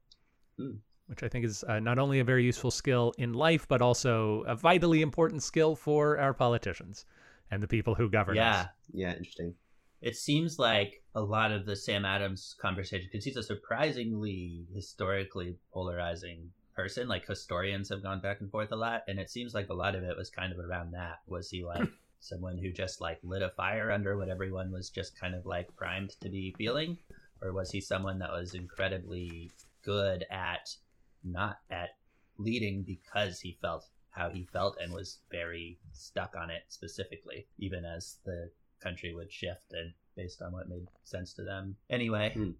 Hmm. 0.57 0.77
which 1.07 1.21
I 1.23 1.27
think 1.27 1.45
is 1.45 1.63
uh, 1.65 1.79
not 1.79 1.99
only 1.99 2.19
a 2.19 2.23
very 2.23 2.43
useful 2.45 2.71
skill 2.71 3.13
in 3.17 3.33
life, 3.33 3.67
but 3.67 3.81
also 3.81 4.41
a 4.47 4.55
vitally 4.55 5.01
important 5.01 5.43
skill 5.43 5.75
for 5.75 6.17
our 6.17 6.33
politicians 6.33 7.05
and 7.51 7.61
the 7.61 7.67
people 7.67 7.93
who 7.95 8.09
govern 8.09 8.37
yeah. 8.37 8.61
us. 8.61 8.67
Yeah, 8.93 9.11
interesting. 9.11 9.53
It 10.01 10.15
seems 10.15 10.57
like 10.57 11.03
a 11.15 11.21
lot 11.21 11.51
of 11.51 11.65
the 11.65 11.75
Sam 11.75 12.03
Adams 12.03 12.55
conversation, 12.61 13.07
because 13.09 13.23
he's 13.23 13.37
a 13.37 13.43
surprisingly 13.43 14.67
historically 14.73 15.55
polarizing 15.73 16.51
person. 16.75 17.07
Like 17.07 17.25
historians 17.25 17.89
have 17.89 18.03
gone 18.03 18.19
back 18.19 18.41
and 18.41 18.51
forth 18.51 18.73
a 18.73 18.75
lot, 18.75 19.03
and 19.07 19.17
it 19.17 19.29
seems 19.29 19.53
like 19.53 19.69
a 19.69 19.73
lot 19.73 19.95
of 19.95 20.03
it 20.03 20.17
was 20.17 20.29
kind 20.29 20.51
of 20.51 20.59
around 20.59 20.91
that. 20.91 21.19
Was 21.27 21.49
he 21.49 21.63
like 21.63 21.87
someone 22.19 22.57
who 22.57 22.71
just 22.71 22.99
like 22.99 23.19
lit 23.23 23.41
a 23.41 23.49
fire 23.49 23.91
under 23.91 24.17
what 24.17 24.29
everyone 24.29 24.71
was 24.71 24.89
just 24.89 25.17
kind 25.17 25.33
of 25.33 25.45
like 25.45 25.73
primed 25.77 26.11
to 26.19 26.29
be 26.29 26.53
feeling, 26.57 26.97
or 27.41 27.53
was 27.53 27.71
he 27.71 27.79
someone 27.79 28.19
that 28.19 28.31
was 28.31 28.53
incredibly 28.53 29.51
good 29.83 30.25
at 30.29 30.75
not 31.23 31.59
at 31.71 31.91
leading 32.37 32.83
because 32.83 33.39
he 33.39 33.57
felt 33.61 33.85
how 34.09 34.29
he 34.29 34.47
felt 34.51 34.77
and 34.81 34.93
was 34.93 35.19
very 35.31 35.77
stuck 35.93 36.35
on 36.37 36.49
it 36.49 36.63
specifically, 36.67 37.47
even 37.57 37.85
as 37.85 38.17
the 38.25 38.49
country 38.81 39.13
would 39.15 39.31
shift 39.31 39.71
and 39.71 39.93
based 40.15 40.41
on 40.41 40.51
what 40.53 40.69
made 40.69 40.87
sense 41.03 41.33
to 41.33 41.43
them. 41.43 41.75
Anyway, 41.89 42.31
Hmm. 42.33 42.51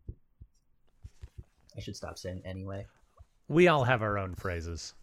I 1.78 1.82
should 1.82 1.96
stop 1.96 2.18
saying 2.18 2.42
anyway. 2.46 2.86
We 3.48 3.68
all 3.68 3.84
have 3.84 4.02
our 4.02 4.18
own 4.18 4.36
phrases. 4.36 4.94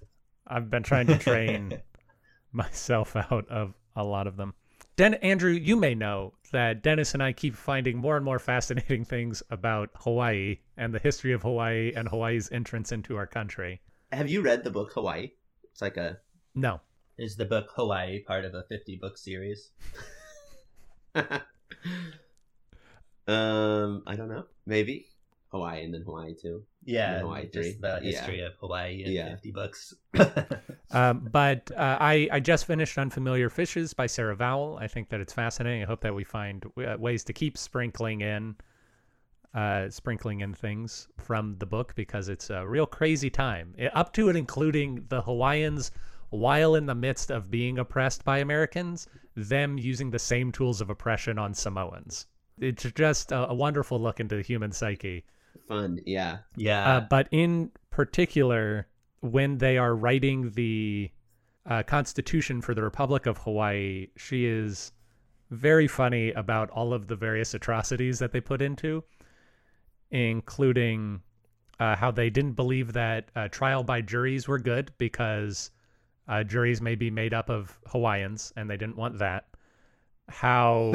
I've 0.47 0.71
been 0.71 0.83
trying 0.83 1.07
to 1.07 1.19
train 1.19 1.81
myself 2.53 3.15
out 3.15 3.49
of 3.49 3.75
a 3.95 4.05
lot 4.05 4.27
of 4.27 4.37
them. 4.37 4.55
Den 4.97 5.15
Andrew, 5.15 5.51
you 5.53 5.77
may 5.77 5.95
know 5.95 6.35
that 6.51 6.83
Dennis 6.83 7.15
and 7.15 7.23
I 7.23 7.33
keep 7.33 7.55
finding 7.55 7.97
more 7.99 8.17
and 8.17 8.25
more 8.25 8.39
fascinating 8.39 9.05
things 9.05 9.43
about 9.51 9.91
Hawaii 9.97 10.59
and 10.77 10.93
the 10.95 10.99
history 10.99 11.33
of 11.33 11.43
Hawaii 11.43 11.93
and 11.95 12.09
Hawaii's 12.09 12.51
entrance 12.53 12.93
into 12.93 13.17
our 13.17 13.27
country. 13.27 13.81
Have 14.13 14.29
you 14.29 14.43
read 14.43 14.65
the 14.65 14.71
book 14.71 14.93
Hawaii? 14.93 15.31
It's 15.71 15.81
like 15.81 15.97
a 15.97 16.19
No. 16.55 16.81
Is 17.17 17.37
the 17.37 17.45
book 17.45 17.71
Hawaii 17.75 18.21
part 18.23 18.45
of 18.45 18.55
a 18.55 18.65
50 18.65 18.97
book 18.97 19.17
series? 19.17 19.71
um, 23.29 24.03
I 24.07 24.17
don't 24.17 24.29
know. 24.29 24.45
Maybe 24.67 25.07
Hawaii 25.51 25.85
and 25.85 25.93
then 25.95 26.03
Hawaii 26.03 26.35
too. 26.35 26.63
Yeah, 26.85 27.21
Hawaii 27.21 27.49
three. 27.49 27.63
just 27.71 27.81
the 27.81 28.01
Yeah. 28.03 28.11
history 28.11 28.41
of 28.41 28.55
Hawaii 28.61 29.05
in 29.05 29.13
Yeah. 29.13 29.31
50 29.31 29.51
books. 29.53 29.95
Um, 30.95 31.27
but 31.33 31.71
uh, 31.73 31.97
I, 32.01 32.29
I 32.31 32.41
just 32.41 32.67
finished 32.67 32.99
Unfamiliar 32.99 33.49
Fishes 33.49 33.95
by 33.95 34.07
Sarah 34.07 34.37
Vowell. 34.37 34.79
I 34.79 34.87
think 34.89 35.09
that 35.09 35.21
it's 35.21 35.33
fascinating. 35.33 35.83
I 35.83 35.87
hope 35.87 36.01
that 36.03 36.15
we 36.15 36.23
find 36.25 36.67
uh, 36.77 36.97
ways 36.99 37.25
to 37.25 37.33
keep 37.33 37.57
sprinkling 37.57 38.21
in, 38.21 38.57
uh, 39.55 39.89
sprinkling 39.89 40.41
in 40.41 40.53
things 40.53 41.09
from 41.19 41.57
the 41.59 41.67
book 41.67 41.95
because 41.95 42.29
it's 42.29 42.51
a 42.51 42.67
real 42.67 42.85
crazy 42.87 43.31
time. 43.31 43.75
I- 43.81 43.87
up 43.89 44.13
to 44.15 44.29
and 44.29 44.37
including 44.37 45.07
the 45.09 45.23
Hawaiians, 45.23 45.93
while 46.31 46.75
in 46.75 46.85
the 46.87 46.95
midst 46.95 47.31
of 47.31 47.51
being 47.51 47.79
oppressed 47.79 48.23
by 48.25 48.39
Americans, 48.39 49.07
them 49.35 49.79
using 49.79 50.11
the 50.11 50.19
same 50.19 50.53
tools 50.53 50.81
of 50.83 50.91
oppression 50.91 51.39
on 51.39 51.55
Samoans. 51.55 52.27
It's 52.59 52.85
just 52.95 53.33
a, 53.33 53.49
a 53.49 53.55
wonderful 53.55 54.01
look 54.01 54.21
into 54.21 54.37
the 54.37 54.43
human 54.43 54.73
psyche. 54.73 55.25
Fun, 55.69 56.01
yeah. 56.07 56.39
yeah. 56.57 56.97
Uh, 56.97 57.01
but 57.01 57.29
in 57.31 57.71
particular, 57.91 58.87
when 59.21 59.59
they 59.59 59.79
are 59.79 59.95
writing 59.95 60.51
the 60.51 61.11
uh, 61.67 61.83
Constitution 61.83 62.61
for 62.61 62.75
the 62.75 62.83
Republic 62.83 63.27
of 63.27 63.39
Hawaii, 63.39 64.09
she 64.17 64.47
is 64.47 64.93
very 65.51 65.87
funny 65.87 66.33
about 66.33 66.71
all 66.71 66.93
of 66.93 67.07
the 67.07 67.17
various 67.17 67.55
atrocities 67.55 68.19
that 68.19 68.33
they 68.33 68.41
put 68.41 68.63
into, 68.63 69.05
including 70.11 71.21
uh, 71.79 71.97
how 71.97 72.11
they 72.11 72.31
didn't 72.31 72.53
believe 72.53 72.93
that 72.93 73.31
uh, 73.37 73.49
trial 73.49 73.83
by 73.83 74.01
juries 74.01 74.49
were 74.49 74.59
good 74.59 74.93
because 74.99 75.71
uh, 76.29 76.43
juries 76.43 76.81
may 76.81 76.95
be 76.95 77.11
made 77.11 77.35
up 77.35 77.51
of 77.51 77.79
Hawaiians 77.87 78.53
and 78.57 78.69
they 78.69 78.77
didn't 78.77 78.97
want 78.97 79.19
that. 79.19 79.47
How 80.33 80.95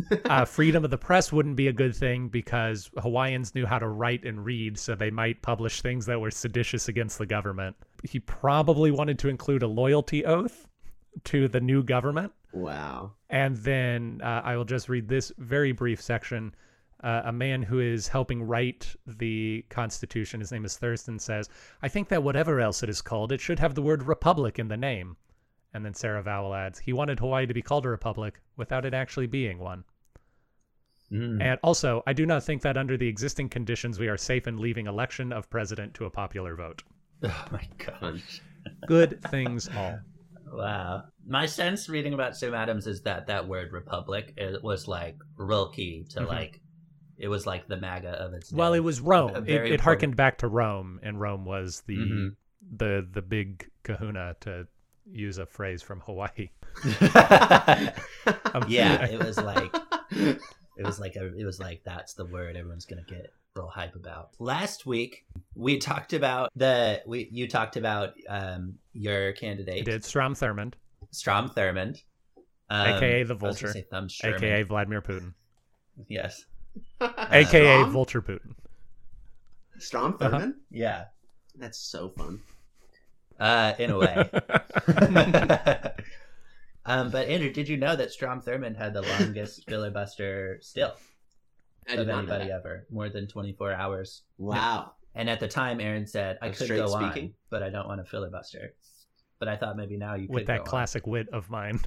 uh, 0.24 0.44
freedom 0.44 0.84
of 0.84 0.90
the 0.90 0.98
press 0.98 1.32
wouldn't 1.32 1.56
be 1.56 1.68
a 1.68 1.72
good 1.72 1.94
thing 1.94 2.28
because 2.28 2.90
Hawaiians 2.98 3.54
knew 3.54 3.66
how 3.66 3.78
to 3.78 3.88
write 3.88 4.24
and 4.24 4.44
read, 4.44 4.78
so 4.78 4.94
they 4.94 5.10
might 5.10 5.42
publish 5.42 5.80
things 5.80 6.06
that 6.06 6.20
were 6.20 6.30
seditious 6.30 6.88
against 6.88 7.18
the 7.18 7.26
government. 7.26 7.76
He 8.02 8.18
probably 8.20 8.90
wanted 8.90 9.18
to 9.20 9.28
include 9.28 9.62
a 9.62 9.68
loyalty 9.68 10.24
oath 10.24 10.66
to 11.24 11.48
the 11.48 11.60
new 11.60 11.82
government. 11.82 12.32
Wow. 12.52 13.12
And 13.30 13.56
then 13.56 14.20
uh, 14.22 14.42
I 14.44 14.56
will 14.56 14.64
just 14.64 14.88
read 14.88 15.08
this 15.08 15.32
very 15.38 15.72
brief 15.72 16.00
section. 16.00 16.54
Uh, 17.02 17.22
a 17.24 17.32
man 17.32 17.62
who 17.62 17.80
is 17.80 18.06
helping 18.06 18.42
write 18.42 18.94
the 19.06 19.64
Constitution, 19.70 20.40
his 20.40 20.52
name 20.52 20.64
is 20.64 20.76
Thurston, 20.76 21.18
says, 21.18 21.48
I 21.82 21.88
think 21.88 22.08
that 22.08 22.22
whatever 22.22 22.60
else 22.60 22.82
it 22.82 22.88
is 22.88 23.02
called, 23.02 23.32
it 23.32 23.40
should 23.40 23.58
have 23.58 23.74
the 23.74 23.82
word 23.82 24.04
republic 24.04 24.58
in 24.58 24.68
the 24.68 24.76
name. 24.76 25.16
And 25.74 25.84
then 25.84 25.94
Sarah 25.94 26.22
Vowell 26.22 26.54
adds, 26.56 26.78
he 26.78 26.92
wanted 26.92 27.18
Hawaii 27.18 27.46
to 27.46 27.54
be 27.54 27.62
called 27.62 27.86
a 27.86 27.88
republic 27.88 28.40
without 28.56 28.84
it 28.84 28.92
actually 28.94 29.26
being 29.26 29.58
one. 29.58 29.84
Mm. 31.10 31.42
And 31.42 31.58
also, 31.62 32.02
I 32.06 32.12
do 32.12 32.24
not 32.26 32.42
think 32.42 32.62
that 32.62 32.76
under 32.76 32.96
the 32.96 33.08
existing 33.08 33.48
conditions, 33.50 33.98
we 33.98 34.08
are 34.08 34.16
safe 34.16 34.46
in 34.46 34.56
leaving 34.58 34.86
election 34.86 35.32
of 35.32 35.50
president 35.50 35.94
to 35.94 36.06
a 36.06 36.10
popular 36.10 36.54
vote. 36.56 36.82
oh 37.24 37.44
my 37.52 37.66
god. 37.78 38.00
Fun. 38.00 38.22
Good 38.86 39.20
things 39.30 39.68
all. 39.76 39.98
Wow. 40.52 41.04
My 41.26 41.46
sense 41.46 41.88
reading 41.88 42.14
about 42.14 42.36
Sam 42.36 42.54
Adams 42.54 42.86
is 42.86 43.02
that 43.02 43.26
that 43.26 43.48
word 43.48 43.72
republic 43.72 44.34
it 44.36 44.62
was 44.62 44.86
like 44.86 45.16
real 45.36 45.70
key 45.70 46.04
to 46.10 46.20
Mhm. 46.20 46.28
like 46.28 46.60
it 47.18 47.28
was 47.28 47.46
like 47.46 47.68
the 47.68 47.76
MAGA 47.76 48.10
of 48.10 48.32
its 48.34 48.52
Well, 48.52 48.72
day. 48.72 48.78
it 48.78 48.80
was 48.80 49.00
Rome. 49.00 49.44
It, 49.46 49.72
it 49.72 49.80
harkened 49.80 50.16
back 50.16 50.38
to 50.38 50.48
Rome, 50.48 50.98
and 51.02 51.20
Rome 51.20 51.44
was 51.44 51.82
the 51.82 51.96
Mhm. 51.96 52.36
the 52.76 53.06
the 53.10 53.22
big 53.22 53.70
Kahuna 53.82 54.36
to 54.40 54.66
use 55.10 55.38
a 55.38 55.46
phrase 55.46 55.82
from 55.82 56.00
Hawaii. 56.00 56.50
Yeah, 58.68 59.06
it 59.06 59.18
was 59.18 59.36
like 59.38 59.74
it 60.10 60.38
was 60.84 61.00
like 61.00 61.16
a, 61.16 61.36
it 61.38 61.44
was 61.44 61.58
like 61.60 61.82
that's 61.84 62.14
the 62.14 62.24
word 62.24 62.56
everyone's 62.56 62.84
gonna 62.86 63.02
get 63.02 63.32
real 63.56 63.66
hype 63.68 63.94
about. 63.96 64.30
Last 64.38 64.86
week 64.86 65.24
we 65.54 65.78
talked 65.78 66.12
about 66.12 66.50
the 66.54 67.02
we 67.06 67.28
you 67.32 67.48
talked 67.48 67.76
about 67.76 68.14
um 68.28 68.74
your 68.92 69.30
I 69.30 69.32
candidate 69.32 69.84
did 69.84 70.04
Strom 70.04 70.34
Thurmond, 70.34 70.74
Strom 71.10 71.50
Thurmond, 71.50 72.02
um, 72.70 72.86
AKA 72.86 73.24
the 73.24 73.34
I 73.34 73.36
was 73.36 73.40
gonna 73.40 73.52
Vulture, 73.52 73.72
say 73.72 73.86
Thumb 73.90 74.08
Sherman. 74.08 74.36
aka 74.36 74.62
Vladimir 74.62 75.02
Putin, 75.02 75.34
yes, 76.08 76.44
aka 77.00 77.44
Strom? 77.80 77.90
Vulture 77.90 78.22
Putin. 78.22 78.54
Strom 79.78 80.16
Uh-huh. 80.20 80.38
Thurmond? 80.38 80.54
yeah, 80.70 81.06
That's 81.56 81.78
so 81.78 82.10
fun. 82.10 82.40
Uh, 83.42 83.74
in 83.78 83.90
a 83.90 83.98
way. 83.98 84.14
um, 86.86 87.10
but 87.10 87.28
Andrew, 87.28 87.52
did 87.52 87.68
you 87.68 87.76
know 87.76 87.96
that 87.96 88.12
Strom 88.12 88.40
Thurmond 88.40 88.76
had 88.76 88.94
the 88.94 89.02
longest 89.02 89.64
filibuster 89.68 90.58
still 90.62 90.94
I 91.88 91.94
of 91.94 91.98
did 91.98 92.08
not 92.08 92.26
know 92.26 92.34
anybody 92.34 92.52
ever, 92.52 92.86
more 92.90 93.08
than 93.08 93.26
twenty 93.26 93.52
four 93.52 93.72
hours? 93.72 94.22
Wow. 94.38 94.92
And 95.14 95.28
at 95.28 95.40
the 95.40 95.48
time, 95.48 95.80
Aaron 95.80 96.06
said, 96.06 96.38
"I 96.40 96.46
Of 96.46 96.56
could 96.56 96.64
straight 96.66 96.78
go 96.78 96.94
on, 96.94 97.34
but 97.50 97.62
I 97.62 97.68
don't 97.68 97.88
want 97.88 98.00
to 98.00 98.08
filibuster." 98.08 98.74
But 99.38 99.48
I 99.48 99.56
thought 99.56 99.76
maybe 99.76 99.96
now 99.96 100.14
you 100.14 100.28
could 100.28 100.34
with 100.34 100.46
that 100.46 100.58
go 100.58 100.62
on. 100.62 100.68
classic 100.68 101.06
wit 101.06 101.28
of 101.30 101.50
mine. 101.50 101.80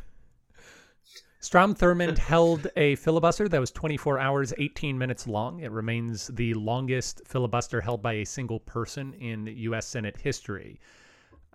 Strom 1.40 1.76
Thurmond 1.76 2.18
held 2.18 2.68
a 2.76 2.96
filibuster 2.96 3.48
that 3.48 3.60
was 3.60 3.72
24 3.72 4.18
hours, 4.18 4.52
18 4.58 4.98
minutes 4.98 5.28
long. 5.28 5.60
It 5.60 5.72
remains 5.72 6.28
the 6.28 6.56
longest 6.56 7.22
filibuster 7.26 7.80
held 7.82 8.02
by 8.02 8.14
a 8.14 8.26
single 8.26 8.60
person 8.60 9.14
in 9.14 9.46
U.S. 9.46 9.86
Senate 9.86 10.18
history. 10.18 10.80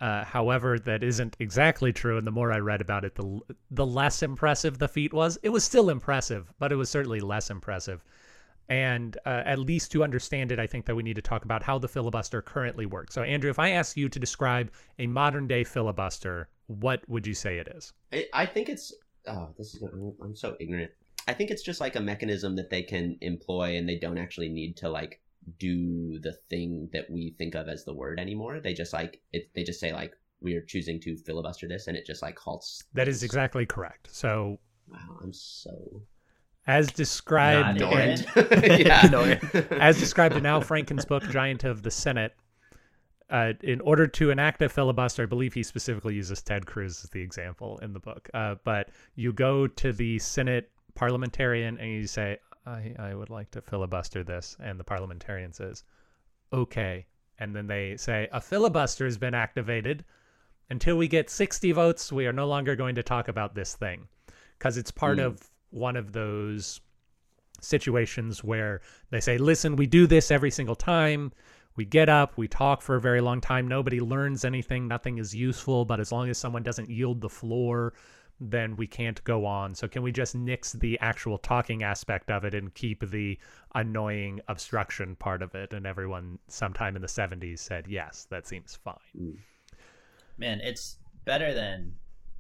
Uh, 0.01 0.25
however, 0.25 0.79
that 0.79 1.03
isn't 1.03 1.37
exactly 1.41 1.93
true, 1.93 2.17
and 2.17 2.27
the 2.27 2.31
more 2.31 2.53
I 2.53 2.59
read 2.59 2.81
about 2.81 3.05
it, 3.05 3.15
the 3.15 3.41
the 3.71 3.85
less 3.85 4.23
impressive 4.23 4.79
the 4.79 4.89
feat 4.89 5.13
was. 5.13 5.39
It 5.43 5.51
was 5.51 5.63
still 5.63 5.91
impressive, 5.91 6.51
but 6.59 6.73
it 6.73 6.77
was 6.77 6.89
certainly 6.89 7.21
less 7.21 7.51
impressive. 7.51 8.03
And 8.71 9.19
uh, 9.27 9.43
at 9.45 9.59
least 9.59 9.91
to 9.93 10.05
understand 10.05 10.53
it, 10.53 10.61
I 10.61 10.67
think 10.67 10.87
that 10.87 10.95
we 10.95 11.03
need 11.03 11.17
to 11.17 11.23
talk 11.23 11.45
about 11.45 11.63
how 11.63 11.77
the 11.79 11.89
filibuster 11.89 12.41
currently 12.41 12.87
works. 12.87 13.15
So, 13.15 13.23
Andrew, 13.23 13.51
if 13.51 13.59
I 13.59 13.71
ask 13.71 13.97
you 13.97 14.09
to 14.09 14.19
describe 14.19 14.73
a 14.99 15.07
modern 15.07 15.47
day 15.47 15.65
filibuster, 15.65 16.49
what 16.69 17.07
would 17.09 17.27
you 17.27 17.35
say 17.35 17.59
it 17.59 17.69
is? 17.75 17.93
I, 18.13 18.27
I 18.33 18.47
think 18.47 18.69
it's. 18.69 18.95
Oh, 19.27 19.51
this 19.59 19.75
is. 19.75 19.83
I'm 20.23 20.37
so 20.37 20.57
ignorant. 20.61 20.93
I 21.29 21.35
think 21.35 21.51
it's 21.51 21.63
just 21.63 21.81
like 21.81 21.97
a 21.97 22.01
mechanism 22.01 22.57
that 22.57 22.71
they 22.71 22.83
can 22.83 23.19
employ, 23.21 23.77
and 23.77 23.87
they 23.87 23.99
don't 23.99 24.19
actually 24.19 24.49
need 24.49 24.77
to 24.79 24.89
like 24.89 25.21
do 25.59 26.19
the 26.19 26.35
thing 26.49 26.89
that 26.93 27.11
we 27.11 27.35
think 27.39 27.55
of 27.55 27.69
as 27.69 27.85
the 27.85 27.95
word 27.95 28.21
anymore. 28.21 28.61
They 28.61 28.75
just 28.75 28.93
like 28.93 29.21
it. 29.33 29.51
They 29.55 29.63
just 29.63 29.81
say 29.81 29.93
like 29.93 30.13
we 30.41 30.55
are 30.55 30.63
choosing 30.63 31.01
to 31.01 31.17
filibuster 31.17 31.69
this, 31.69 31.87
and 31.87 31.97
it 31.97 32.07
just 32.07 32.23
like 32.23 32.39
halts. 32.39 32.85
That 32.95 33.09
is 33.09 33.21
things. 33.21 33.25
exactly 33.25 33.67
correct. 33.67 34.09
So, 34.13 34.59
Wow, 34.89 35.19
I'm 35.23 35.33
so 35.33 36.03
as 36.67 36.93
described, 36.93 37.81
Not 37.81 37.93
in, 37.93 38.25
yeah. 38.81 39.39
As 39.71 39.99
described 39.99 40.37
in 40.37 40.47
Al 40.47 40.61
Franken's 40.61 41.05
book 41.05 41.23
Giant 41.31 41.65
of 41.65 41.83
the 41.83 41.91
Senate, 41.91 42.35
uh, 43.31 43.53
in 43.63 43.81
order 43.81 44.07
to 44.07 44.31
enact 44.31 44.61
a 44.63 44.69
filibuster, 44.69 45.23
I 45.23 45.27
believe 45.27 45.55
he 45.55 45.63
specifically 45.63 46.15
uses 46.15 46.43
Ted 46.43 46.67
Cruz 46.67 47.03
as 47.05 47.11
the 47.11 47.23
example 47.23 47.79
in 47.79 47.93
the 47.93 48.01
book. 48.01 48.29
Uh, 48.35 48.57
but 48.65 48.91
you 49.15 49.33
go 49.33 49.67
to 49.67 49.93
the 49.93 50.19
Senate 50.19 50.71
parliamentarian 50.95 51.79
and 51.79 51.91
you 51.91 52.07
say, 52.07 52.39
I, 52.67 52.95
I 52.99 53.15
would 53.15 53.31
like 53.31 53.51
to 53.53 53.61
filibuster 53.63 54.23
this. 54.23 54.57
And 54.63 54.79
the 54.79 54.85
parliamentarian 54.85 55.53
says, 55.53 55.85
okay. 56.53 57.07
And 57.39 57.55
then 57.57 57.67
they 57.67 57.97
say, 57.97 58.29
a 58.33 58.41
filibuster 58.41 59.05
has 59.07 59.17
been 59.19 59.35
activated. 59.35 60.05
Until 60.69 60.97
we 60.97 61.09
get 61.09 61.31
60 61.31 61.73
votes, 61.73 62.13
we 62.13 62.27
are 62.27 62.33
no 62.33 62.47
longer 62.47 62.77
going 62.77 62.95
to 62.95 63.03
talk 63.03 63.29
about 63.29 63.55
this 63.55 63.75
thing. 63.75 64.09
Because 64.59 64.77
it's 64.77 64.91
part 64.91 65.19
Mm. 65.19 65.27
of 65.27 65.51
one 65.71 65.97
of 65.97 66.13
those 66.13 66.81
situations 67.61 68.45
where 68.45 68.81
they 69.11 69.21
say, 69.21 69.39
listen, 69.39 69.77
we 69.77 69.87
do 69.87 70.07
this 70.07 70.31
every 70.31 70.51
single 70.51 70.75
time. 70.77 71.33
We 71.77 71.85
get 71.85 72.09
up, 72.09 72.37
we 72.37 72.49
talk 72.49 72.83
for 72.83 72.97
a 72.97 73.01
very 73.01 73.21
long 73.21 73.41
time. 73.41 73.67
Nobody 73.69 74.01
learns 74.01 74.45
anything, 74.45 74.87
nothing 74.89 75.19
is 75.19 75.35
useful. 75.35 75.85
But 75.85 76.01
as 76.01 76.13
long 76.13 76.29
as 76.29 76.37
someone 76.39 76.63
doesn't 76.63 76.91
yield 76.91 77.21
the 77.21 77.29
floor, 77.29 77.95
then 78.41 78.77
we 78.77 78.87
can't 78.87 79.23
go 79.25 79.45
on. 79.45 79.75
So, 79.75 79.87
can 79.87 80.03
we 80.03 80.13
just 80.13 80.35
nix 80.35 80.73
the 80.73 80.99
actual 81.01 81.39
talking 81.39 81.83
aspect 81.83 82.31
of 82.31 82.45
it 82.45 82.55
and 82.55 82.73
keep 82.75 83.09
the 83.11 83.39
annoying 83.75 84.41
obstruction 84.49 85.17
part 85.17 85.43
of 85.43 85.55
it? 85.55 85.73
And 85.73 85.87
everyone, 85.87 86.39
sometime 86.49 86.97
in 86.97 87.03
the 87.03 87.09
70s, 87.09 87.59
said, 87.59 87.87
yes, 87.87 88.27
that 88.31 88.47
seems 88.47 88.77
fine. 88.77 88.95
Mm. 89.19 89.37
Man, 90.39 90.61
it's 90.63 90.97
better 91.25 91.53
than, 91.53 91.93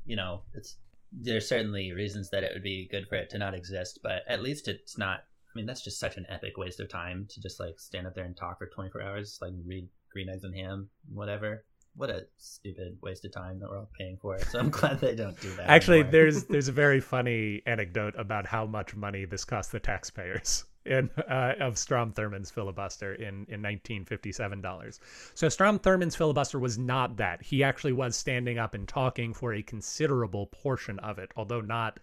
you 0.07 0.17
know, 0.17 0.43
it's 0.55 0.77
there's 1.13 1.49
certainly 1.49 1.93
reasons 1.93 2.31
that 2.31 2.45
it 2.45 2.53
would 2.55 2.63
be 2.63 2.89
good 2.91 3.07
for 3.09 3.17
it 3.17 3.31
to 3.31 3.39
not 3.39 3.55
exist, 3.55 3.99
but 4.03 4.23
at 4.29 4.43
least 4.43 4.69
it's 4.69 4.97
not. 4.97 5.21
I 5.21 5.53
mean, 5.57 5.67
that's 5.67 5.83
just 5.83 5.99
such 5.99 6.17
an 6.17 6.27
epic 6.29 6.57
waste 6.57 6.79
of 6.79 6.89
time 6.89 7.27
to 7.29 7.41
just 7.41 7.59
like 7.59 7.81
stand 7.81 8.07
up 8.07 8.15
there 8.15 8.25
and 8.25 8.37
talk 8.37 8.59
for 8.59 8.69
24 8.69 9.03
hours, 9.03 9.39
like 9.43 9.53
read 9.67 9.89
Green 10.13 10.29
Eggs 10.29 10.45
and 10.45 10.55
Ham, 10.55 10.89
whatever. 11.13 11.65
What 11.97 12.11
a 12.11 12.27
stupid 12.37 12.99
waste 13.03 13.25
of 13.25 13.33
time 13.33 13.59
that 13.61 13.69
we're 13.69 13.79
all 13.79 13.91
paying 13.99 14.17
for. 14.17 14.39
So 14.39 14.59
I'm 14.59 14.71
glad 14.81 15.01
they 15.01 15.15
don't 15.15 15.39
do 15.41 15.51
that. 15.57 15.69
Actually, 15.69 16.03
there's 16.03 16.45
there's 16.49 16.69
a 16.69 16.73
very 16.73 17.01
funny 17.01 17.63
anecdote 17.67 18.15
about 18.17 18.47
how 18.47 18.67
much 18.67 18.95
money 18.95 19.25
this 19.25 19.45
cost 19.45 19.73
the 19.73 19.81
taxpayers 19.81 20.65
in 20.87 21.11
uh, 21.29 21.55
of 21.61 21.77
Strom 21.79 22.13
Thurmond's 22.13 22.51
filibuster 22.51 23.15
in 23.15 23.47
in 23.49 23.61
1957 23.61 24.61
dollars. 24.61 25.01
So 25.35 25.49
Strom 25.49 25.79
Thurmond's 25.79 26.17
filibuster 26.17 26.59
was 26.59 26.79
not 26.79 27.17
that. 27.17 27.43
He 27.43 27.63
actually 27.63 27.93
was 27.93 28.17
standing 28.17 28.59
up 28.59 28.75
and 28.75 28.87
talking 28.87 29.35
for 29.35 29.55
a 29.55 29.63
considerable 29.63 30.47
portion 30.47 30.99
of 31.01 31.19
it, 31.19 31.33
although 31.37 31.61
not 31.61 31.99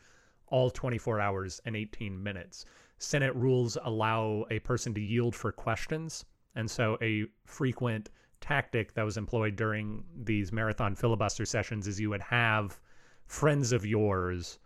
all 0.47 0.69
24 0.69 1.19
hours 1.19 1.61
and 1.65 1.75
18 1.75 2.21
minutes. 2.21 2.65
Senate 2.99 3.35
rules 3.35 3.77
allow 3.83 4.45
a 4.49 4.59
person 4.59 4.93
to 4.93 5.01
yield 5.01 5.35
for 5.35 5.51
questions, 5.51 6.25
and 6.55 6.69
so 6.69 6.97
a 7.01 7.25
frequent 7.45 8.09
tactic 8.41 8.93
that 8.93 9.03
was 9.03 9.17
employed 9.17 9.55
during 9.55 10.03
these 10.23 10.51
marathon 10.51 10.95
filibuster 10.95 11.45
sessions 11.45 11.87
is 11.87 11.99
you 11.99 12.09
would 12.09 12.21
have 12.21 12.79
friends 13.25 13.71
of 13.71 13.85
yours 13.85 14.59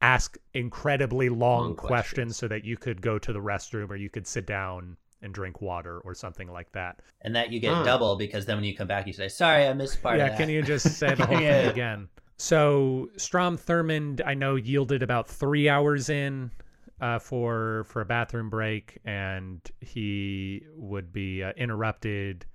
ask 0.00 0.36
incredibly 0.54 1.28
long, 1.28 1.66
Long 1.68 1.76
questions. 1.76 1.88
questions. 1.88 2.36
so 2.36 2.48
that 2.48 2.64
you 2.64 2.76
could 2.76 3.02
go 3.02 3.18
to 3.18 3.32
the 3.32 3.40
restroom 3.40 3.90
or 3.90 3.96
you 3.96 4.08
could 4.08 4.26
sit 4.26 4.46
down 4.46 4.96
and 5.22 5.34
drink 5.34 5.60
water 5.60 5.98
or 6.00 6.14
something 6.14 6.46
like 6.48 6.70
that. 6.72 7.00
and 7.22 7.34
that 7.34 7.50
you 7.50 7.58
get 7.58 7.74
Huh. 7.74 7.82
double 7.82 8.16
because 8.16 8.46
then 8.46 8.56
when 8.56 8.64
you 8.64 8.76
come 8.76 8.86
back, 8.86 9.06
you 9.08 9.12
say, 9.12 9.26
"Sorry, 9.28 9.66
I 9.66 9.72
missed 9.72 10.00
part 10.00 10.16
yeah, 10.18 10.26
of 10.26 10.30
that." 10.30 10.34
Yeah, 10.38 10.46
can 10.46 10.54
you 10.54 10.62
just 10.62 10.92
say 10.98 11.14
the 11.16 11.26
whole 11.26 11.40
Yeah. 11.40 11.62
thing 11.62 11.70
again? 11.72 12.08
So 12.36 13.10
Strom 13.16 13.58
Thurmond, 13.58 14.20
I 14.24 14.34
know, 14.34 14.54
yielded 14.54 15.02
about 15.02 15.26
three 15.26 15.68
hours 15.68 16.08
in 16.08 16.52
uh, 17.00 17.18
for 17.18 17.82
for 17.88 18.00
a 18.00 18.04
bathroom 18.04 18.48
break, 18.48 18.98
and 19.04 19.60
he 19.80 20.62
would 20.76 21.12
be 21.12 21.42
uh, 21.42 21.50
interrupted 21.56 22.46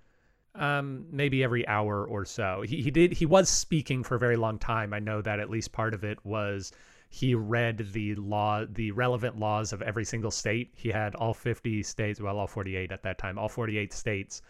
um 0.55 1.05
maybe 1.11 1.43
every 1.43 1.67
hour 1.67 2.05
or 2.05 2.25
so. 2.25 2.63
He, 2.65 2.81
he 2.81 2.91
did 2.91 3.13
he 3.13 3.25
was 3.25 3.49
speaking 3.49 4.03
for 4.03 4.15
a 4.15 4.19
very 4.19 4.35
long 4.35 4.59
time. 4.59 4.93
I 4.93 4.99
know 4.99 5.21
that 5.21 5.39
at 5.39 5.49
least 5.49 5.71
part 5.71 5.93
of 5.93 6.03
it 6.03 6.23
was 6.23 6.71
he 7.09 7.35
read 7.35 7.91
the 7.93 8.15
law 8.15 8.65
the 8.69 8.91
relevant 8.91 9.39
laws 9.39 9.73
of 9.73 9.81
every 9.81 10.05
single 10.05 10.31
state. 10.31 10.71
He 10.75 10.89
had 10.89 11.15
all 11.15 11.33
50 11.33 11.81
states 11.83 12.21
well 12.21 12.37
all 12.37 12.47
48 12.47 12.91
at 12.91 13.03
that 13.03 13.17
time 13.17 13.37
all 13.39 13.49
48 13.49 13.91
states 13.93 14.41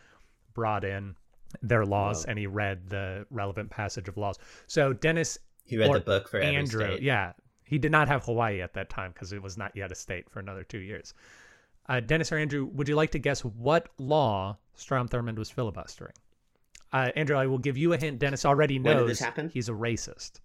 brought 0.53 0.83
in 0.83 1.15
their 1.61 1.85
laws 1.85 2.25
and 2.25 2.37
he 2.39 2.47
read 2.47 2.89
the 2.89 3.25
relevant 3.29 3.69
passage 3.69 4.07
of 4.07 4.17
laws. 4.17 4.37
So 4.67 4.91
dennis 4.93 5.37
He 5.65 5.77
read 5.77 5.93
the 5.93 5.99
book 5.99 6.27
for 6.27 6.39
every 6.39 6.55
andrew 6.55 6.85
state. 6.85 7.01
yeah. 7.01 7.33
He 7.65 7.79
did 7.79 7.91
not 7.91 8.07
have 8.07 8.23
hawaii 8.25 8.61
at 8.61 8.73
that 8.73 8.89
time 8.89 9.11
because 9.13 9.33
it 9.33 9.41
was 9.41 9.57
not 9.57 9.75
yet 9.75 9.91
a 9.91 9.95
state 9.95 10.29
for 10.29 10.39
another 10.39 10.63
two 10.63 10.79
years 10.79 11.13
uh, 11.89 11.99
dennis 11.99 12.31
or 12.31 12.37
andrew 12.37 12.65
would 12.73 12.87
you 12.87 12.95
like 12.95 13.11
to 13.11 13.19
guess 13.19 13.41
what 13.41 13.89
law 13.97 14.57
strom 14.75 15.07
thurmond 15.07 15.37
was 15.37 15.49
filibustering 15.49 16.13
uh, 16.93 17.09
andrew 17.15 17.35
i 17.35 17.45
will 17.47 17.57
give 17.57 17.77
you 17.77 17.93
a 17.93 17.97
hint 17.97 18.19
dennis 18.19 18.45
already 18.45 18.79
knows 18.79 18.95
When 18.95 18.97
did 19.03 19.09
this 19.09 19.19
happen? 19.19 19.49
he's 19.53 19.69
a 19.69 19.73
racist 19.73 20.39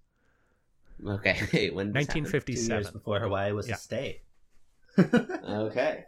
Okay, 1.06 1.70
when 1.72 1.92
did 1.92 1.94
this 1.94 2.06
happen? 2.08 2.24
Two 2.24 2.30
1957 2.32 2.70
years 2.82 2.90
before 2.90 3.20
Hawaii 3.20 3.52
was 3.52 3.68
Yeah. 3.68 3.74
a 3.74 3.78
state. 3.78 4.22
Okay. 5.48 6.04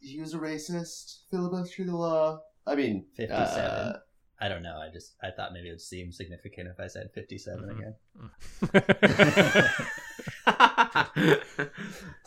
He 0.00 0.18
was 0.18 0.32
a 0.32 0.38
racist, 0.38 1.18
filibuster 1.30 1.84
the 1.84 1.94
law. 1.94 2.40
I 2.66 2.74
mean, 2.74 3.04
57. 3.18 3.38
uh, 3.62 3.98
I 4.40 4.48
don't 4.48 4.62
know. 4.62 4.78
I 4.78 4.88
just 4.90 5.12
I 5.22 5.30
thought 5.30 5.52
maybe 5.52 5.68
it 5.68 5.72
would 5.72 5.80
seem 5.82 6.10
significant 6.10 6.68
if 6.68 6.80
I 6.80 6.86
said 6.86 7.10
57 7.14 7.68
Mhm. 7.68 7.76
again. 7.76 7.94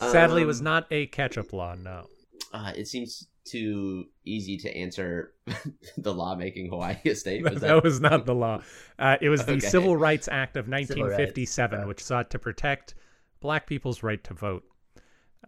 sadly 0.00 0.42
it 0.42 0.46
was 0.46 0.60
um, 0.60 0.64
not 0.64 0.86
a 0.92 1.06
catch-up 1.06 1.52
law 1.52 1.74
no 1.74 2.06
Uh, 2.52 2.72
it 2.76 2.86
seems 2.86 3.26
too 3.44 4.06
easy 4.24 4.56
to 4.56 4.74
answer 4.76 5.34
the 5.98 6.14
law 6.14 6.34
making 6.34 6.68
Hawaii 6.70 6.96
a 7.04 7.14
state. 7.14 7.42
Was 7.42 7.54
that, 7.54 7.60
that, 7.60 7.82
was 7.82 8.00
not 8.00 8.26
the 8.26 8.34
law. 8.34 8.62
Uh, 8.98 9.16
it 9.20 9.28
was 9.28 9.44
the 9.44 9.52
Okay. 9.52 9.66
Civil 9.68 9.96
Rights 9.96 10.28
Act 10.30 10.56
of 10.56 10.68
1957, 10.68 11.80
yeah. 11.80 11.86
which 11.86 12.02
sought 12.02 12.30
to 12.30 12.38
protect 12.38 12.94
black 13.40 13.66
people's 13.66 14.02
right 14.02 14.22
to 14.24 14.34
vote. 14.34 14.64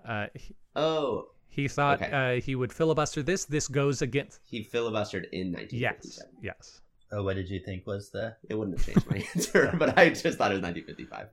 Uh, 0.07 0.27
he, 0.35 0.55
oh, 0.75 1.29
he 1.49 1.69
thought 1.69 2.03
Okay. 2.03 2.37
uh, 2.37 2.41
he 2.41 2.55
would 2.55 2.73
filibuster 2.73 3.23
this. 3.23 3.45
This 3.47 3.67
goes 3.69 4.03
against. 4.03 4.41
he 4.45 4.63
filibustered 4.65 5.25
in 5.33 5.53
Yes, 5.71 6.03
1957. 6.03 6.31
yes. 6.43 6.81
Oh, 7.13 7.23
what 7.23 7.37
did 7.37 7.49
you 7.49 7.61
think 7.65 7.87
was 7.87 8.11
the? 8.11 8.35
It 8.51 8.57
wouldn't 8.57 8.77
have 8.79 8.87
changed 8.87 9.09
my 9.11 9.25
answer, 9.35 9.73
but 9.79 9.97
I 9.97 10.11
just 10.11 10.23
thought 10.39 10.51
it 10.51 10.61
was 10.61 10.63
1955. 10.63 11.29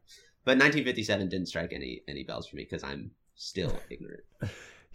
But 0.46 0.52
1957 0.60 1.30
didn't 1.30 1.48
strike 1.48 1.74
any 1.74 2.04
any 2.08 2.24
bells 2.24 2.48
for 2.48 2.56
me 2.58 2.64
because 2.64 2.84
I'm 2.84 3.12
still 3.36 3.76
ignorant. 3.90 4.24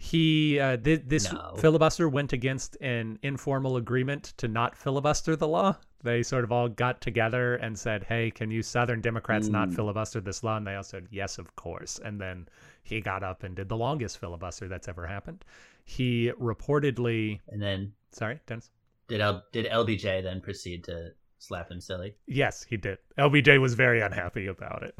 He 0.01 0.57
uh, 0.61 0.77
th- 0.77 1.03
this 1.07 1.31
No. 1.31 1.55
filibuster 1.57 2.07
went 2.07 2.31
against 2.31 2.77
an 2.79 3.19
informal 3.21 3.75
agreement 3.75 4.33
to 4.37 4.47
not 4.47 4.75
filibuster 4.77 5.35
the 5.35 5.47
law. 5.47 5.75
They 6.01 6.23
sort 6.23 6.45
of 6.45 6.53
all 6.53 6.69
got 6.69 7.01
together 7.01 7.55
and 7.55 7.77
said, 7.77 8.05
"Hey, 8.05 8.31
can 8.31 8.49
you 8.49 8.61
Southern 8.63 9.01
Democrats 9.01 9.49
not 9.49 9.67
Mm. 9.67 9.75
filibuster 9.75 10.21
this 10.21 10.41
law?" 10.41 10.55
And 10.55 10.65
they 10.65 10.75
all 10.75 10.83
said, 10.83 11.07
"Yes, 11.11 11.37
of 11.37 11.53
course." 11.57 11.99
And 11.99 12.19
then 12.19 12.47
he 12.81 13.01
got 13.01 13.23
up 13.23 13.43
and 13.43 13.57
did 13.57 13.67
the 13.67 13.75
longest 13.75 14.19
filibuster 14.19 14.69
that's 14.69 14.87
ever 14.87 15.05
happened. 15.05 15.43
He 15.83 16.31
reportedly, 16.39 17.41
And 17.49 17.61
then 17.61 17.91
sorry, 18.11 18.39
Dennis. 18.47 18.71
did 19.09 19.19
L, 19.19 19.43
did 19.51 19.65
LBJ 19.65 20.21
then 20.23 20.39
proceed 20.39 20.85
to 20.85 21.11
slap 21.39 21.69
him 21.69 21.81
silly? 21.81 22.15
Yes, 22.25 22.63
he 22.63 22.77
did. 22.77 22.99
LBJ 23.17 23.57
was 23.59 23.73
very 23.73 23.99
unhappy 23.99 24.47
about 24.47 24.83
it, 24.83 24.95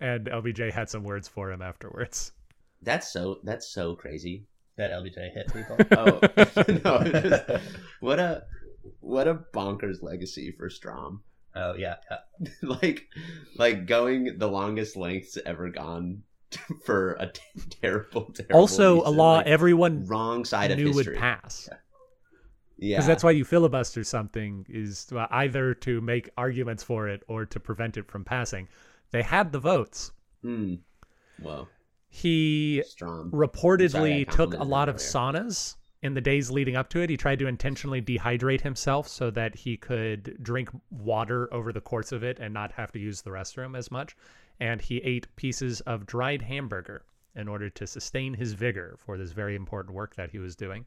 and 0.00 0.26
LBJ 0.26 0.70
had 0.72 0.90
some 0.90 1.04
words 1.04 1.28
for 1.28 1.52
him 1.52 1.62
afterwards. 1.62 2.32
That's 2.82 3.12
so 3.12 3.38
that's 3.44 3.68
so 3.68 3.94
crazy. 3.94 4.44
That 4.76 4.90
LBJ 4.92 5.32
hit 5.34 5.52
people. 5.52 5.76
Oh 5.92 6.20
no! 6.84 7.04
just- 7.20 7.64
what 8.00 8.18
a 8.18 8.44
what 9.00 9.28
a 9.28 9.34
bonkers 9.52 10.02
legacy 10.02 10.52
for 10.52 10.70
Strom. 10.70 11.22
oh 11.54 11.74
yeah, 11.74 11.96
yeah. 12.10 12.48
like 12.62 13.08
like 13.56 13.86
going 13.86 14.38
the 14.38 14.48
longest 14.48 14.96
lengths 14.96 15.36
ever 15.44 15.68
gone 15.68 16.22
for 16.84 17.12
a 17.20 17.26
t- 17.26 17.40
terrible, 17.82 18.24
terrible. 18.32 18.56
also, 18.58 19.02
a 19.02 19.10
law 19.10 19.36
like, 19.36 19.46
everyone 19.46 20.06
wrong 20.06 20.44
side 20.44 20.70
of 20.70 20.78
knew 20.78 20.92
would 20.92 21.14
pass. 21.16 21.68
Yeah, 22.78 22.96
because 22.96 23.06
that's 23.06 23.22
why 23.22 23.32
you 23.32 23.44
filibuster 23.44 24.02
something 24.04 24.64
is 24.68 25.12
either 25.30 25.74
to 25.74 26.00
make 26.00 26.30
arguments 26.38 26.82
for 26.82 27.08
it 27.08 27.22
or 27.28 27.44
to 27.44 27.60
prevent 27.60 27.98
it 27.98 28.08
from 28.10 28.24
passing. 28.24 28.68
They 29.10 29.22
had 29.22 29.52
the 29.52 29.58
votes. 29.58 30.12
Hmm. 30.42 30.76
Well, 31.42 31.68
He 32.10 32.82
Strom. 32.86 33.30
reportedly 33.30 33.90
Sorry, 33.90 34.24
took 34.26 34.54
a 34.54 34.64
lot 34.64 34.88
of 34.88 34.96
earlier. 34.96 35.08
saunas 35.08 35.76
in 36.02 36.14
the 36.14 36.20
days 36.20 36.50
leading 36.50 36.76
up 36.76 36.88
to 36.90 37.00
it. 37.00 37.08
He 37.08 37.16
tried 37.16 37.38
to 37.38 37.46
intentionally 37.46 38.02
dehydrate 38.02 38.62
himself 38.62 39.06
so 39.06 39.30
that 39.30 39.54
he 39.54 39.76
could 39.76 40.36
drink 40.42 40.70
water 40.90 41.52
over 41.54 41.72
the 41.72 41.80
course 41.80 42.10
of 42.10 42.22
it 42.24 42.38
and 42.40 42.52
not 42.52 42.72
have 42.72 42.90
to 42.92 42.98
use 42.98 43.22
the 43.22 43.30
restroom 43.30 43.76
as 43.76 43.90
much. 43.90 44.16
And 44.58 44.82
he 44.82 44.98
ate 44.98 45.34
pieces 45.36 45.80
of 45.82 46.04
dried 46.04 46.42
hamburger 46.42 47.04
in 47.36 47.48
order 47.48 47.70
to 47.70 47.86
sustain 47.86 48.34
his 48.34 48.54
vigor 48.54 48.96
for 48.98 49.16
this 49.16 49.32
very 49.32 49.54
important 49.54 49.94
work 49.94 50.16
that 50.16 50.30
he 50.30 50.38
was 50.38 50.56
doing. 50.56 50.86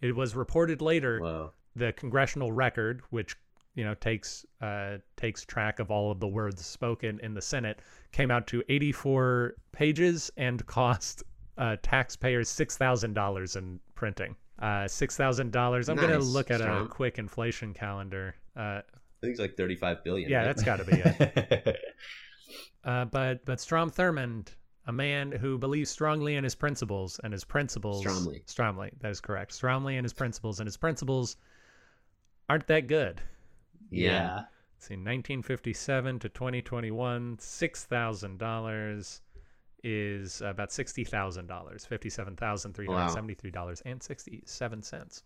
It 0.00 0.14
was 0.14 0.36
reported 0.36 0.80
later 0.80 1.18
Whoa. 1.20 1.52
the 1.74 1.92
congressional 1.92 2.52
record, 2.52 3.02
which 3.10 3.36
you 3.74 3.84
know 3.84 3.94
takes 3.94 4.44
uh, 4.60 4.98
takes 5.16 5.44
track 5.44 5.78
of 5.78 5.90
all 5.90 6.10
of 6.10 6.20
the 6.20 6.28
words 6.28 6.64
spoken 6.64 7.18
in 7.22 7.34
the 7.34 7.42
Senate, 7.42 7.80
came 8.12 8.30
out 8.30 8.46
to 8.48 8.62
84 8.68 9.54
pages 9.72 10.30
and 10.36 10.64
cost 10.66 11.22
uh, 11.58 11.76
taxpayers 11.82 12.48
six 12.48 12.76
thousand 12.76 13.14
dollars 13.14 13.56
in 13.56 13.80
printing. 13.94 14.36
Uh, 14.60 14.86
six 14.88 15.16
thousand 15.16 15.50
dollars. 15.52 15.88
I'm 15.88 15.96
gonna 15.96 16.18
look 16.18 16.50
at 16.50 16.60
a 16.60 16.86
quick 16.88 17.18
inflation 17.18 17.74
calendar. 17.74 18.34
Uh, 18.56 18.80
I 18.80 19.26
think 19.26 19.32
it's 19.32 19.40
like 19.40 19.56
35 19.56 20.04
billion. 20.04 20.30
yeah, 20.30 20.38
right? 20.38 20.44
that's 20.44 20.62
got 20.62 20.76
to 20.76 20.84
be 20.84 20.92
it. 21.04 21.76
Uh, 22.84 23.06
but 23.06 23.42
but 23.46 23.58
Strom 23.58 23.90
Thurmond, 23.90 24.48
a 24.86 24.92
man 24.92 25.32
who 25.32 25.56
believes 25.56 25.88
strongly 25.90 26.36
in 26.36 26.44
his 26.44 26.54
principles 26.54 27.18
and 27.24 27.32
his 27.32 27.42
principles 27.42 28.00
Strongly. 28.00 28.42
strongly 28.44 28.90
that 29.00 29.10
is 29.10 29.20
correct 29.22 29.52
strongly 29.54 29.96
in 29.96 30.04
his 30.04 30.12
principles 30.12 30.60
and 30.60 30.66
his 30.66 30.76
principles 30.76 31.38
aren't 32.50 32.66
that 32.66 32.86
good. 32.86 33.22
Yeah. 33.94 34.34
Let's 34.76 34.88
see, 34.88 34.94
1957 34.94 36.18
to 36.20 36.28
2021, 36.28 37.38
six 37.38 37.84
thousand 37.84 38.38
dollars 38.38 39.22
is 39.82 40.40
about 40.42 40.72
sixty 40.72 41.04
thousand 41.04 41.46
dollars, 41.46 41.84
fifty-seven 41.84 42.36
thousand 42.36 42.74
three 42.74 42.86
hundred 42.86 43.10
seventy-three 43.12 43.50
dollars 43.50 43.82
and 43.86 44.02
sixty-seven 44.02 44.82
cents 44.82 45.22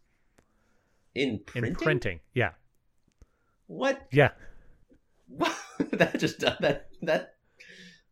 In 1.14 1.28
in 1.30 1.38
printing? 1.44 1.74
printing. 1.74 2.20
Yeah, 2.34 2.50
What? 3.66 4.06
yeah. 4.12 4.30
that 5.92 6.18
just 6.18 6.40
that 6.40 6.88
that 7.02 7.34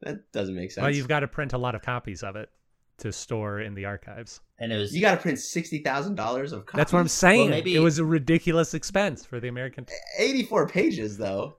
that 0.03 0.31
doesn't 0.33 0.55
make 0.55 0.71
sense. 0.71 0.83
Well, 0.83 0.95
you've 0.95 1.09
got 1.09 1.21
to 1.21 1.29
print 1.29 1.53
a 1.53 1.59
lot 1.59 1.75
of 1.75 1.83
copies 1.83 2.23
of 2.23 2.37
it 2.37 2.51
to 2.99 3.13
store 3.13 3.61
in 3.61 3.75
the 3.75 3.85
archives. 3.85 4.41
and 4.59 4.73
it 4.73 4.77
was 4.79 4.95
you 4.95 5.01
got 5.01 5.15
to 5.15 5.21
print 5.21 5.39
sixty 5.39 5.83
thousand 5.83 6.15
dollars 6.15 6.53
of 6.53 6.65
copies. 6.67 6.79
That's 6.79 6.93
what 6.93 7.01
I'm 7.01 7.09
saying. 7.09 7.51
maybe- 7.51 7.75
It 7.75 7.81
was 7.81 7.99
a 7.99 8.05
ridiculous 8.05 8.73
expense 8.75 9.25
for 9.25 9.39
the 9.41 9.49
American. 9.49 9.87
Eighty-four 10.19 10.69
pages 10.69 11.19
though. 11.19 11.57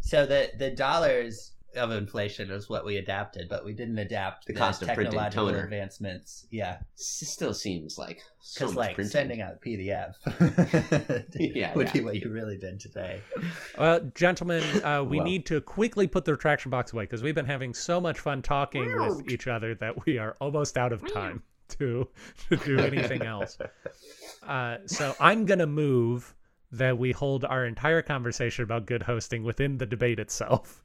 so 0.00 0.24
the 0.26 0.50
the 0.58 0.70
dollars 0.70 1.52
of 1.78 1.90
inflation 1.90 2.50
is 2.50 2.68
what 2.68 2.84
we 2.84 2.96
adapted, 2.96 3.48
but 3.48 3.64
we 3.64 3.72
didn't 3.72 3.98
adapt 3.98 4.46
The 4.46 4.52
the, 4.52 4.58
cost 4.58 4.82
of 4.82 4.88
printing 4.88 5.06
technological 5.12 5.46
toner. 5.46 5.64
advancements. 5.64 6.46
Yeah, 6.50 6.78
S- 6.98 7.22
Still 7.26 7.54
seems 7.54 7.96
like 7.98 8.20
because 8.54 8.70
much 8.74 8.76
like 8.76 8.94
printing. 8.96 9.10
sending 9.10 9.40
out 9.40 9.60
PDF 9.62 10.14
Yeah, 11.34 11.74
would 11.74 11.86
yeah. 11.86 11.92
be 11.92 12.00
what 12.00 12.16
you 12.16 12.30
really 12.30 12.56
did 12.58 12.80
today. 12.80 13.20
Well, 13.78 14.00
gentlemen, 14.14 14.62
uh, 14.84 15.02
we 15.08 15.18
Well. 15.18 15.26
need 15.26 15.46
to 15.46 15.60
quickly 15.60 16.06
put 16.06 16.24
the 16.24 16.32
retraction 16.32 16.70
box 16.70 16.92
away 16.92 17.04
because 17.04 17.22
we've 17.22 17.34
been 17.34 17.46
having 17.46 17.74
so 17.74 18.00
much 18.00 18.18
fun 18.18 18.42
talking 18.42 18.84
with 19.00 19.30
each 19.30 19.46
other 19.46 19.74
that 19.76 20.04
we 20.06 20.18
are 20.18 20.36
almost 20.40 20.76
out 20.76 20.92
of 20.92 21.10
time 21.12 21.42
to 21.78 22.08
to 22.48 22.56
do 22.56 22.78
anything 22.78 23.22
else. 23.22 23.58
Uh, 24.46 24.78
so 24.86 25.14
I'm 25.20 25.44
gonna 25.44 25.66
move 25.66 26.34
that 26.72 26.98
we 26.98 27.12
hold 27.12 27.44
our 27.44 27.64
entire 27.66 28.02
conversation 28.02 28.62
about 28.62 28.86
good 28.86 29.02
hosting 29.02 29.42
within 29.42 29.78
the 29.78 29.86
debate 29.86 30.18
itself. 30.18 30.82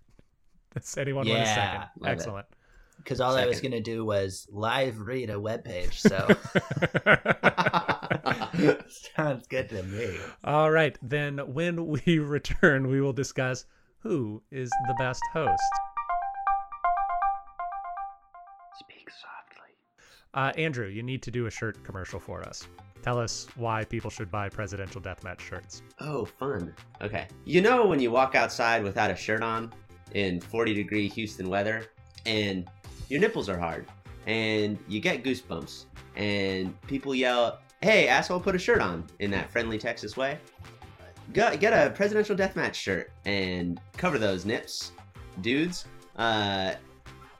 Does 0.75 0.97
anyone 0.97 1.27
want 1.27 1.39
a 1.39 1.43
Yeah, 1.43 1.55
second? 1.55 2.07
Excellent. 2.07 2.47
Because 2.97 3.19
all 3.19 3.35
I 3.35 3.45
was 3.45 3.59
going 3.59 3.73
to 3.73 3.81
do 3.81 4.05
was 4.05 4.47
live 4.51 4.99
read 4.99 5.29
a 5.29 5.39
web 5.39 5.65
page. 5.65 5.99
So 5.99 6.15
sounds 9.15 9.47
good 9.47 9.69
to 9.69 9.83
me. 9.83 10.15
All 10.43 10.71
right, 10.71 10.97
then 11.01 11.37
when 11.53 11.87
we 11.87 12.19
return, 12.19 12.87
we 12.87 13.01
will 13.01 13.13
discuss 13.13 13.65
who 13.99 14.41
is 14.51 14.69
the 14.87 14.95
best 14.99 15.21
host. 15.33 15.61
Speak 18.79 19.09
softly. 19.09 19.73
Uh, 20.33 20.51
Andrew, 20.57 20.87
you 20.87 21.03
need 21.03 21.21
to 21.23 21.31
do 21.31 21.45
a 21.47 21.51
shirt 21.51 21.83
commercial 21.83 22.19
for 22.19 22.41
us. 22.43 22.67
Tell 23.01 23.19
us 23.19 23.47
why 23.55 23.83
people 23.83 24.09
should 24.09 24.31
buy 24.31 24.47
presidential 24.47 25.01
deathmatch 25.01 25.41
shirts. 25.41 25.81
Oh, 25.99 26.23
fun. 26.23 26.73
Okay. 27.01 27.27
You 27.43 27.61
know 27.61 27.85
when 27.85 27.99
you 27.99 28.11
walk 28.11 28.33
outside 28.33 28.81
without 28.81 29.11
a 29.11 29.15
shirt 29.15 29.43
on 29.43 29.73
in 30.13 30.39
40 30.39 30.73
degree 30.73 31.07
Houston 31.09 31.49
weather 31.49 31.85
and 32.25 32.67
your 33.09 33.19
nipples 33.19 33.49
are 33.49 33.57
hard 33.57 33.87
and 34.27 34.77
you 34.87 34.99
get 34.99 35.23
goosebumps 35.23 35.85
and 36.15 36.79
people 36.87 37.15
yell, 37.15 37.59
hey, 37.81 38.07
asshole, 38.07 38.39
put 38.39 38.55
a 38.55 38.59
shirt 38.59 38.81
on 38.81 39.05
in 39.19 39.31
that 39.31 39.51
friendly 39.51 39.77
Texas 39.77 40.15
way? 40.15 40.37
Go, 41.33 41.55
get 41.57 41.73
a 41.73 41.89
presidential 41.91 42.35
deathmatch 42.35 42.75
shirt 42.75 43.11
and 43.25 43.79
cover 43.97 44.19
those 44.19 44.45
nips, 44.45 44.91
dudes. 45.41 45.85
Uh, 46.15 46.73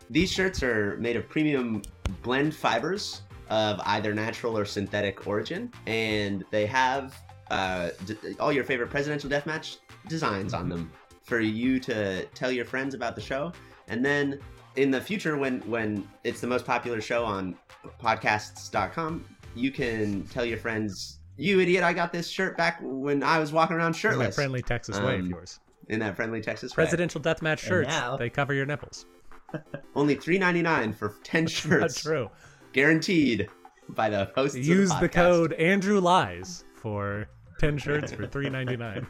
these 0.10 0.32
shirts 0.32 0.64
are 0.64 0.98
made 0.98 1.16
of 1.16 1.30
premium 1.30 1.82
blend 2.22 2.56
fibers 2.56 3.22
of 3.50 3.80
either 3.86 4.14
natural 4.14 4.58
or 4.58 4.66
synthetic 4.66 5.28
origin, 5.28 5.72
and 5.86 6.44
they 6.50 6.66
have 6.66 7.16
uh, 7.52 7.90
d- 8.06 8.16
all 8.40 8.52
your 8.52 8.64
favorite 8.64 8.90
presidential 8.90 9.30
deathmatch 9.30 9.78
designs 10.08 10.54
on 10.54 10.70
them 10.70 10.92
for 11.24 11.40
you 11.40 11.80
to 11.82 12.26
tell 12.28 12.52
your 12.52 12.66
friends 12.66 12.94
about 12.94 13.16
the 13.16 13.22
show. 13.22 13.52
And 13.88 14.04
then 14.04 14.40
in 14.76 14.92
the 14.92 15.02
future, 15.02 15.38
when 15.38 15.60
when 15.62 16.08
it's 16.24 16.42
the 16.42 16.48
most 16.48 16.66
popular 16.66 17.02
show 17.02 17.24
on 17.26 17.56
podcasts.com, 18.02 19.26
you 19.56 19.72
can 19.72 20.24
tell 20.28 20.46
your 20.46 20.58
friends, 20.58 21.20
"You 21.38 21.60
idiot! 21.60 21.84
I 21.84 21.94
got 21.94 22.12
this 22.12 22.28
shirt 22.28 22.58
back 22.58 22.80
when 22.82 23.24
I 23.24 23.40
was 23.40 23.52
walking 23.54 23.76
around 23.76 23.88
In 23.88 23.92
that 23.94 23.98
shirtless." 23.98 24.36
friendly 24.36 24.62
Texas 24.62 25.00
way 25.00 25.16
of 25.16 25.22
Um, 25.22 25.28
yours. 25.30 25.60
in 25.90 26.00
that 26.00 26.16
friendly 26.16 26.42
Texas 26.42 26.72
way. 26.72 26.84
Presidential 26.84 27.22
deathmatch 27.22 27.60
shirts. 27.60 27.90
now- 27.90 28.18
They 28.18 28.30
cover 28.30 28.54
your 28.54 28.66
nipples. 28.66 29.06
Only 29.96 30.16
three 30.16 30.38
ninety 30.40 30.62
nine 30.62 30.94
for 30.94 31.16
ten 31.24 31.44
Not 31.44 31.52
shirts, 31.52 32.02
true. 32.02 32.30
guaranteed 32.74 33.50
by 33.90 34.10
the 34.10 34.32
hosts. 34.36 34.58
of 34.58 34.66
Use 34.66 34.90
the 34.90 35.08
podcast. 35.10 35.12
code 35.12 35.54
Andrew 35.54 36.00
Lies 36.00 36.64
for 36.76 37.28
ten 37.60 37.78
shirts 37.78 38.12
for 38.12 38.26
three 38.26 38.50
ninety 38.50 38.78
nine. 38.78 39.06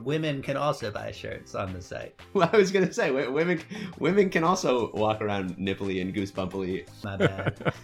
Women 0.00 0.42
can 0.42 0.56
also 0.56 0.90
buy 0.90 1.10
shirts 1.12 1.54
on 1.54 1.72
the 1.72 1.80
site. 1.82 2.14
Well, 2.34 2.48
I 2.52 2.56
was 2.56 2.70
gonna 2.72 2.92
say 2.92 3.10
women 3.10 3.60
women 3.98 4.30
can 4.30 4.42
also 4.44 4.90
walk 4.92 5.20
around 5.20 5.56
nipply 5.58 6.00
and 6.00 6.14
goosebumpily, 6.14 6.86
My 7.04 7.16
bad. 7.18 7.74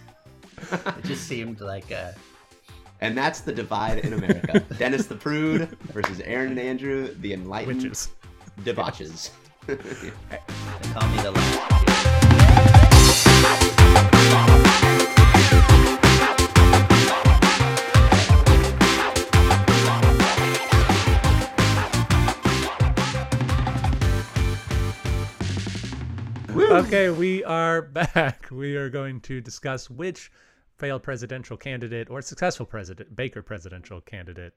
it 0.97 1.03
just 1.05 1.27
seemed 1.27 1.61
like 1.61 1.91
a 1.91 2.15
and 3.01 3.17
that's 3.17 3.41
the 3.41 3.53
divide 3.53 3.99
in 3.99 4.13
America. 4.13 4.59
Dennis 4.77 5.05
the 5.05 5.15
prude 5.15 5.69
versus 5.93 6.19
Aaron 6.21 6.49
and 6.51 6.59
Andrew 6.59 7.13
the 7.21 7.33
enlightened 7.33 7.83
Witches. 7.83 8.09
debauches. 8.63 9.29
they 9.67 9.75
call 10.93 11.07
me 11.09 11.21
the 11.21 11.88
Okay, 26.69 27.09
we 27.09 27.43
are 27.45 27.81
back. 27.81 28.47
We 28.51 28.75
are 28.75 28.89
going 28.89 29.21
to 29.21 29.41
discuss 29.41 29.89
which 29.89 30.31
failed 30.77 31.01
presidential 31.01 31.57
candidate 31.57 32.11
or 32.11 32.21
successful 32.21 32.67
president 32.67 33.15
Baker 33.15 33.41
presidential 33.41 34.01
candidate 34.01 34.53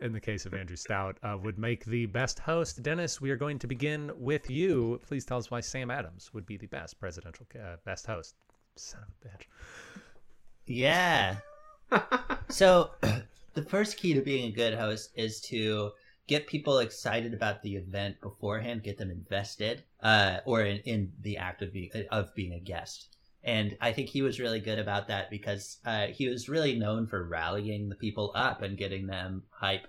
in 0.00 0.14
the 0.14 0.20
case 0.20 0.46
of 0.46 0.54
Andrew 0.54 0.76
Stout 0.76 1.18
uh, 1.22 1.36
would 1.42 1.58
make 1.58 1.84
the 1.84 2.06
best 2.06 2.38
host. 2.38 2.82
Dennis, 2.82 3.20
we 3.20 3.30
are 3.30 3.36
going 3.36 3.58
to 3.58 3.66
begin 3.66 4.12
with 4.16 4.48
you. 4.48 4.98
Please 5.06 5.26
tell 5.26 5.36
us 5.36 5.50
why 5.50 5.60
Sam 5.60 5.90
Adams 5.90 6.32
would 6.32 6.46
be 6.46 6.56
the 6.56 6.68
best 6.68 6.98
presidential 6.98 7.44
uh, 7.54 7.76
best 7.84 8.06
host. 8.06 8.34
Son 8.76 9.02
of 9.02 9.30
a 9.30 9.36
bitch. 9.36 9.46
Yeah. 10.64 11.36
so 12.48 12.92
the 13.52 13.62
first 13.62 13.98
key 13.98 14.14
to 14.14 14.22
being 14.22 14.48
a 14.48 14.56
good 14.56 14.72
host 14.72 15.10
is 15.16 15.42
to 15.42 15.92
get 16.26 16.46
people 16.46 16.78
excited 16.78 17.34
about 17.34 17.62
the 17.62 17.76
event 17.76 18.20
beforehand, 18.20 18.82
get 18.82 18.98
them 18.98 19.10
invested, 19.10 19.82
uh, 20.02 20.38
or 20.44 20.62
in, 20.62 20.78
in 20.80 21.12
the 21.20 21.36
act 21.36 21.62
of 21.62 21.72
being 21.72 21.90
of 22.10 22.34
being 22.34 22.54
a 22.54 22.60
guest. 22.60 23.14
And 23.42 23.76
I 23.80 23.92
think 23.92 24.08
he 24.08 24.22
was 24.22 24.40
really 24.40 24.60
good 24.60 24.78
about 24.78 25.08
that 25.08 25.30
because 25.30 25.78
uh, 25.84 26.06
he 26.06 26.28
was 26.28 26.48
really 26.48 26.78
known 26.78 27.06
for 27.06 27.28
rallying 27.28 27.90
the 27.90 27.94
people 27.94 28.32
up 28.34 28.62
and 28.62 28.78
getting 28.78 29.06
them 29.06 29.42
hype 29.50 29.86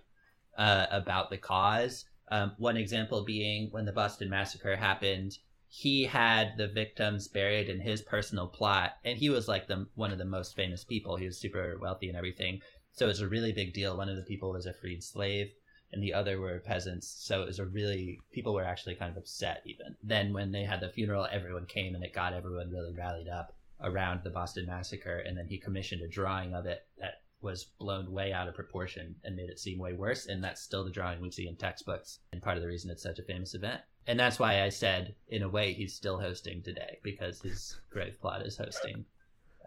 uh, 0.57 0.87
about 0.91 1.29
the 1.29 1.37
cause. 1.37 2.05
Um, 2.29 2.53
one 2.57 2.75
example 2.75 3.23
being 3.23 3.69
when 3.71 3.85
the 3.85 3.93
Boston 3.93 4.29
Massacre 4.29 4.75
happened, 4.75 5.37
he 5.67 6.03
had 6.03 6.57
the 6.57 6.67
victims 6.67 7.27
buried 7.27 7.69
in 7.69 7.79
his 7.79 8.01
personal 8.01 8.47
plot, 8.47 8.97
and 9.03 9.17
he 9.17 9.29
was 9.29 9.47
like 9.47 9.67
the 9.67 9.87
one 9.95 10.11
of 10.11 10.17
the 10.17 10.25
most 10.25 10.55
famous 10.55 10.83
people. 10.83 11.15
He 11.15 11.25
was 11.25 11.37
super 11.37 11.77
wealthy 11.81 12.07
and 12.09 12.17
everything, 12.17 12.61
so 12.91 13.05
it 13.05 13.09
was 13.09 13.21
a 13.21 13.27
really 13.27 13.51
big 13.51 13.73
deal. 13.73 13.97
One 13.97 14.09
of 14.09 14.15
the 14.15 14.23
people 14.23 14.51
was 14.51 14.65
a 14.65 14.73
freed 14.73 15.03
slave, 15.03 15.51
and 15.91 16.01
the 16.03 16.13
other 16.13 16.39
were 16.39 16.59
peasants. 16.59 17.07
So 17.07 17.41
it 17.41 17.47
was 17.47 17.59
a 17.59 17.65
really 17.65 18.19
people 18.31 18.53
were 18.53 18.63
actually 18.63 18.95
kind 18.95 19.11
of 19.11 19.17
upset. 19.17 19.61
Even 19.65 19.95
then, 20.03 20.33
when 20.33 20.51
they 20.51 20.63
had 20.63 20.81
the 20.81 20.89
funeral, 20.89 21.27
everyone 21.31 21.65
came, 21.65 21.95
and 21.95 22.03
it 22.03 22.13
got 22.13 22.33
everyone 22.33 22.71
really 22.71 22.93
rallied 22.93 23.29
up 23.29 23.55
around 23.81 24.21
the 24.23 24.29
Boston 24.29 24.65
Massacre. 24.65 25.19
And 25.19 25.37
then 25.37 25.47
he 25.47 25.57
commissioned 25.57 26.01
a 26.01 26.07
drawing 26.07 26.53
of 26.53 26.65
it 26.65 26.85
that 26.99 27.21
was 27.41 27.65
blown 27.79 28.11
way 28.11 28.33
out 28.33 28.47
of 28.47 28.55
proportion 28.55 29.15
and 29.23 29.35
made 29.35 29.49
it 29.49 29.59
seem 29.59 29.77
way 29.77 29.93
worse. 29.93 30.25
And 30.25 30.43
that's 30.43 30.61
still 30.61 30.83
the 30.83 30.91
drawing 30.91 31.21
we 31.21 31.31
see 31.31 31.47
in 31.47 31.55
textbooks, 31.55 32.19
and 32.31 32.41
part 32.41 32.57
of 32.57 32.63
the 32.63 32.69
reason 32.69 32.89
it's 32.91 33.03
such 33.03 33.19
a 33.19 33.23
famous 33.23 33.53
event. 33.53 33.81
And 34.07 34.19
that's 34.19 34.39
why 34.39 34.61
I 34.61 34.69
said, 34.69 35.15
in 35.29 35.41
a 35.41 35.49
way, 35.49 35.73
he's 35.73 35.95
still 35.95 36.19
hosting 36.19 36.61
today 36.61 36.99
because 37.03 37.41
his 37.41 37.79
grave 37.89 38.19
plot 38.21 38.45
is 38.45 38.57
hosting 38.57 39.05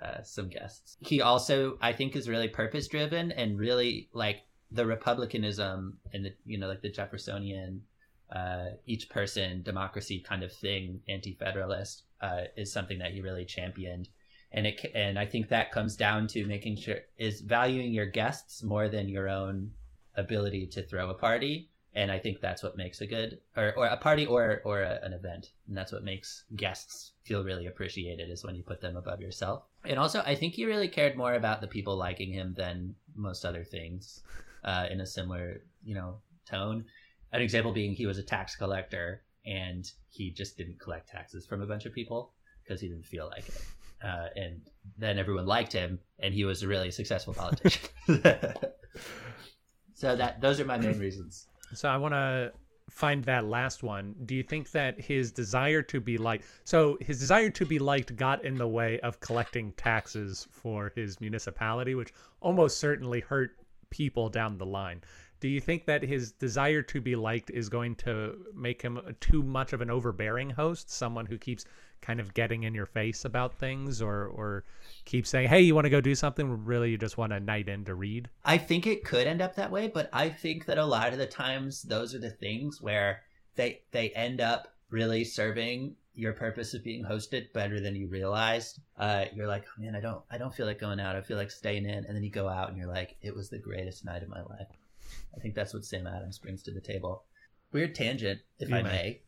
uh, 0.01 0.23
some 0.23 0.49
guests. 0.49 0.97
He 1.01 1.21
also, 1.23 1.77
I 1.81 1.93
think, 1.93 2.15
is 2.15 2.29
really 2.29 2.49
purpose 2.49 2.87
driven 2.87 3.33
and 3.33 3.59
really 3.59 4.09
like 4.13 4.43
the 4.71 4.87
republicanism 4.87 5.99
and 6.13 6.25
the 6.25 6.35
you 6.45 6.59
know 6.59 6.69
like 6.69 6.83
the 6.83 6.91
Jeffersonian 6.91 7.83
uh, 8.31 8.71
each 8.87 9.09
person 9.09 9.63
democracy 9.63 10.21
kind 10.21 10.43
of 10.43 10.53
thing, 10.53 11.01
anti 11.09 11.35
federalist, 11.35 12.03
uh, 12.21 12.43
is 12.57 12.73
something 12.73 12.99
that 12.99 13.13
he 13.13 13.21
really 13.21 13.45
championed. 13.45 14.09
And 14.53 14.67
it 14.67 14.91
and 14.95 15.19
I 15.19 15.27
think 15.27 15.49
that 15.49 15.73
comes 15.73 15.97
down 15.97 16.27
to 16.29 16.47
making 16.47 16.77
sure 16.77 17.01
is 17.19 17.41
valuing 17.41 17.93
your 17.93 18.07
guests 18.07 18.63
more 18.63 18.89
than 18.89 19.09
your 19.09 19.29
own 19.29 19.71
ability 20.17 20.67
to 20.69 20.83
throw 20.83 21.11
a 21.11 21.15
party. 21.15 21.71
And 21.95 22.13
I 22.13 22.19
think 22.19 22.41
that's 22.41 22.63
what 22.63 22.77
makes 22.77 23.01
a 23.01 23.07
good 23.07 23.41
or, 23.57 23.75
or 23.77 23.87
a 23.87 23.97
party 23.97 24.27
or 24.27 24.61
or 24.65 24.83
a, 24.83 25.01
an 25.03 25.13
event, 25.13 25.53
and 25.67 25.77
that's 25.77 25.93
what 25.93 26.05
makes 26.05 26.45
guests 26.55 27.13
feel 27.25 27.45
really 27.45 27.67
appreciated 27.67 28.31
is 28.31 28.45
when 28.45 28.55
you 28.55 28.63
put 28.63 28.81
them 28.81 28.97
above 28.97 29.21
yourself. 29.21 29.65
And 29.85 29.99
also, 29.99 30.23
I 30.25 30.35
think 30.35 30.55
he 30.55 30.65
really 30.65 30.89
cared 30.89 31.17
more 31.17 31.35
about 31.35 31.61
the 31.61 31.67
people 31.67 31.97
liking 31.97 32.33
him 32.33 32.55
than 32.57 32.95
most 33.15 33.45
other 33.45 33.65
things, 33.65 34.23
uh, 34.65 34.87
in 34.91 35.01
a 35.01 35.07
similar 35.07 35.63
you 35.85 35.95
know 35.95 36.19
tone 36.49 36.85
an 37.33 37.43
example 37.43 37.73
being 37.73 37.93
he 37.93 38.07
was 38.07 38.19
a 38.19 38.23
tax 38.23 38.57
collector 38.57 39.23
and 39.47 39.91
he 40.11 40.31
just 40.31 40.57
didn't 40.57 40.79
collect 40.79 41.09
taxes 41.09 41.47
from 41.47 41.63
a 41.63 41.67
bunch 41.67 41.87
of 41.87 41.93
people 41.95 42.33
because 42.63 42.81
he 42.81 42.89
didn't 42.89 43.07
feel 43.07 43.27
like 43.27 43.49
it. 43.49 43.63
Uh, 44.05 44.27
and 44.37 44.61
then 44.97 45.19
everyone 45.19 45.47
liked 45.47 45.73
him, 45.73 45.99
and 46.21 46.33
he 46.33 46.45
was 46.45 46.63
a 46.63 46.69
really 46.69 46.91
successful 46.91 47.35
politician. 47.35 47.89
so 49.95 50.15
that 50.15 50.41
those 50.41 50.61
are 50.61 50.65
my 50.65 50.79
main 50.79 50.99
reasons. 50.99 51.49
So 51.75 51.89
I 51.89 51.97
want 51.97 52.15
to 52.15 52.53
find 52.89 53.25
that 53.25 53.47
last 53.47 53.83
one. 53.83 54.15
Do 54.25 54.35
you 54.35 54.43
think 54.43 54.71
that 54.71 55.01
his 55.01 55.33
desire 55.33 55.83
to 55.83 56.01
be 56.01 56.17
liked, 56.17 56.45
so 56.65 56.97
his 57.01 57.19
desire 57.19 57.51
to 57.51 57.67
be 57.67 57.79
liked 57.79 58.15
got 58.15 58.45
in 58.45 58.57
the 58.57 58.69
way 58.69 59.01
of 59.01 59.19
collecting 59.19 59.73
taxes 59.73 60.47
for 60.51 60.93
his 60.95 61.21
municipality, 61.21 61.97
which 61.97 62.13
almost 62.41 62.79
certainly 62.79 63.21
hurt 63.21 63.57
people 63.91 64.29
down 64.29 64.59
the 64.59 64.67
line? 64.67 65.03
Do 65.41 65.49
you 65.49 65.61
think 65.61 65.87
that 65.87 66.03
his 66.03 66.33
desire 66.33 66.83
to 66.83 67.01
be 67.01 67.15
liked 67.15 67.51
is 67.51 67.69
going 67.69 67.95
to 67.97 68.37
make 68.55 68.83
him 68.83 69.01
too 69.21 69.43
much 69.43 69.73
of 69.73 69.81
an 69.81 69.91
overbearing 69.91 70.51
host, 70.51 70.91
someone 70.91 71.27
who 71.27 71.39
keeps 71.39 71.65
kind 72.01 72.21
of 72.21 72.35
getting 72.35 72.65
in 72.65 72.75
your 72.75 72.87
face 72.87 73.25
about 73.25 73.55
things 73.55 74.03
or 74.03 74.27
or 74.27 74.65
keep 75.05 75.27
saying, 75.27 75.49
"Hey, 75.49 75.61
you 75.61 75.75
want 75.75 75.85
to 75.85 75.91
go 75.91 76.01
do 76.01 76.15
something?" 76.15 76.65
Really, 76.65 76.91
you 76.91 76.99
just 76.99 77.19
want 77.19 77.33
a 77.33 77.41
night 77.41 77.69
in 77.69 77.85
to 77.85 77.95
read? 77.95 78.29
I 78.45 78.59
think 78.59 78.87
it 78.87 79.05
could 79.05 79.27
end 79.27 79.41
up 79.41 79.55
that 79.57 79.71
way, 79.71 79.89
but 79.89 80.09
I 80.13 80.29
think 80.29 80.67
that 80.67 80.79
a 80.79 80.85
lot 80.85 81.13
of 81.13 81.19
the 81.19 81.27
times 81.27 81.83
those 81.83 82.15
are 82.15 82.21
the 82.21 82.31
things 82.31 82.81
where 82.81 83.23
they 83.55 83.83
they 83.93 84.11
end 84.11 84.41
up 84.41 84.75
really 84.91 85.25
serving 85.25 85.95
your 86.19 86.33
purpose 86.33 86.75
of 86.75 86.83
being 86.83 87.05
hosted 87.05 87.53
better 87.53 87.79
than 87.79 87.95
you 87.95 88.09
realized. 88.09 88.81
Uh, 88.99 89.27
you're 89.33 89.47
like, 89.47 89.65
oh, 89.69 89.81
man, 89.81 89.95
I 89.95 90.01
don't 90.01 90.21
I 90.29 90.37
don't 90.37 90.53
feel 90.53 90.67
like 90.67 90.81
going 90.81 90.99
out. 90.99 91.15
I 91.15 91.21
feel 91.21 91.37
like 91.37 91.51
staying 91.51 91.85
in, 91.85 92.05
and 92.05 92.17
then 92.17 92.25
you 92.25 92.31
go 92.31 92.49
out 92.49 92.69
and 92.69 92.77
you're 92.77 92.89
like, 92.89 93.17
it 93.23 93.35
was 93.35 93.49
the 93.49 93.59
greatest 93.59 94.05
night 94.05 94.25
of 94.25 94.29
my 94.29 94.43
life. 94.43 94.67
I 95.37 95.41
think 95.41 95.55
that's 95.55 95.73
what 95.73 95.85
Sam 95.85 96.09
Adams 96.09 96.39
brings 96.39 96.65
to 96.65 96.73
the 96.73 96.81
table. 96.81 97.23
Weird 97.71 97.95
tangent, 97.95 98.41
if 98.59 98.69
You 98.69 98.77
I 98.77 98.83
may. 98.83 99.21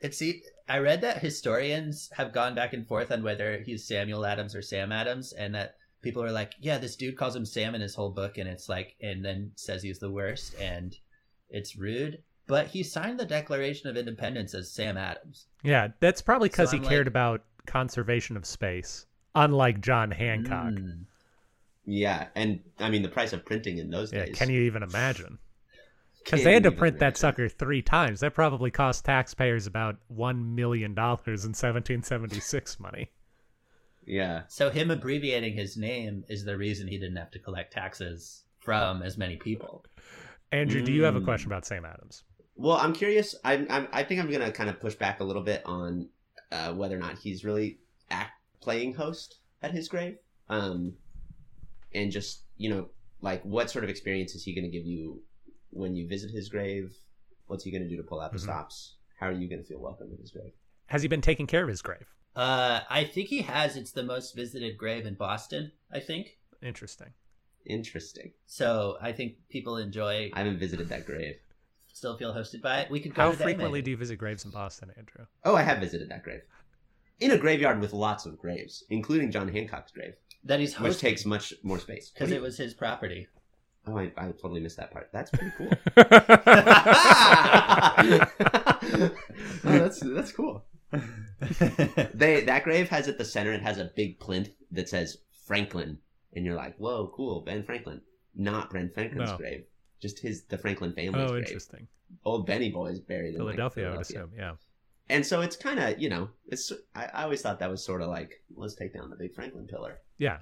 It's 0.00 0.18
see, 0.18 0.42
I 0.68 0.78
read 0.78 1.00
that 1.00 1.22
historians 1.22 2.10
have 2.12 2.34
gone 2.34 2.54
back 2.54 2.74
and 2.74 2.86
forth 2.86 3.10
on 3.10 3.22
whether 3.22 3.62
he's 3.64 3.88
Samuel 3.88 4.26
Adams 4.26 4.54
or 4.54 4.60
Sam 4.60 4.92
Adams, 4.92 5.32
and 5.32 5.54
that 5.54 5.76
people 6.02 6.22
are 6.22 6.32
like, 6.32 6.52
yeah, 6.60 6.76
this 6.76 6.96
dude 6.96 7.16
calls 7.16 7.34
him 7.34 7.46
Sam 7.46 7.74
in 7.74 7.80
his 7.80 7.94
whole 7.94 8.10
book, 8.10 8.36
and 8.36 8.46
it's 8.46 8.68
like, 8.68 8.94
and 9.00 9.24
then 9.24 9.52
says 9.54 9.82
he's 9.82 10.00
the 10.00 10.10
worst, 10.10 10.54
and 10.60 10.94
it's 11.48 11.76
rude. 11.76 12.22
But 12.46 12.66
he 12.68 12.82
signed 12.82 13.18
the 13.18 13.24
Declaration 13.24 13.88
of 13.88 13.96
Independence 13.96 14.52
as 14.54 14.70
Sam 14.70 14.96
Adams. 14.98 15.46
Yeah, 15.62 15.88
that's 16.00 16.20
probably 16.20 16.48
because 16.50 16.70
So 16.70 16.76
he 16.76 16.82
I'm 16.82 16.88
cared 16.88 17.06
like- 17.06 17.12
about 17.12 17.44
conservation 17.66 18.36
of 18.36 18.44
space, 18.44 19.06
unlike 19.34 19.80
John 19.80 20.10
Hancock. 20.10 20.74
Mm. 20.74 21.04
Yeah, 21.86 22.28
and 22.34 22.60
I 22.78 22.90
mean 22.90 23.02
the 23.02 23.08
price 23.08 23.32
of 23.32 23.44
printing 23.44 23.78
in 23.78 23.90
those 23.90 24.12
Yeah, 24.12 24.26
days. 24.26 24.36
can 24.36 24.50
you 24.50 24.60
even 24.62 24.82
imagine? 24.82 25.38
Because 26.24 26.42
they 26.42 26.54
had 26.54 26.62
to 26.62 26.68
even 26.70 26.78
print 26.78 26.98
that 27.00 27.18
sucker 27.18 27.50
three 27.50 27.82
times. 27.82 28.20
That 28.20 28.32
probably 28.32 28.70
cost 28.70 29.04
taxpayers 29.04 29.66
about 29.66 29.96
one 30.08 30.54
million 30.54 30.94
dollars 30.94 31.44
in 31.44 31.50
1776 31.50 32.80
money. 32.80 33.10
Yeah, 34.06 34.44
So 34.48 34.70
him 34.70 34.90
abbreviating 34.90 35.52
his 35.52 35.76
name 35.76 36.24
is 36.30 36.42
the 36.46 36.56
reason 36.56 36.88
he 36.88 36.96
didn't 36.98 37.16
have 37.16 37.30
to 37.32 37.38
collect 37.38 37.74
taxes 37.74 38.44
from 38.58 39.02
as 39.02 39.18
many 39.18 39.36
people. 39.36 39.84
Andrew, 40.50 40.80
do 40.82 40.92
you 40.92 41.02
have 41.02 41.14
a 41.16 41.20
Mm. 41.20 41.24
question 41.24 41.50
about 41.52 41.66
Sam 41.66 41.84
Adams? 41.84 42.24
Well, 42.56 42.76
I'm 42.76 42.92
curious. 42.92 43.34
I'm, 43.44 43.66
I'm 43.68 43.88
I 43.92 44.04
think 44.04 44.20
I'm 44.20 44.30
gonna 44.30 44.52
kind 44.52 44.70
of 44.70 44.80
push 44.80 44.94
back 44.94 45.20
a 45.20 45.24
little 45.24 45.42
bit 45.42 45.62
on 45.64 46.08
uh, 46.52 46.72
whether 46.72 46.96
or 46.96 47.00
not 47.00 47.18
he's 47.18 47.44
really 47.44 47.78
act 48.10 48.32
playing 48.60 48.94
host 48.94 49.38
at 49.62 49.72
his 49.72 49.88
grave, 49.88 50.18
um, 50.48 50.94
and 51.94 52.12
just 52.12 52.42
you 52.56 52.70
know, 52.70 52.88
like 53.20 53.42
what 53.42 53.70
sort 53.70 53.84
of 53.84 53.90
experience 53.90 54.34
is 54.34 54.44
he 54.44 54.54
gonna 54.54 54.68
give 54.68 54.86
you 54.86 55.22
when 55.70 55.96
you 55.96 56.06
visit 56.06 56.30
his 56.30 56.48
grave? 56.48 56.94
What's 57.46 57.64
he 57.64 57.70
gonna 57.70 57.88
do 57.88 57.96
to 57.96 58.02
pull 58.02 58.20
out 58.20 58.32
the 58.32 58.38
Mhm. 58.38 58.42
stops? 58.42 58.96
How 59.18 59.26
are 59.28 59.32
you 59.32 59.48
gonna 59.48 59.64
feel 59.64 59.80
welcome 59.80 60.10
at 60.12 60.20
his 60.20 60.30
grave? 60.30 60.52
Has 60.86 61.02
he 61.02 61.08
been 61.08 61.20
taking 61.20 61.46
care 61.46 61.62
of 61.62 61.68
his 61.68 61.82
grave? 61.82 62.14
Uh, 62.36 62.80
I 62.88 63.04
think 63.04 63.28
he 63.28 63.42
has. 63.42 63.76
It's 63.76 63.92
the 63.92 64.02
most 64.02 64.34
visited 64.34 64.76
grave 64.78 65.06
in 65.06 65.14
Boston. 65.14 65.72
I 65.92 66.00
think 66.00 66.38
Interesting. 66.62 67.12
Interesting. 67.66 68.32
so. 68.46 68.96
I 69.00 69.12
think 69.12 69.36
people 69.48 69.76
enjoy. 69.76 70.30
I 70.32 70.38
haven't 70.38 70.58
visited 70.58 70.88
that 70.90 71.06
grave. 71.06 71.36
Still 71.94 72.16
feel 72.16 72.34
hosted 72.34 72.60
by 72.60 72.80
it. 72.80 72.90
We 72.90 72.98
could 72.98 73.14
go 73.14 73.22
How 73.22 73.32
frequently 73.32 73.80
do 73.80 73.92
you 73.92 73.96
visit 73.96 74.16
graves 74.16 74.44
in 74.44 74.50
Boston, 74.50 74.90
Andrew? 74.98 75.26
Oh, 75.44 75.54
I 75.54 75.62
have 75.62 75.78
visited 75.78 76.08
that 76.08 76.24
grave. 76.24 76.42
In 77.20 77.30
a 77.30 77.38
graveyard 77.38 77.80
with 77.80 77.92
lots 77.92 78.26
of 78.26 78.36
graves, 78.36 78.82
including 78.90 79.30
John 79.30 79.46
Hancock's 79.46 79.92
grave, 79.92 80.14
that 80.42 80.58
he's 80.58 80.78
which 80.80 80.98
takes 80.98 81.24
much 81.24 81.54
more 81.62 81.78
space. 81.78 82.10
Because 82.10 82.32
it 82.32 82.42
was 82.42 82.56
his 82.56 82.74
property. 82.74 83.28
Oh, 83.86 83.96
I, 83.96 84.10
I 84.16 84.32
totally 84.32 84.60
missed 84.60 84.76
that 84.78 84.90
part. 84.90 85.08
That's 85.12 85.30
pretty 85.30 85.52
cool. 85.56 85.70
oh, 89.64 89.78
that's 89.78 90.00
that's 90.00 90.32
cool. 90.32 90.64
They 92.12 92.40
that 92.40 92.64
grave 92.64 92.88
has 92.88 93.06
at 93.06 93.18
the 93.18 93.24
center. 93.24 93.52
It 93.52 93.62
has 93.62 93.78
a 93.78 93.92
big 93.94 94.18
plinth 94.18 94.50
that 94.72 94.88
says 94.88 95.18
Franklin, 95.46 95.98
and 96.32 96.44
you're 96.44 96.56
like, 96.56 96.76
"Whoa, 96.76 97.12
cool, 97.14 97.42
Ben 97.42 97.62
Franklin." 97.62 98.00
Not 98.34 98.72
Ben 98.72 98.90
Franklin's 98.90 99.30
No. 99.30 99.36
grave, 99.36 99.64
just 100.00 100.18
his 100.18 100.44
the 100.44 100.58
Franklin 100.58 100.92
family's 100.92 101.30
oh, 101.30 101.32
grave. 101.32 101.44
interesting. 101.44 101.88
Old 102.24 102.46
Benny 102.46 102.70
Boy 102.70 102.86
is 102.88 103.00
buried 103.00 103.34
in 103.34 103.40
like, 103.40 103.56
Philadelphia, 103.56 103.88
I 103.88 103.90
would 103.92 104.00
assume. 104.00 104.30
Yeah. 104.36 104.52
And 105.08 105.24
so 105.26 105.42
it's 105.42 105.56
kind 105.56 105.78
of 105.80 106.00
you 106.00 106.08
know, 106.08 106.30
it's 106.48 106.72
I, 106.94 107.06
I 107.12 107.22
always 107.24 107.42
thought 107.42 107.58
that 107.58 107.70
was 107.70 107.84
sort 107.84 108.00
of 108.02 108.08
like 108.08 108.42
let's 108.56 108.74
take 108.74 108.94
down 108.94 109.10
the 109.10 109.16
big 109.16 109.34
Franklin 109.34 109.66
pillar 109.66 109.98
Yeah, 110.18 110.38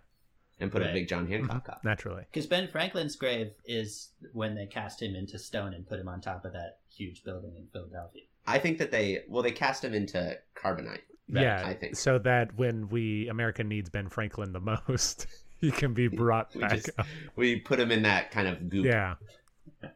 and 0.60 0.70
put 0.70 0.82
a 0.82 0.92
big 0.92 1.08
John 1.08 1.24
mm-hmm. 1.24 1.46
Hancock 1.46 1.68
up. 1.68 1.84
naturally. 1.84 2.24
Because 2.30 2.46
Ben 2.46 2.68
Franklin's 2.68 3.16
grave 3.16 3.52
is 3.64 4.10
when 4.32 4.54
they 4.54 4.66
cast 4.66 5.02
him 5.02 5.14
into 5.16 5.38
stone 5.38 5.74
and 5.74 5.86
put 5.86 5.98
him 5.98 6.08
on 6.08 6.20
top 6.20 6.44
of 6.44 6.52
that 6.52 6.78
huge 6.94 7.24
building 7.24 7.52
in 7.56 7.66
Philadelphia. 7.72 8.22
I 8.46 8.58
think 8.58 8.78
that 8.78 8.90
they 8.90 9.24
well 9.28 9.42
they 9.42 9.52
cast 9.52 9.84
him 9.84 9.94
into 9.94 10.38
carbonite. 10.56 11.00
Right, 11.30 11.42
yeah, 11.44 11.62
I 11.64 11.74
think. 11.74 11.96
so 11.96 12.18
that 12.18 12.54
when 12.56 12.88
we 12.88 13.28
America 13.28 13.64
needs 13.64 13.88
Ben 13.88 14.08
Franklin 14.08 14.52
the 14.52 14.60
most, 14.60 15.26
he 15.60 15.70
can 15.70 15.94
be 15.94 16.08
brought 16.08 16.54
We 16.54 16.60
back 16.60 16.72
just- 16.72 16.90
up. 16.98 17.06
We 17.36 17.60
put 17.60 17.80
him 17.80 17.90
in 17.90 18.02
that 18.02 18.30
kind 18.30 18.48
of 18.48 18.68
goop, 18.68 18.84
Yeah. 18.84 19.14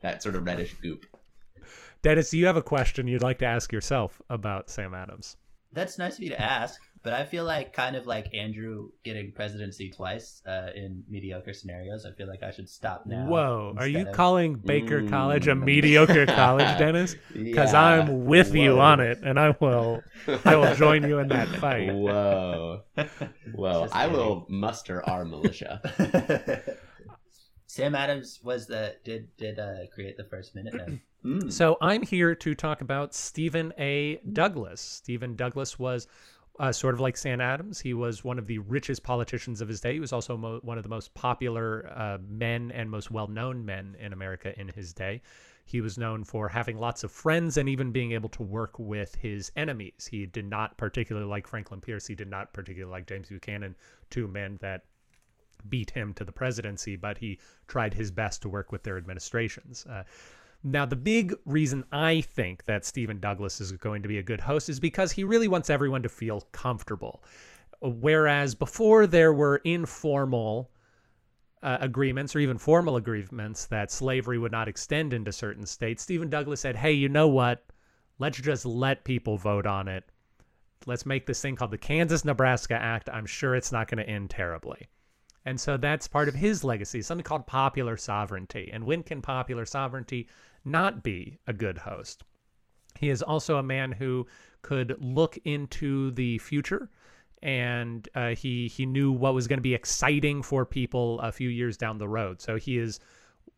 That 0.03 0.23
sort 0.23 0.35
of 0.35 0.45
reddish 0.45 0.75
goop. 0.83 1.07
Dennis, 2.03 2.31
do 2.31 2.39
you 2.39 2.47
have 2.47 2.57
a 2.57 2.63
question 2.63 3.09
you'd 3.09 3.23
like 3.23 3.39
to 3.39 3.47
ask 3.47 3.73
yourself 3.73 4.21
about 4.31 4.71
Sam 4.71 4.95
Adams? 4.95 5.37
That's 5.73 5.99
nice 5.99 6.17
of 6.17 6.23
you 6.23 6.31
to 6.31 6.41
ask, 6.41 6.81
but 7.03 7.13
I 7.13 7.25
feel 7.25 7.45
like 7.45 7.73
kind 7.73 7.97
of 7.97 8.07
like 8.07 8.33
Andrew 8.33 8.91
getting 9.05 9.33
presidency 9.33 9.91
twice 9.91 10.41
uh, 10.47 10.69
in 10.75 11.03
mediocre 11.09 11.53
scenarios. 11.53 12.07
I 12.07 12.13
feel 12.17 12.29
like 12.29 12.43
I 12.43 12.51
should 12.51 12.69
stop 12.71 13.05
now. 13.05 13.27
Whoa, 13.27 13.75
are 13.77 13.87
you 13.89 14.07
of- 14.09 14.15
calling 14.15 14.55
Baker 14.55 15.03
Mm. 15.03 15.11
College 15.11 15.49
a 15.49 15.55
mediocre 15.55 16.25
college, 16.25 16.67
Dennis? 16.79 17.17
Because 17.35 17.73
Yeah. 17.73 17.83
I'm 17.83 18.25
with 18.27 18.55
you 18.55 18.81
on 18.81 19.01
it, 19.01 19.19
and 19.23 19.39
I 19.39 19.55
will. 19.61 20.03
I 20.45 20.57
will 20.57 20.75
join 20.77 21.03
you 21.07 21.19
in 21.19 21.29
that 21.29 21.49
fight. 21.49 21.93
Whoa. 21.93 22.83
Well, 23.55 23.83
Just 23.83 23.95
I 23.97 24.07
will 24.07 24.47
muster 24.49 25.05
our 25.09 25.25
militia. 25.25 25.81
Sam 27.77 27.95
Adams 27.95 28.41
was 28.43 28.67
the 28.67 28.97
did 29.05 29.29
did 29.37 29.59
uh, 29.59 29.87
create 29.93 30.17
the 30.17 30.25
first 30.25 30.55
Minutemen. 30.55 31.01
Mm. 31.25 31.51
So 31.51 31.77
I'm 31.81 32.03
here 32.03 32.37
to 32.37 32.55
talk 32.55 32.83
about 32.83 33.13
Stephen 33.13 33.73
A. 33.79 34.21
Douglas. 34.33 34.81
Stephen 34.81 35.35
Douglas 35.35 35.77
was 35.77 36.07
uh, 36.61 36.71
sort 36.71 36.95
of 36.95 37.01
like 37.01 37.17
Sam 37.17 37.41
Adams. 37.41 37.81
He 37.81 37.95
was 37.95 38.23
one 38.23 38.39
of 38.39 38.47
the 38.47 38.59
richest 38.59 39.03
politicians 39.03 39.61
of 39.61 39.67
his 39.67 39.81
day. 39.81 39.95
He 39.95 39.99
was 39.99 40.13
also 40.13 40.37
mo- 40.37 40.61
one 40.63 40.77
of 40.77 40.85
the 40.85 40.89
most 40.89 41.13
popular 41.15 41.91
uh, 41.97 42.19
men 42.29 42.71
and 42.71 42.89
most 42.89 43.11
well-known 43.11 43.65
men 43.65 43.97
in 43.99 44.13
America 44.13 44.57
in 44.61 44.69
his 44.69 44.93
day. 44.93 45.21
He 45.65 45.81
was 45.81 45.99
known 45.99 46.23
for 46.23 46.47
having 46.47 46.79
lots 46.79 47.03
of 47.03 47.11
friends 47.11 47.57
and 47.57 47.69
even 47.69 47.91
being 47.91 48.13
able 48.13 48.29
to 48.29 48.45
work 48.45 48.79
with 48.79 49.17
his 49.17 49.51
enemies. 49.57 50.07
He 50.09 50.27
did 50.27 50.45
not 50.45 50.77
particularly 50.77 51.27
like 51.27 51.49
Franklin 51.49 51.81
Pierce. 51.81 52.07
He 52.07 52.15
did 52.15 52.31
not 52.31 52.53
particularly 52.53 52.93
like 52.93 53.09
James 53.09 53.31
Buchanan, 53.31 53.75
two 54.11 54.29
men 54.29 54.59
that 54.61 54.85
beat 55.69 55.91
him 55.91 56.13
to 56.15 56.25
the 56.25 56.33
presidency, 56.33 56.97
but 56.97 57.19
he 57.19 57.39
tried 57.67 57.95
his 57.95 58.11
best 58.11 58.43
to 58.43 58.49
work 58.49 58.73
with 58.73 58.83
their 58.83 58.97
administrations. 58.97 59.87
Uh, 59.87 60.05
now, 60.63 60.85
the 60.85 60.97
big 60.97 61.35
reason 61.45 61.85
I 61.93 62.23
think 62.23 62.65
that 62.65 62.85
Stephen 62.85 63.21
Douglas 63.21 63.61
is 63.61 63.73
going 63.73 64.03
to 64.03 64.09
be 64.09 64.19
a 64.19 64.23
good 64.23 64.41
host 64.41 64.69
is 64.69 64.81
because 64.81 65.13
he 65.13 65.23
really 65.23 65.49
wants 65.49 65.71
everyone 65.71 66.03
to 66.03 66.09
feel 66.09 66.41
comfortable. 66.53 67.23
Whereas 67.81 68.55
before 68.55 69.07
there 69.07 69.33
were 69.33 69.59
informal 69.59 70.71
uh, 71.63 71.79
agreements 71.81 72.35
or 72.35 72.41
even 72.41 72.59
formal 72.59 72.97
agreements 72.97 73.67
that 73.67 73.93
slavery 73.93 74.39
would 74.39 74.53
not 74.53 74.67
extend 74.67 75.13
into 75.13 75.31
certain 75.31 75.67
states, 75.67 76.03
Stephen 76.03 76.31
Douglas 76.31 76.61
said, 76.61 76.75
hey, 76.77 76.93
you 76.93 77.09
know 77.09 77.29
what? 77.29 77.65
Let's 78.19 78.41
just 78.41 78.65
let 78.65 79.05
people 79.05 79.37
vote 79.37 79.67
on 79.67 79.89
it. 79.89 80.05
Let's 80.87 81.07
make 81.07 81.27
this 81.27 81.41
thing 81.41 81.57
called 81.57 81.71
the 81.71 81.79
Kansas 81.79 82.25
Nebraska 82.25 82.75
Act. 82.75 83.11
I'm 83.13 83.27
sure 83.27 83.55
it's 83.55 83.73
not 83.73 83.89
going 83.89 84.05
to 84.05 84.09
end 84.09 84.31
terribly. 84.31 84.89
And 85.47 85.61
so 85.61 85.77
that's 85.77 86.09
part 86.09 86.29
of 86.29 86.35
his 86.35 86.65
legacy, 86.65 87.01
something 87.01 87.25
called 87.25 87.47
popular 87.47 87.97
sovereignty. 87.97 88.69
And 88.73 88.85
when 88.85 89.05
can 89.05 89.23
popular 89.23 89.65
sovereignty 89.65 90.29
not 90.65 91.05
be 91.05 91.39
a 91.47 91.53
good 91.53 91.79
host? 91.79 92.25
He 92.99 93.11
is 93.11 93.23
also 93.23 93.57
a 93.57 93.63
man 93.63 93.93
who 93.93 94.27
could 94.63 94.97
look 95.01 95.39
into 95.45 96.11
the 96.11 96.39
future 96.39 96.91
and 97.43 98.09
uh, 98.15 98.31
he 98.31 98.67
he 98.67 98.87
knew 98.87 99.13
what 99.13 99.35
was 99.35 99.47
going 99.47 99.59
to 99.59 99.63
be 99.63 99.75
exciting 99.75 100.43
for 100.43 100.65
people 100.65 101.21
a 101.21 101.31
few 101.31 101.49
years 101.49 101.77
down 101.77 101.99
the 101.99 102.09
road. 102.09 102.41
So 102.41 102.57
he 102.57 102.79
is 102.79 102.99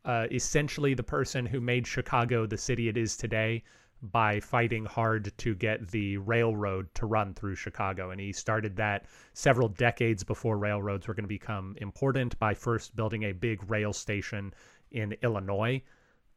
uh, 0.04 0.26
essentially 0.30 0.92
the 0.94 1.02
person 1.02 1.46
who 1.46 1.60
made 1.60 1.86
Chicago 1.86 2.44
the 2.44 2.58
city 2.58 2.88
it 2.88 2.96
is 2.96 3.16
today 3.16 3.62
by 4.02 4.40
fighting 4.40 4.84
hard 4.84 5.32
to 5.38 5.54
get 5.54 5.88
the 5.88 6.16
railroad 6.18 6.92
to 6.94 7.06
run 7.06 7.34
through 7.34 7.54
Chicago. 7.54 8.10
And 8.10 8.20
he 8.20 8.32
started 8.32 8.76
that 8.76 9.06
several 9.32 9.68
decades 9.68 10.22
before 10.22 10.58
railroads 10.58 11.08
were 11.08 11.14
going 11.14 11.24
to 11.24 11.28
become 11.28 11.74
important 11.80 12.38
by 12.38 12.54
first 12.54 12.94
building 12.94 13.24
a 13.24 13.32
big 13.32 13.68
rail 13.70 13.92
station 13.92 14.54
in 14.92 15.16
Illinois 15.22 15.82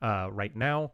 uh, 0.01 0.30
right 0.32 0.55
now 0.55 0.91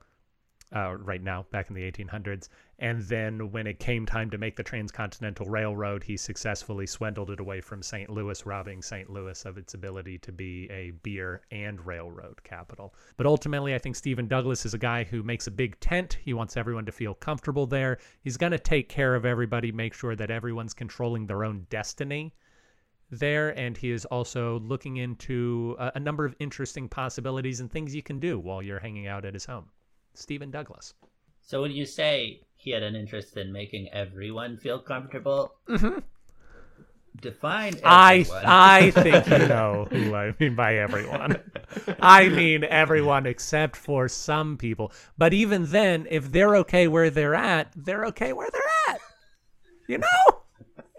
uh, 0.76 0.96
right 0.98 1.22
now, 1.22 1.46
back 1.52 1.70
in 1.70 1.76
the 1.76 1.92
1800s. 1.92 2.50
And 2.80 3.02
then 3.02 3.52
when 3.52 3.66
it 3.66 3.80
came 3.80 4.06
time 4.06 4.30
to 4.30 4.38
make 4.38 4.56
the 4.56 4.64
Transcontinental 4.64 5.48
Railroad, 5.48 6.04
he 6.04 6.16
successfully 6.16 6.86
swindled 6.86 7.32
it 7.32 7.40
away 7.40 7.60
from 7.60 7.82
St. 7.82 8.08
Louis, 8.08 8.46
robbing 8.46 8.84
St. 8.84 9.10
Louis 9.10 9.46
of 9.46 9.58
its 9.58 9.74
ability 9.74 10.20
to 10.20 10.32
be 10.32 10.70
a 10.70 10.92
beer 10.92 11.42
and 11.50 11.84
railroad 11.84 12.44
capital. 12.44 12.94
But 13.16 13.26
ultimately, 13.26 13.74
I 13.74 13.80
think 13.80 13.96
Stephen 13.96 14.28
Douglas 14.28 14.64
is 14.64 14.76
a 14.76 14.78
guy 14.78 15.04
who 15.06 15.24
makes 15.24 15.48
a 15.48 15.52
big 15.52 15.80
tent. 15.80 16.20
He 16.22 16.36
wants 16.36 16.56
everyone 16.56 16.86
to 16.86 16.92
feel 16.92 17.16
comfortable 17.16 17.66
there. 17.66 17.98
He's 18.22 18.38
going 18.38 18.52
to 18.52 18.60
take 18.60 18.90
care 18.90 19.16
of 19.16 19.26
everybody, 19.26 19.72
make 19.72 19.96
sure 19.96 20.16
that 20.16 20.30
everyone's 20.30 20.76
controlling 20.76 21.26
their 21.26 21.44
own 21.44 21.66
destiny 21.72 22.36
there 23.10 23.58
and 23.58 23.78
he 23.78 23.90
is 23.90 24.04
also 24.06 24.60
looking 24.60 24.98
into 24.98 25.78
a, 25.80 25.94
a, 25.96 26.00
number 26.00 26.26
of 26.26 26.36
interesting 26.40 26.90
possibilities 26.90 27.62
and 27.62 27.72
things 27.72 27.96
you 27.96 28.04
can 28.04 28.20
do 28.20 28.38
while 28.38 28.62
you're 28.62 28.82
hanging 28.82 29.08
out 29.08 29.24
at 29.24 29.34
his 29.34 29.46
home 29.46 29.70
Stephen 30.14 30.52
Douglas. 30.52 30.94
So 31.48 31.62
when 31.62 31.72
you 31.72 31.86
say 31.86 32.42
he 32.58 32.72
had 32.72 32.84
an 32.84 32.94
interest 32.94 33.38
in 33.38 33.54
making 33.54 33.88
everyone 33.94 34.58
feel 34.58 34.80
comfortable, 34.80 35.56
mm-hmm. 35.70 36.00
define 37.22 37.76
everyone. 37.76 37.86
I 37.86 38.26
I 38.44 38.92
think 38.92 39.26
you 39.28 39.38
know 39.48 39.88
who 39.90 40.14
I 40.14 40.36
mean 40.42 40.56
by 40.56 40.76
everyone. 40.76 41.42
I 42.02 42.28
mean 42.28 42.66
everyone 42.66 43.26
except 43.26 43.78
for 43.78 44.10
some 44.10 44.58
people. 44.58 44.92
But 45.18 45.34
even 45.34 45.68
then, 45.68 46.06
if 46.12 46.34
they're 46.34 46.58
okay 46.58 46.90
where 46.90 47.10
they're 47.10 47.34
at, 47.36 47.72
they're 47.78 48.06
okay 48.08 48.34
where 48.34 48.50
they're 48.52 48.94
at. 48.94 49.00
You 49.88 50.00
know? 50.00 50.42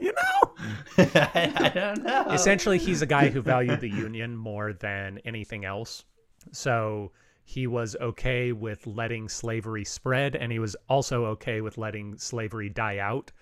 You 0.00 0.12
know? 0.14 0.54
I, 0.96 1.52
I 1.56 1.68
don't 1.68 2.04
know. 2.04 2.26
Essentially, 2.30 2.78
he's 2.78 3.02
a 3.02 3.06
guy 3.06 3.28
who 3.28 3.42
valued 3.42 3.80
the 3.80 3.90
union 3.90 4.34
more 4.34 4.72
than 4.72 5.20
anything 5.26 5.66
else. 5.66 6.04
So 6.52 7.12
he 7.48 7.66
was 7.66 7.96
okay 7.98 8.52
with 8.52 8.86
letting 8.86 9.26
slavery 9.26 9.82
spread 9.82 10.36
and 10.36 10.52
he 10.52 10.58
was 10.58 10.76
also 10.86 11.24
okay 11.24 11.62
with 11.62 11.78
letting 11.78 12.18
slavery 12.18 12.68
die 12.68 12.98
out 12.98 13.32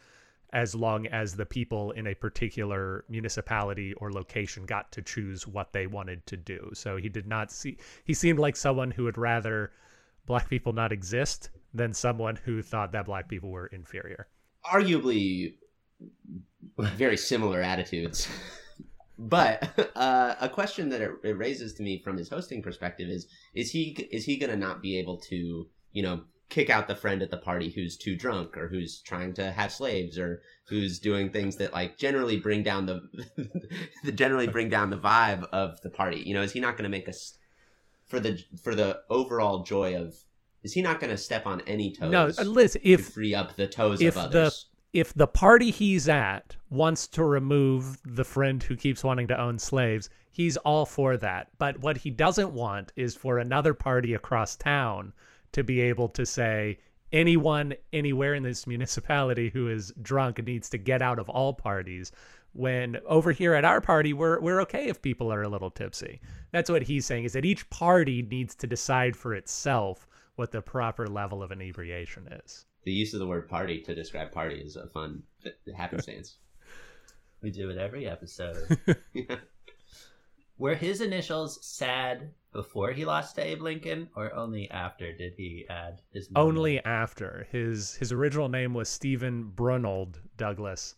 as 0.52 0.76
long 0.76 1.08
as 1.08 1.34
the 1.34 1.44
people 1.44 1.90
in 1.90 2.06
a 2.06 2.14
particular 2.14 3.04
municipality 3.08 3.94
or 3.94 4.12
location 4.12 4.64
got 4.64 4.92
to 4.92 5.02
choose 5.02 5.48
what 5.48 5.72
they 5.72 5.88
wanted 5.88 6.24
to 6.24 6.36
do. 6.36 6.70
So 6.72 6.96
he 6.98 7.08
did 7.08 7.26
not 7.26 7.50
see 7.50 7.78
he 8.04 8.14
seemed 8.14 8.38
like 8.38 8.54
someone 8.54 8.92
who 8.92 9.02
would 9.02 9.18
rather 9.18 9.72
black 10.24 10.48
people 10.48 10.72
not 10.72 10.92
exist 10.92 11.50
than 11.74 11.92
someone 11.92 12.36
who 12.36 12.62
thought 12.62 12.92
that 12.92 13.06
black 13.06 13.28
people 13.28 13.50
were 13.50 13.66
inferior. 13.66 14.28
Arguably 14.64 15.54
very 16.78 17.16
similar 17.16 17.60
attitudes. 17.60 18.28
but 19.18 19.90
uh, 19.96 20.34
a 20.40 20.48
question 20.48 20.88
that 20.90 21.00
it, 21.00 21.10
it, 21.24 21.38
raises 21.38 21.72
to 21.74 21.82
me 21.82 22.00
from 22.02 22.16
his 22.16 22.28
hosting 22.28 22.62
perspective 22.62 23.08
is 23.08 23.26
is 23.54 23.70
he 23.70 24.08
is 24.10 24.24
he 24.24 24.36
going 24.36 24.50
to 24.50 24.56
not 24.56 24.82
be 24.82 24.98
able 24.98 25.16
to 25.18 25.66
you 25.92 26.02
know 26.02 26.22
kick 26.48 26.70
out 26.70 26.86
the 26.86 26.94
friend 26.94 27.22
at 27.22 27.30
the 27.30 27.36
party 27.36 27.70
who's 27.70 27.96
too 27.96 28.16
drunk 28.16 28.56
or 28.56 28.68
who's 28.68 29.00
trying 29.00 29.34
to 29.34 29.50
have 29.50 29.72
slaves 29.72 30.16
or 30.18 30.42
who's 30.68 30.98
doing 30.98 31.30
things 31.30 31.56
that 31.56 31.72
like 31.72 31.98
generally 31.98 32.38
bring 32.38 32.62
down 32.62 32.86
the, 32.86 33.00
the 34.04 34.12
generally 34.12 34.46
bring 34.46 34.68
down 34.68 34.90
the 34.90 34.98
vibe 34.98 35.44
of 35.52 35.80
the 35.80 35.90
party? 35.90 36.22
You 36.24 36.34
know 36.34 36.42
is 36.42 36.52
he 36.52 36.60
not 36.60 36.76
going 36.76 36.84
to 36.84 36.88
make 36.90 37.08
us 37.08 37.36
for 38.06 38.20
the 38.20 38.38
for 38.62 38.74
the 38.74 39.00
overall 39.10 39.64
joy 39.64 39.96
of 39.96 40.14
is 40.62 40.72
he 40.72 40.82
not 40.82 41.00
going 41.00 41.10
to 41.10 41.16
step 41.16 41.46
on 41.46 41.62
any 41.66 41.92
toes 41.92 42.12
no 42.12 42.26
Liz, 42.44 42.78
if 42.82 43.08
free 43.08 43.34
up 43.34 43.56
the 43.56 43.66
toes 43.66 44.00
if 44.00 44.16
of 44.16 44.26
others 44.26 44.66
if 44.92 45.12
the 45.14 45.26
party 45.26 45.70
he's 45.70 46.08
at 46.08 46.56
wants 46.70 47.06
to 47.08 47.24
remove 47.24 47.98
the 48.04 48.24
friend 48.24 48.62
who 48.62 48.76
keeps 48.76 49.04
wanting 49.04 49.28
to 49.28 49.40
own 49.40 49.58
slaves, 49.58 50.08
he's 50.30 50.56
all 50.58 50.86
for 50.86 51.16
that. 51.16 51.48
But 51.58 51.80
what 51.80 51.98
he 51.98 52.10
doesn't 52.10 52.52
want 52.52 52.92
is 52.96 53.14
for 53.14 53.38
another 53.38 53.74
party 53.74 54.14
across 54.14 54.56
town 54.56 55.12
to 55.52 55.64
be 55.64 55.80
able 55.80 56.08
to 56.10 56.24
say, 56.24 56.78
anyone 57.12 57.74
anywhere 57.92 58.34
in 58.34 58.42
this 58.42 58.66
municipality 58.66 59.50
who 59.50 59.68
is 59.68 59.92
drunk 60.02 60.44
needs 60.44 60.68
to 60.70 60.78
get 60.78 61.02
out 61.02 61.18
of 61.18 61.28
all 61.28 61.52
parties 61.52 62.12
when 62.52 62.96
over 63.06 63.32
here 63.32 63.52
at 63.52 63.66
our 63.66 63.82
party 63.82 64.14
we're 64.14 64.40
we're 64.40 64.62
okay 64.62 64.88
if 64.88 65.02
people 65.02 65.32
are 65.32 65.42
a 65.42 65.48
little 65.48 65.70
tipsy. 65.70 66.20
That's 66.52 66.70
what 66.70 66.82
he's 66.82 67.04
saying 67.04 67.24
is 67.24 67.32
that 67.34 67.44
each 67.44 67.68
party 67.70 68.22
needs 68.22 68.54
to 68.56 68.66
decide 68.66 69.14
for 69.14 69.34
itself 69.34 70.08
what 70.36 70.52
the 70.52 70.62
proper 70.62 71.06
level 71.06 71.42
of 71.42 71.52
inebriation 71.52 72.28
is 72.44 72.66
the 72.86 72.92
use 72.92 73.12
of 73.12 73.18
the 73.18 73.26
word 73.26 73.48
party 73.48 73.80
to 73.82 73.94
describe 73.94 74.30
party 74.30 74.60
is 74.60 74.76
a 74.76 74.86
fun 74.86 75.24
happenstance. 75.76 76.36
we 77.42 77.50
do 77.50 77.68
it 77.68 77.76
every 77.76 78.06
episode. 78.06 78.56
yeah. 79.12 79.36
Were 80.58 80.74
his 80.74 81.02
initials 81.02 81.58
sad 81.66 82.30
before 82.52 82.92
he 82.92 83.04
lost 83.04 83.34
to 83.34 83.44
Abe 83.44 83.60
Lincoln, 83.60 84.08
or 84.16 84.32
only 84.32 84.70
after 84.70 85.12
did 85.12 85.34
he 85.36 85.66
add 85.68 86.00
his? 86.14 86.30
Name? 86.30 86.42
Only 86.42 86.82
after 86.82 87.46
his 87.50 87.94
his 87.96 88.10
original 88.10 88.48
name 88.48 88.72
was 88.72 88.88
Stephen 88.88 89.52
Brunold 89.54 90.18
Douglas, 90.38 90.94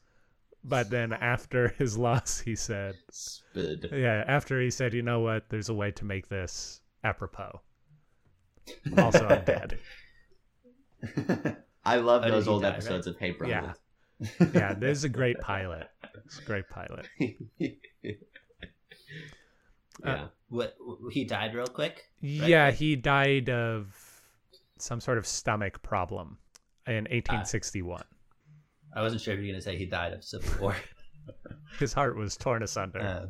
but 0.62 0.91
then 0.91 1.12
after 1.12 1.70
his 1.70 1.99
loss, 1.99 2.39
he 2.39 2.55
said, 2.55 2.95
Spid. 3.11 3.89
"Yeah." 3.91 4.22
After 4.28 4.61
he 4.61 4.70
said, 4.70 4.95
"You 4.95 5.03
know 5.03 5.20
what? 5.20 5.49
There's 5.49 5.70
a 5.70 5.74
way 5.74 5.91
to 5.91 6.05
make 6.05 6.28
this 6.28 6.80
apropos." 7.03 7.61
Also, 8.97 9.26
I'm 9.26 9.45
dead. 9.45 9.78
I 11.89 11.97
love 11.97 12.22
those 12.22 12.49
old 12.49 12.62
die, 12.62 12.70
episodes 12.70 13.07
right? 13.07 13.14
of 13.14 13.20
Hey 13.20 13.30
Brother. 13.30 13.74
Yeah, 14.20 14.49
yeah. 14.53 14.74
This 14.74 14.99
is 14.99 15.05
a 15.05 15.09
great 15.09 15.39
pilot. 15.41 15.89
It's 16.26 16.39
a 16.39 16.43
great 16.43 16.68
pilot. 16.68 17.07
yeah. 17.59 18.12
Uh, 20.05 20.26
what 20.49 20.76
he 21.11 21.24
died 21.24 21.55
real 21.55 21.66
quick? 21.66 22.05
Right? 22.22 22.49
Yeah, 22.49 22.70
he 22.70 22.95
died 22.97 23.49
of 23.49 24.20
some 24.78 25.01
sort 25.01 25.18
of 25.18 25.26
stomach 25.26 25.82
problem 25.82 26.39
in 26.86 27.05
1861. 27.05 28.03
I 28.95 29.03
wasn't 29.03 29.20
sure 29.20 29.34
if 29.34 29.41
you 29.41 29.47
were 29.47 29.53
going 29.53 29.61
to 29.61 29.62
say 29.62 29.76
he 29.76 29.86
died 29.86 30.12
of 30.12 30.24
civil 30.24 30.62
war. 30.62 30.76
His 31.78 31.93
heart 31.93 32.16
was 32.16 32.36
torn 32.36 32.62
asunder. 32.62 33.01
Uh, 33.01 33.26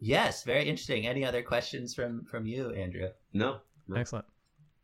yes, 0.00 0.42
very 0.44 0.68
interesting. 0.68 1.06
Any 1.06 1.24
other 1.24 1.42
questions 1.42 1.94
from 1.94 2.24
from 2.24 2.46
you, 2.46 2.70
Andrew? 2.70 3.08
No. 3.32 3.58
no. 3.88 3.96
Excellent. 3.96 4.26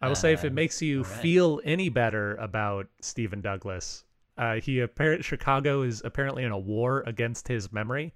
I 0.02 0.08
will 0.08 0.16
say 0.16 0.32
if 0.32 0.44
it 0.44 0.52
makes 0.52 0.82
you 0.82 1.02
right. 1.02 1.12
feel 1.12 1.60
any 1.64 1.88
better 1.88 2.34
about 2.36 2.88
Stephen 3.00 3.40
Douglas, 3.40 4.04
uh, 4.36 4.56
he 4.56 4.80
apparent 4.80 5.24
Chicago 5.24 5.82
is 5.82 6.02
apparently 6.04 6.42
in 6.42 6.50
a 6.50 6.58
war 6.58 7.04
against 7.06 7.46
his 7.46 7.72
memory 7.72 8.12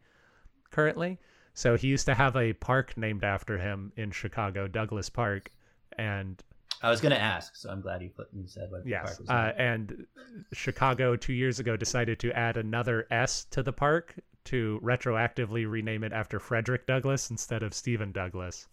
currently. 0.70 1.18
So 1.55 1.76
he 1.76 1.87
used 1.87 2.07
to 2.07 2.14
have 2.14 2.37
a 2.37 2.53
park 2.55 2.97
named 2.97 3.24
after 3.24 3.57
him 3.57 3.93
in 3.97 4.11
Chicago, 4.11 4.66
Douglas 4.66 5.09
Park, 5.09 5.51
and 5.97 6.43
I 6.82 6.91
was 6.91 7.01
going 7.01 7.12
to 7.12 7.20
ask, 7.20 7.57
so 7.57 7.70
I'm 7.70 7.80
glad 7.80 8.03
you 8.03 8.11
put 8.11 8.28
you 8.34 8.47
said 8.47 8.70
what 8.70 8.87
yes, 8.87 9.20
uh, 9.28 9.53
and 9.57 10.07
Chicago 10.53 11.16
two 11.16 11.32
years 11.32 11.59
ago 11.59 11.76
decided 11.76 12.18
to 12.20 12.37
add 12.37 12.57
another 12.57 13.07
S 13.11 13.45
to 13.53 13.62
the 13.62 13.72
park 13.72 14.14
to 14.45 14.80
retroactively 14.82 15.68
rename 15.68 16.05
it 16.05 16.12
after 16.12 16.39
Frederick 16.39 16.87
Douglass 16.87 17.30
instead 17.30 17.62
of 17.62 17.72
Stephen 17.72 18.12
Douglas. 18.12 18.68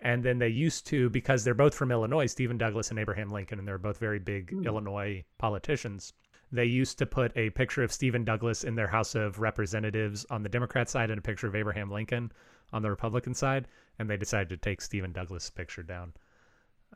And 0.00 0.22
then 0.22 0.38
they 0.38 0.48
used 0.48 0.86
to, 0.88 1.10
because 1.10 1.42
they're 1.42 1.54
both 1.54 1.74
from 1.74 1.90
Illinois, 1.90 2.26
Stephen 2.26 2.56
Douglas 2.56 2.90
and 2.90 2.98
Abraham 2.98 3.30
Lincoln, 3.30 3.58
and 3.58 3.66
they're 3.66 3.78
both 3.78 3.98
very 3.98 4.20
big 4.20 4.52
mm. 4.52 4.64
Illinois 4.64 5.24
politicians. 5.38 6.12
They 6.52 6.64
used 6.64 6.98
to 6.98 7.06
put 7.06 7.36
a 7.36 7.50
picture 7.50 7.82
of 7.82 7.92
Stephen 7.92 8.24
Douglas 8.24 8.64
in 8.64 8.74
their 8.74 8.86
House 8.86 9.14
of 9.14 9.40
Representatives 9.40 10.24
on 10.30 10.42
the 10.42 10.48
Democrat 10.48 10.88
side 10.88 11.10
and 11.10 11.18
a 11.18 11.22
picture 11.22 11.46
of 11.46 11.54
Abraham 11.54 11.90
Lincoln 11.90 12.32
on 12.72 12.82
the 12.82 12.90
Republican 12.90 13.34
side, 13.34 13.66
and 13.98 14.08
they 14.08 14.16
decided 14.16 14.48
to 14.50 14.56
take 14.56 14.80
Stephen 14.80 15.12
Douglas' 15.12 15.50
picture 15.50 15.82
down. 15.82 16.12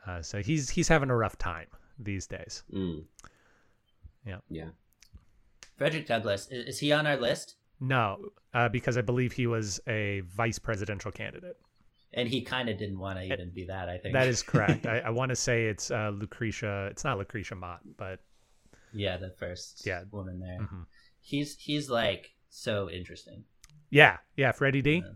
Uh, 0.06 0.22
so 0.22 0.40
he's 0.42 0.70
he's 0.70 0.88
having 0.88 1.10
a 1.10 1.16
rough 1.16 1.36
time 1.36 1.66
these 1.98 2.26
days. 2.26 2.62
Mm. 2.72 3.04
Yeah. 4.26 4.38
Yeah. 4.48 4.68
Frederick 5.76 6.06
Douglass 6.06 6.48
is 6.50 6.78
he 6.78 6.92
on 6.92 7.06
our 7.06 7.16
list? 7.16 7.56
No, 7.80 8.18
uh, 8.54 8.68
because 8.68 8.96
I 8.96 9.00
believe 9.00 9.32
he 9.32 9.46
was 9.46 9.80
a 9.88 10.20
vice 10.20 10.58
presidential 10.58 11.10
candidate. 11.10 11.56
And 12.14 12.28
he 12.28 12.42
kind 12.42 12.68
of 12.68 12.76
didn't 12.78 12.98
want 12.98 13.18
to 13.18 13.24
even 13.24 13.50
be 13.50 13.64
that. 13.66 13.88
I 13.88 13.96
think 13.98 14.12
That 14.12 14.26
is 14.28 14.42
correct. 14.42 14.86
I, 14.86 14.98
I 15.06 15.10
want 15.10 15.30
to 15.30 15.36
say 15.36 15.66
it's 15.66 15.90
uh, 15.90 16.10
Lucretia. 16.14 16.88
It's 16.90 17.04
not 17.04 17.16
Lucretia 17.18 17.54
Mott, 17.54 17.80
but 17.96 18.20
yeah, 18.92 19.16
the 19.16 19.30
first 19.30 19.86
Yeah. 19.86 20.04
woman 20.10 20.38
there. 20.38 20.58
mhm. 20.60 20.84
He's 21.20 21.56
he's 21.56 21.88
like 21.88 22.34
so 22.50 22.90
interesting. 22.90 23.44
yeah, 23.90 24.18
yeah, 24.36 24.52
Freddie 24.52 24.82
D. 24.82 24.96
Yeah. 25.04 25.10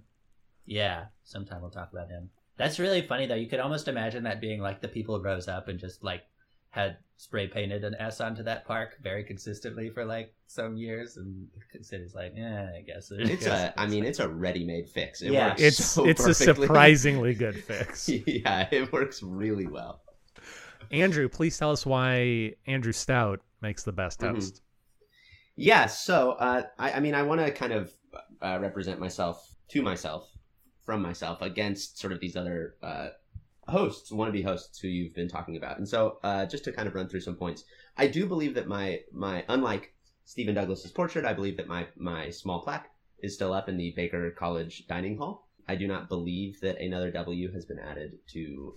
Yeah, 0.68 1.04
sometime 1.24 1.60
we'll 1.60 1.70
talk 1.70 1.92
about 1.92 2.08
him. 2.08 2.30
That's 2.56 2.78
really 2.78 3.02
funny 3.02 3.26
though. 3.26 3.34
You 3.34 3.46
could 3.48 3.60
almost 3.60 3.88
imagine 3.88 4.22
that 4.24 4.40
being 4.40 4.60
like 4.60 4.80
the 4.80 4.88
people 4.88 5.20
rose 5.20 5.46
up 5.48 5.68
and 5.68 5.78
just 5.78 6.02
like 6.02 6.22
had 6.76 6.98
spray 7.16 7.48
painted 7.48 7.82
an 7.82 7.94
S 7.98 8.20
onto 8.20 8.42
that 8.42 8.66
park 8.66 8.98
very 9.02 9.24
consistently 9.24 9.88
for 9.88 10.04
like 10.04 10.34
some 10.46 10.76
years, 10.76 11.16
and 11.16 11.48
the 11.72 11.82
city's 11.82 12.14
like, 12.14 12.34
yeah, 12.36 12.70
I 12.76 12.82
guess 12.82 13.10
it 13.10 13.30
It's 13.30 13.42
is. 13.42 13.48
a, 13.48 13.74
I 13.80 13.86
mean, 13.86 14.04
it's 14.04 14.18
a 14.20 14.28
ready-made 14.28 14.88
fix. 14.88 15.22
It 15.22 15.32
Yeah. 15.32 15.48
works 15.48 15.62
It's 15.62 15.84
so 15.84 16.06
it's 16.06 16.26
a 16.26 16.34
surprisingly 16.34 17.34
good 17.34 17.56
fix. 17.56 18.08
yeah, 18.26 18.68
it 18.70 18.92
works 18.92 19.22
really 19.22 19.66
well. 19.66 20.02
Andrew, 20.92 21.28
please 21.28 21.58
tell 21.58 21.72
us 21.72 21.84
why 21.86 22.52
Andrew 22.66 22.92
Stout 22.92 23.40
makes 23.62 23.82
the 23.82 23.92
best 23.92 24.20
Mhm. 24.20 24.34
host. 24.34 24.62
Yeah, 25.56 25.86
so 25.86 26.32
uh, 26.32 26.64
I, 26.78 26.92
I 26.92 27.00
mean, 27.00 27.14
I 27.14 27.22
want 27.22 27.40
to 27.40 27.50
kind 27.50 27.72
of 27.72 27.90
uh, 28.42 28.58
represent 28.60 29.00
myself 29.00 29.48
to 29.68 29.82
myself, 29.82 30.28
from 30.84 31.00
myself, 31.00 31.40
against 31.40 31.98
sort 31.98 32.12
of 32.12 32.20
these 32.20 32.36
other 32.36 32.74
uh, 32.82 33.08
hosts, 33.68 34.12
wannabe 34.12 34.44
hosts 34.44 34.78
who 34.78 34.88
you've 34.88 35.14
been 35.14 35.28
talking 35.28 35.56
about. 35.56 35.78
And 35.78 35.88
so, 35.88 36.18
uh, 36.22 36.46
just 36.46 36.64
to 36.64 36.72
kind 36.72 36.88
of 36.88 36.94
run 36.94 37.08
through 37.08 37.20
some 37.20 37.36
points, 37.36 37.64
I 37.96 38.06
do 38.06 38.26
believe 38.26 38.54
that 38.54 38.68
my 38.68 39.00
my 39.12 39.44
unlike 39.48 39.94
Stephen 40.24 40.54
Douglas's 40.54 40.90
portrait, 40.90 41.24
I 41.24 41.32
believe 41.32 41.56
that 41.56 41.68
my 41.68 41.86
my 41.96 42.30
small 42.30 42.60
plaque 42.62 42.90
is 43.22 43.34
still 43.34 43.52
up 43.52 43.68
in 43.68 43.76
the 43.76 43.92
Baker 43.96 44.30
College 44.32 44.86
dining 44.86 45.16
hall. 45.16 45.48
I 45.68 45.74
do 45.76 45.86
not 45.86 46.08
believe 46.08 46.60
that 46.60 46.80
another 46.80 47.10
W 47.10 47.52
has 47.52 47.64
been 47.64 47.78
added 47.78 48.18
to 48.32 48.74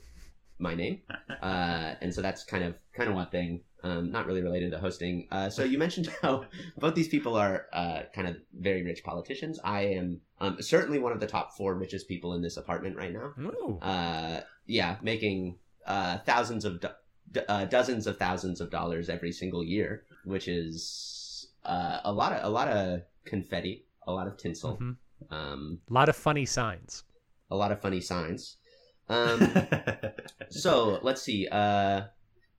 my 0.58 0.76
name, 0.76 1.02
uh, 1.42 1.96
and 2.02 2.14
so 2.14 2.22
that's 2.22 2.44
kind 2.44 2.64
of 2.64 2.76
kind 2.94 3.10
of 3.10 3.16
one 3.16 3.30
thing. 3.30 3.62
Um, 3.82 4.12
not 4.12 4.26
really 4.26 4.42
related 4.42 4.72
to 4.72 4.78
hosting. 4.78 5.28
Uh, 5.32 5.50
so 5.50 5.64
you 5.64 5.78
mentioned 5.78 6.10
how 6.22 6.46
both 6.78 6.96
these 6.96 7.08
people 7.08 7.36
are 7.36 7.68
uh, 7.72 8.02
kind 8.14 8.28
of 8.28 8.36
very 8.54 8.84
rich 8.84 9.04
politicians. 9.06 9.58
I 9.64 9.82
am 9.84 10.20
um, 10.42 10.62
certainly 10.62 11.00
one 11.00 11.14
of 11.14 11.22
the 11.22 11.28
top 11.28 11.56
four 11.56 11.76
richest 11.76 12.10
people 12.10 12.34
in 12.34 12.42
this 12.42 12.58
apartment 12.58 12.98
right 12.98 13.14
now. 13.14 13.34
Uh, 13.82 14.42
yeah, 14.70 14.98
making 15.02 15.58
uh, 15.86 16.20
thousands 16.20 16.64
of 16.66 16.80
do- 16.80 17.42
uh, 17.48 17.66
dozens 17.66 18.06
of 18.08 18.18
thousands 18.18 18.62
of 18.62 18.70
dollars 18.70 19.10
every 19.10 19.32
single 19.32 19.64
year, 19.64 20.04
which 20.24 20.48
is 20.48 21.48
uh, 21.66 22.00
a 22.04 22.12
lot 22.12 22.32
of 22.34 22.40
a 22.46 22.50
lot 22.50 22.68
of 22.70 23.02
confetti, 23.26 23.86
a 24.08 24.12
lot 24.14 24.28
of 24.28 24.38
tinsel, 24.38 24.78
Mhm. 24.78 24.96
um, 25.32 25.80
A 25.90 25.94
lot 25.94 26.08
of 26.10 26.16
funny 26.16 26.46
signs. 26.46 27.04
a 27.52 27.56
lot 27.56 27.72
of 27.72 27.82
funny 27.82 28.00
signs. 28.02 28.58
Um, 29.10 29.40
so 30.50 31.00
let's 31.02 31.22
see. 31.22 31.48
Uh, 31.48 32.02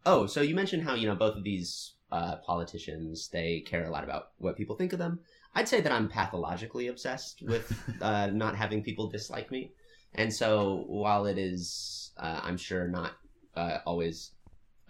oh, 0.05 0.27
so 0.27 0.41
you 0.41 0.55
mentioned 0.55 0.83
how 0.83 0.95
you 0.95 1.07
know 1.07 1.15
both 1.15 1.37
of 1.37 1.45
these 1.45 1.95
uh, 2.13 2.37
politicians 2.45 3.29
they 3.29 3.61
care 3.61 3.85
a 3.87 3.91
lot 3.91 4.03
about 4.05 4.33
what 4.39 4.57
people 4.57 4.75
think 4.77 4.93
of 4.93 4.99
them. 4.99 5.21
I'd 5.55 5.69
say 5.69 5.81
that 5.81 5.93
I'm 5.93 6.09
pathologically 6.09 6.89
obsessed 6.89 7.43
with 7.43 7.67
uh, 8.03 8.27
not 8.29 8.57
having 8.57 8.83
people 8.83 9.09
dislike 9.09 9.51
me, 9.51 9.73
and 10.15 10.33
so 10.33 10.85
while 10.87 11.27
it 11.27 11.39
is, 11.39 12.13
uh, 12.17 12.41
I'm 12.43 12.57
sure 12.57 12.89
not 12.89 13.13
uh, 13.57 13.79
always 13.87 14.33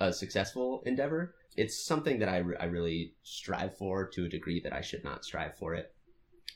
a 0.00 0.12
successful 0.12 0.82
endeavor, 0.86 1.34
it's 1.56 1.84
something 1.84 2.18
that 2.20 2.28
I, 2.28 2.38
re- 2.38 2.56
I 2.58 2.64
really 2.66 3.14
strive 3.22 3.76
for 3.76 4.06
to 4.08 4.24
a 4.24 4.28
degree 4.28 4.60
that 4.60 4.72
I 4.72 4.80
should 4.80 5.04
not 5.04 5.24
strive 5.24 5.56
for 5.56 5.74
it, 5.74 5.92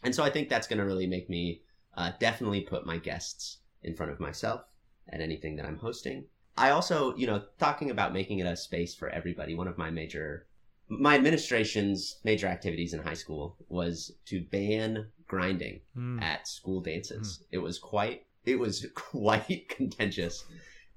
and 0.02 0.14
so 0.14 0.22
I 0.22 0.30
think 0.30 0.48
that's 0.48 0.66
going 0.66 0.78
to 0.78 0.84
really 0.84 1.06
make 1.06 1.28
me 1.28 1.62
uh, 1.96 2.12
definitely 2.18 2.62
put 2.62 2.86
my 2.86 2.98
guests 2.98 3.58
in 3.82 3.94
front 3.94 4.12
of 4.12 4.20
myself 4.20 4.62
at 5.10 5.20
anything 5.20 5.56
that 5.56 5.66
I'm 5.66 5.78
hosting. 5.78 6.24
I 6.56 6.70
also, 6.70 7.14
you 7.16 7.26
know, 7.26 7.42
talking 7.58 7.90
about 7.90 8.12
making 8.12 8.38
it 8.38 8.46
a 8.46 8.56
space 8.56 8.94
for 8.94 9.08
everybody, 9.10 9.54
one 9.54 9.66
of 9.68 9.76
my 9.76 9.90
major, 9.90 10.46
my 10.88 11.14
administration's 11.16 12.20
major 12.24 12.46
activities 12.46 12.94
in 12.94 13.00
high 13.00 13.14
school 13.14 13.56
was 13.68 14.12
to 14.26 14.40
ban 14.40 15.06
grinding 15.26 15.80
Mm. 15.96 16.22
at 16.22 16.46
school 16.48 16.80
dances. 16.80 17.44
It 17.50 17.58
was 17.58 17.78
quite, 17.78 18.26
it 18.44 18.58
was 18.58 18.86
quite 18.94 19.68
contentious. 19.68 20.44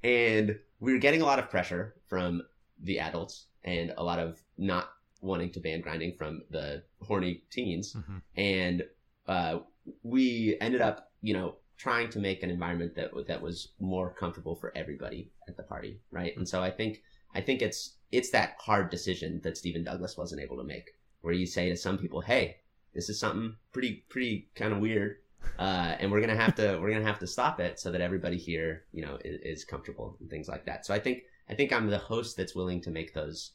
And 0.03 0.59
we 0.79 0.93
were 0.93 0.99
getting 0.99 1.21
a 1.21 1.25
lot 1.25 1.39
of 1.39 1.49
pressure 1.49 1.95
from 2.07 2.41
the 2.81 2.99
adults 2.99 3.47
and 3.63 3.93
a 3.97 4.03
lot 4.03 4.19
of 4.19 4.39
not 4.57 4.89
wanting 5.21 5.51
to 5.51 5.59
ban 5.59 5.81
grinding 5.81 6.13
from 6.15 6.43
the 6.51 6.83
horny 7.01 7.43
teens 7.49 7.95
Mhm. 7.95 8.21
and 8.35 8.83
uh, 9.27 9.59
we 10.03 10.55
ended 10.61 10.79
up, 10.81 11.11
you 11.21 11.33
know, 11.33 11.55
trying 11.77 12.09
to 12.09 12.19
make 12.19 12.43
an 12.43 12.49
environment 12.51 12.95
that 12.95 13.11
that 13.27 13.41
was 13.41 13.69
more 13.79 14.13
comfortable 14.13 14.55
for 14.55 14.71
everybody 14.77 15.31
at 15.47 15.57
the 15.57 15.63
party, 15.63 15.99
right? 16.11 16.35
And 16.37 16.47
so 16.47 16.61
I 16.61 16.69
think 16.71 17.01
I 17.33 17.41
think 17.41 17.61
it's 17.61 17.97
it's 18.11 18.29
that 18.31 18.55
hard 18.59 18.89
decision 18.89 19.41
that 19.43 19.57
Stephen 19.57 19.83
Douglas 19.83 20.15
wasn't 20.17 20.41
able 20.41 20.57
to 20.57 20.63
make, 20.63 20.91
where 21.21 21.33
you 21.33 21.45
say 21.45 21.69
to 21.69 21.75
some 21.75 21.97
people, 21.97 22.21
"Hey, 22.21 22.57
this 22.93 23.09
is 23.09 23.19
something 23.19 23.55
pretty 23.73 24.05
pretty 24.09 24.49
kind 24.55 24.71
of 24.73 24.79
weird." 24.79 25.17
Uh, 25.59 25.95
and 25.99 26.11
we're 26.11 26.21
gonna 26.21 26.35
have 26.35 26.55
to 26.55 26.77
we're 26.79 26.91
gonna 26.91 27.05
have 27.05 27.19
to 27.19 27.27
stop 27.27 27.59
it 27.59 27.79
so 27.79 27.91
that 27.91 28.01
everybody 28.01 28.37
here 28.37 28.85
you 28.91 29.05
know 29.05 29.17
is, 29.25 29.59
is 29.59 29.65
comfortable 29.65 30.15
and 30.19 30.29
things 30.29 30.47
like 30.47 30.65
that 30.65 30.85
so 30.85 30.93
i 30.93 30.99
think 30.99 31.23
i 31.49 31.53
think 31.53 31.73
i'm 31.73 31.89
the 31.89 31.97
host 31.97 32.37
that's 32.37 32.55
willing 32.55 32.79
to 32.79 32.91
make 32.91 33.13
those 33.13 33.53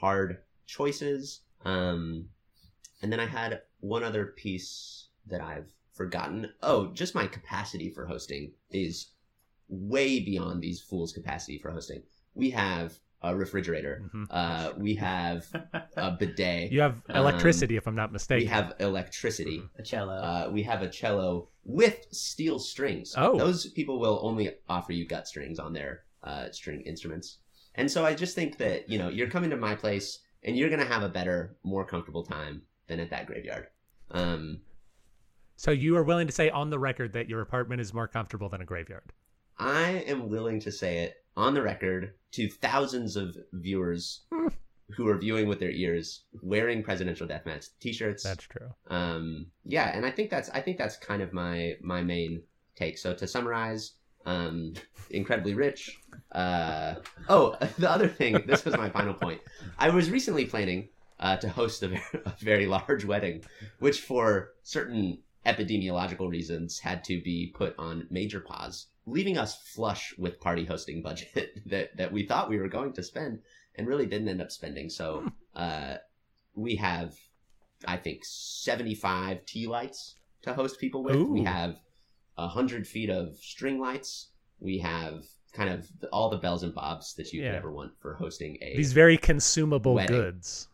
hard 0.00 0.38
choices 0.66 1.40
um 1.64 2.28
and 3.04 3.12
then 3.12 3.20
I 3.20 3.26
had 3.26 3.60
one 3.80 4.02
other 4.02 4.24
piece 4.24 5.08
that 5.26 5.42
I've 5.42 5.70
forgotten. 5.92 6.50
Oh, 6.62 6.86
just 6.94 7.14
my 7.14 7.26
capacity 7.26 7.90
for 7.90 8.06
hosting 8.06 8.52
is 8.70 9.08
way 9.68 10.20
beyond 10.20 10.62
these 10.62 10.80
fools' 10.80 11.12
capacity 11.12 11.58
for 11.58 11.70
hosting. 11.70 12.02
We 12.34 12.48
have 12.50 12.98
a 13.24 13.34
refrigerator. 13.36 14.02
Mhm. 14.14 14.26
Uh, 14.30 14.72
we 14.76 14.94
have 14.96 15.46
a 15.96 16.10
bidet. 16.18 16.70
You 16.72 16.80
have 16.80 17.02
Um, 17.08 17.16
electricity, 17.16 17.76
if 17.76 17.86
I'm 17.86 17.94
not 17.94 18.12
mistaken. 18.12 18.44
we 18.44 18.48
have 18.50 18.74
electricity. 18.80 19.62
a 19.78 19.82
cello. 19.82 20.14
Uh, 20.14 20.50
we 20.52 20.62
have 20.64 20.82
a 20.82 20.88
cello 20.88 21.48
with 21.64 22.06
steel 22.12 22.58
strings. 22.58 23.14
Oh. 23.16 23.36
Those 23.38 23.66
people 23.70 23.98
will 23.98 24.20
only 24.22 24.50
offer 24.68 24.92
you 24.92 25.06
gut 25.06 25.26
strings 25.28 25.58
on 25.58 25.72
their 25.72 26.04
uh, 26.22 26.50
string 26.50 26.82
instruments. 26.82 27.38
And 27.74 27.90
so 27.90 28.04
I 28.04 28.14
just 28.14 28.34
think 28.34 28.58
that, 28.58 28.88
you 28.88 28.98
know, 28.98 29.08
you're 29.08 29.28
coming 29.30 29.50
to 29.50 29.56
my 29.56 29.74
place 29.74 30.20
and 30.42 30.56
you're 30.56 30.68
going 30.68 30.80
to 30.80 30.86
have 30.86 31.02
a 31.02 31.08
better, 31.08 31.56
more 31.64 31.84
comfortable 31.86 32.24
time 32.24 32.62
than 32.86 33.00
at 33.00 33.10
that 33.10 33.26
graveyard. 33.26 33.66
Um, 34.10 34.60
So 35.56 35.70
you 35.70 35.96
are 35.96 36.02
willing 36.04 36.26
to 36.26 36.32
say 36.32 36.50
on 36.50 36.70
the 36.70 36.78
record 36.78 37.12
that 37.14 37.28
your 37.28 37.40
apartment 37.40 37.80
is 37.80 37.92
more 37.94 38.06
comfortable 38.08 38.48
than 38.48 38.60
a 38.60 38.64
graveyard. 38.64 39.12
I 39.58 40.04
am 40.06 40.28
willing 40.28 40.60
to 40.60 40.72
say 40.72 40.98
it 40.98 41.23
on 41.36 41.54
the 41.54 41.62
record 41.62 42.14
to 42.32 42.48
thousands 42.48 43.16
of 43.16 43.36
viewers 43.52 44.22
Hmm. 44.32 44.48
who 44.96 45.08
are 45.08 45.16
viewing 45.18 45.48
with 45.48 45.58
their 45.60 45.70
ears, 45.70 46.24
wearing 46.42 46.82
presidential 46.82 47.26
deathmatch 47.26 47.70
t-shirts. 47.80 48.22
That's 48.22 48.44
true. 48.44 48.68
um 48.88 49.46
yeah 49.64 49.96
and 49.96 50.04
i 50.06 50.10
think 50.10 50.28
that's 50.30 50.50
i 50.50 50.60
think 50.60 50.76
that's 50.78 50.96
kind 50.96 51.22
of 51.22 51.32
my 51.32 51.74
my 51.80 52.02
main 52.02 52.42
take 52.76 52.98
so 52.98 53.14
to 53.14 53.26
summarize 53.26 53.92
um 54.26 54.74
incredibly 55.10 55.54
rich 55.54 55.96
uh 56.32 56.94
oh 57.28 57.56
the 57.78 57.90
other 57.90 58.08
thing 58.08 58.32
this 58.46 58.64
was 58.64 58.76
my 58.76 58.90
final 58.90 59.14
point 59.14 59.40
i 59.78 59.88
was 59.90 60.10
recently 60.10 60.44
planning 60.44 60.88
uh 61.20 61.36
to 61.36 61.48
host 61.48 61.82
a 61.82 61.88
very, 61.88 62.02
a 62.26 62.32
very 62.40 62.66
large 62.66 63.04
wedding 63.04 63.42
which 63.80 64.00
for 64.00 64.50
certain 64.62 65.18
epidemiological 65.46 66.28
reasons 66.28 66.78
had 66.78 67.02
to 67.04 67.20
be 67.22 67.52
put 67.54 67.74
on 67.78 68.06
major 68.10 68.40
pause 68.40 68.86
leaving 69.06 69.36
us 69.38 69.56
flush 69.74 70.14
with 70.18 70.40
party 70.40 70.64
hosting 70.64 71.02
budget 71.02 71.60
that 71.66 71.96
that 71.96 72.12
we 72.12 72.26
thought 72.26 72.48
we 72.48 72.58
were 72.58 72.68
going 72.68 72.92
to 72.92 73.02
spend 73.02 73.38
and 73.76 73.86
really 73.86 74.06
didn't 74.06 74.28
end 74.28 74.40
up 74.40 74.50
spending 74.50 74.88
so 74.88 75.24
uh 75.56 75.96
we 76.54 76.76
have 76.76 77.14
I 77.86 77.96
think 77.98 78.24
75 78.24 79.44
tea 79.44 79.66
lights 79.66 80.14
to 80.42 80.54
host 80.54 80.78
people 80.80 81.02
with. 81.02 81.16
We 81.16 81.40
Ooh. 81.40 81.44
have 81.44 81.76
100 82.36 82.86
feet 82.86 83.10
of 83.10 83.36
string 83.36 83.78
lights. 83.78 84.30
We 84.60 84.78
have 84.78 85.24
kind 85.52 85.68
of 85.70 85.86
all 86.12 86.30
the 86.30 86.38
bells 86.38 86.62
and 86.62 86.74
bobs 86.74 87.14
that 87.16 87.32
you 87.32 87.42
Yeah. 87.42 87.50
could 87.50 87.56
ever 87.58 87.72
want 87.72 87.92
for 88.00 88.14
hosting 88.14 88.56
a 88.62 88.76
These 88.76 88.92
very 88.92 89.18
consumable 89.18 89.94
Wedding. 89.94 90.16
goods. 90.16 90.68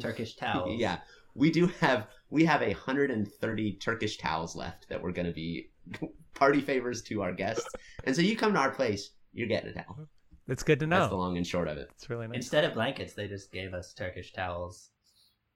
Turkish 0.00 0.36
towels. 0.36 0.80
Yeah. 0.80 0.98
We 1.34 1.50
do 1.50 1.66
have 1.80 2.06
we 2.30 2.44
have 2.46 2.62
a 2.62 2.68
130 2.72 3.72
Turkish 3.74 4.16
towels 4.16 4.56
left 4.56 4.88
that 4.88 5.02
we're 5.02 5.12
going 5.12 5.26
to 5.26 5.32
be 5.34 5.70
party 6.34 6.60
favors 6.60 7.02
to 7.02 7.22
our 7.22 7.32
guests. 7.32 7.68
And 8.04 8.14
so 8.14 8.22
you 8.22 8.36
come 8.36 8.52
to 8.52 8.58
our 8.58 8.70
place, 8.70 9.10
you're 9.32 9.48
getting 9.48 9.70
a 9.70 9.74
towel. 9.74 10.08
That's 10.46 10.62
good 10.62 10.78
to 10.80 10.86
know. 10.86 11.00
That's 11.00 11.10
the 11.10 11.16
long 11.16 11.36
and 11.36 11.46
short 11.46 11.68
of 11.68 11.76
it. 11.76 11.88
It's 11.94 12.08
really 12.08 12.28
nice. 12.28 12.36
Instead 12.36 12.64
of 12.64 12.74
blankets, 12.74 13.14
they 13.14 13.26
just 13.26 13.52
gave 13.52 13.74
us 13.74 13.92
Turkish 13.92 14.32
towels. 14.32 14.90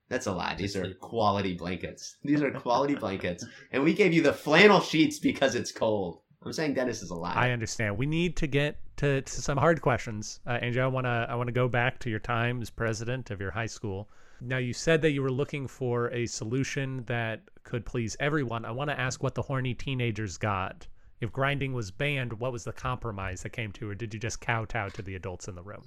That's 0.09 0.27
a 0.27 0.33
lie. 0.33 0.57
These 0.57 0.75
are 0.75 0.93
quality 0.95 1.55
blankets. 1.55 2.17
These 2.25 2.43
are 2.43 2.51
quality 2.51 2.95
blankets. 3.01 3.45
And 3.71 3.85
we 3.85 3.95
gave 3.95 4.13
you 4.13 4.23
the 4.23 4.33
flannel 4.33 4.81
sheets 4.81 5.21
because 5.21 5.55
it's 5.55 5.71
cold. 5.71 6.23
I'm 6.45 6.53
saying 6.53 6.75
Dennis 6.75 7.03
is 7.03 7.11
a 7.11 7.15
lie. 7.15 7.35
I 7.35 7.51
understand. 7.51 7.97
We 7.97 8.07
need 8.07 8.37
to 8.39 8.47
get 8.47 8.79
to, 8.97 9.23
to 9.23 9.43
some 9.43 9.59
hard 9.59 9.81
questions. 9.83 10.41
Uh, 10.47 10.53
Andrew, 10.53 10.83
I 10.83 10.87
want 10.87 11.05
to 11.05 11.27
I 11.29 11.35
want 11.35 11.49
to 11.49 11.53
go 11.53 11.69
back 11.69 12.01
to 12.01 12.11
your 12.11 12.19
time 12.19 12.61
as 12.63 12.71
president 12.71 13.31
of 13.31 13.41
your 13.41 13.51
high 13.51 13.67
school. 13.67 14.09
Now, 14.41 14.59
you 14.59 14.73
said 14.73 15.03
that 15.03 15.11
you 15.13 15.23
were 15.23 15.31
looking 15.31 15.67
for 15.67 16.11
a 16.13 16.27
solution 16.27 17.05
that 17.05 17.43
could 17.63 17.85
please 17.85 18.17
everyone. 18.21 18.65
I 18.65 18.71
want 18.71 18.89
to 18.91 18.99
ask 18.99 19.23
what 19.23 19.35
the 19.35 19.43
horny 19.43 19.75
teenagers 19.75 20.39
got. 20.39 20.87
If 21.21 21.31
grinding 21.33 21.75
was 21.75 21.91
banned, 21.91 22.33
what 22.35 22.51
was 22.53 22.65
the 22.65 22.73
compromise 22.73 23.43
that 23.43 23.51
came 23.51 23.73
to, 23.73 23.91
or 23.91 23.95
did 23.95 24.15
you 24.15 24.21
just 24.21 24.41
kowtow 24.41 24.89
to 24.91 25.03
the 25.03 25.15
adults 25.17 25.49
in 25.49 25.55
the 25.55 25.63
room? 25.63 25.83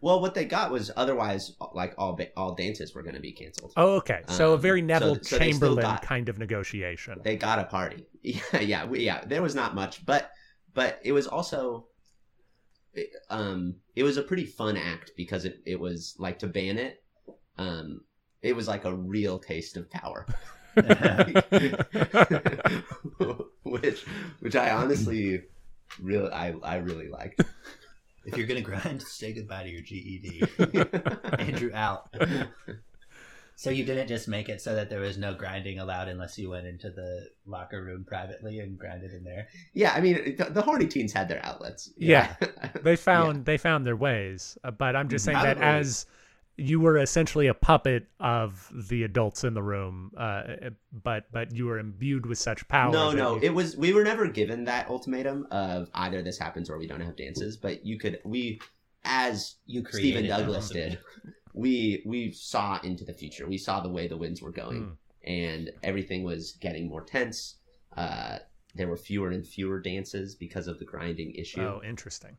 Well, 0.00 0.20
what 0.20 0.34
they 0.34 0.44
got 0.44 0.70
was 0.72 0.90
otherwise 0.96 1.52
like 1.72 1.94
all 1.96 2.18
all 2.36 2.54
dances 2.54 2.94
were 2.94 3.02
going 3.02 3.14
to 3.14 3.20
be 3.20 3.32
canceled. 3.32 3.72
Oh, 3.76 3.94
okay. 3.96 4.22
So 4.28 4.50
a 4.50 4.54
Um, 4.56 4.60
very 4.60 4.82
Neville 4.82 5.14
so 5.14 5.22
still 5.22 5.38
Chamberlain 5.38 5.82
got- 5.82 6.02
kind 6.02 6.28
of 6.28 6.38
negotiation. 6.38 7.20
They 7.22 7.36
got 7.36 7.58
a 7.58 7.64
party. 7.64 8.06
Yeah, 8.22 8.60
yeah, 8.60 8.92
yeah. 8.92 9.24
There 9.24 9.42
was 9.42 9.54
not 9.54 9.74
much, 9.74 10.04
but 10.04 10.30
but 10.74 10.98
it 11.04 11.12
was 11.12 11.26
also 11.26 11.86
it, 12.94 13.10
um 13.30 13.76
it 13.94 14.02
was 14.02 14.16
a 14.16 14.22
pretty 14.22 14.44
fun 14.46 14.76
act 14.76 15.12
because 15.16 15.44
it 15.44 15.60
it 15.66 15.78
was 15.78 16.16
like 16.18 16.38
to 16.40 16.48
ban 16.48 16.78
it. 16.78 17.03
Um, 17.58 18.00
it 18.42 18.54
was 18.54 18.68
like 18.68 18.84
a 18.84 18.94
real 18.94 19.38
taste 19.38 19.76
of 19.76 19.90
power. 19.90 20.26
which 23.64 24.04
which 24.40 24.56
I 24.56 24.70
honestly 24.70 25.42
really 26.02 26.32
I 26.32 26.54
I 26.62 26.76
really 26.76 27.08
liked. 27.08 27.42
If 28.24 28.36
you're 28.36 28.46
gonna 28.46 28.60
grind, 28.60 29.02
say 29.02 29.32
goodbye 29.32 29.64
to 29.64 29.68
your 29.68 29.82
GED. 29.82 30.42
Andrew 31.38 31.70
out. 31.74 32.12
So 33.56 33.70
you 33.70 33.84
didn't 33.84 34.08
just 34.08 34.26
make 34.26 34.48
it 34.48 34.60
so 34.60 34.74
that 34.74 34.90
there 34.90 35.00
was 35.00 35.16
no 35.16 35.32
grinding 35.34 35.78
allowed 35.78 36.08
unless 36.08 36.36
you 36.38 36.50
went 36.50 36.66
into 36.66 36.90
the 36.90 37.28
locker 37.46 37.84
room 37.84 38.04
privately 38.04 38.58
and 38.58 38.76
grinded 38.76 39.12
in 39.12 39.22
there. 39.22 39.46
yeah, 39.74 39.92
I 39.94 40.00
mean 40.00 40.34
the, 40.36 40.46
the 40.46 40.62
horny 40.62 40.86
teens 40.86 41.12
had 41.12 41.28
their 41.28 41.44
outlets. 41.44 41.90
Yeah. 41.96 42.34
They 42.82 42.96
found 42.96 43.44
they 43.44 43.58
found 43.58 43.86
their 43.86 43.96
ways, 43.96 44.58
uh, 44.64 44.72
but 44.72 44.96
I'm 44.96 45.08
just 45.08 45.24
saying 45.24 45.38
that 45.38 45.58
Probably. 45.58 45.78
as 45.78 46.06
you 46.56 46.78
were 46.80 46.98
essentially 46.98 47.46
a 47.48 47.54
puppet 47.54 48.06
of 48.20 48.70
the 48.88 49.02
adults 49.02 49.42
in 49.44 49.54
the 49.54 49.62
room, 49.62 50.12
uh, 50.16 50.42
but 50.92 51.24
but 51.32 51.52
you 51.54 51.66
were 51.66 51.78
imbued 51.78 52.26
with 52.26 52.38
such 52.38 52.66
power. 52.68 52.92
No, 52.92 53.10
no, 53.12 53.36
you- 53.36 53.42
it 53.42 53.54
was 53.54 53.76
we 53.76 53.92
were 53.92 54.04
never 54.04 54.28
given 54.28 54.64
that 54.64 54.88
ultimatum 54.88 55.46
of 55.50 55.88
either 55.94 56.22
this 56.22 56.38
happens 56.38 56.70
or 56.70 56.78
we 56.78 56.86
don't 56.86 57.00
have 57.00 57.16
dances. 57.16 57.56
But 57.56 57.84
you 57.84 57.98
could 57.98 58.20
we, 58.24 58.60
as 59.04 59.56
You 59.66 59.80
Stephen 59.88 60.00
created 60.00 60.30
that 60.30 60.38
Douglas 60.38 60.68
did, 60.70 60.98
we 61.52 62.02
we 62.06 62.30
saw 62.32 62.78
into 62.82 63.04
the 63.04 63.14
future. 63.14 63.46
We 63.48 63.58
saw 63.58 63.80
the 63.80 63.90
way 63.90 64.06
the 64.06 64.16
winds 64.16 64.40
were 64.40 64.52
going, 64.52 64.82
Mm. 64.82 64.96
and 65.24 65.70
everything 65.82 66.22
was 66.24 66.52
getting 66.60 66.88
more 66.88 67.02
tense. 67.04 67.56
Uh, 67.96 68.38
there 68.76 68.88
were 68.88 68.96
fewer 68.96 69.30
and 69.30 69.46
fewer 69.46 69.80
dances 69.80 70.34
because 70.34 70.66
of 70.66 70.78
the 70.78 70.84
grinding 70.84 71.32
issue. 71.34 71.60
oh, 71.62 71.80
interesting. 71.84 72.36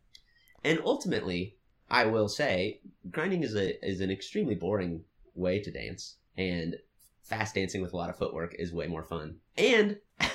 And 0.66 0.80
ultimately, 0.84 1.56
I 1.90 2.06
will 2.06 2.28
say, 2.28 2.82
grinding 3.12 3.44
is 3.44 3.56
a 3.56 3.86
is 3.86 4.02
an 4.02 4.12
extremely 4.12 4.56
boring 4.56 5.04
way 5.36 5.60
to 5.60 5.72
dance, 5.72 6.18
and 6.38 6.78
fast 7.22 7.56
dancing 7.56 7.82
with 7.82 7.94
a 7.94 7.98
lot 7.98 8.10
of 8.10 8.18
footwork 8.18 8.56
is 8.58 8.74
way 8.74 8.88
more 8.88 9.04
fun. 9.04 9.38
And 9.58 9.98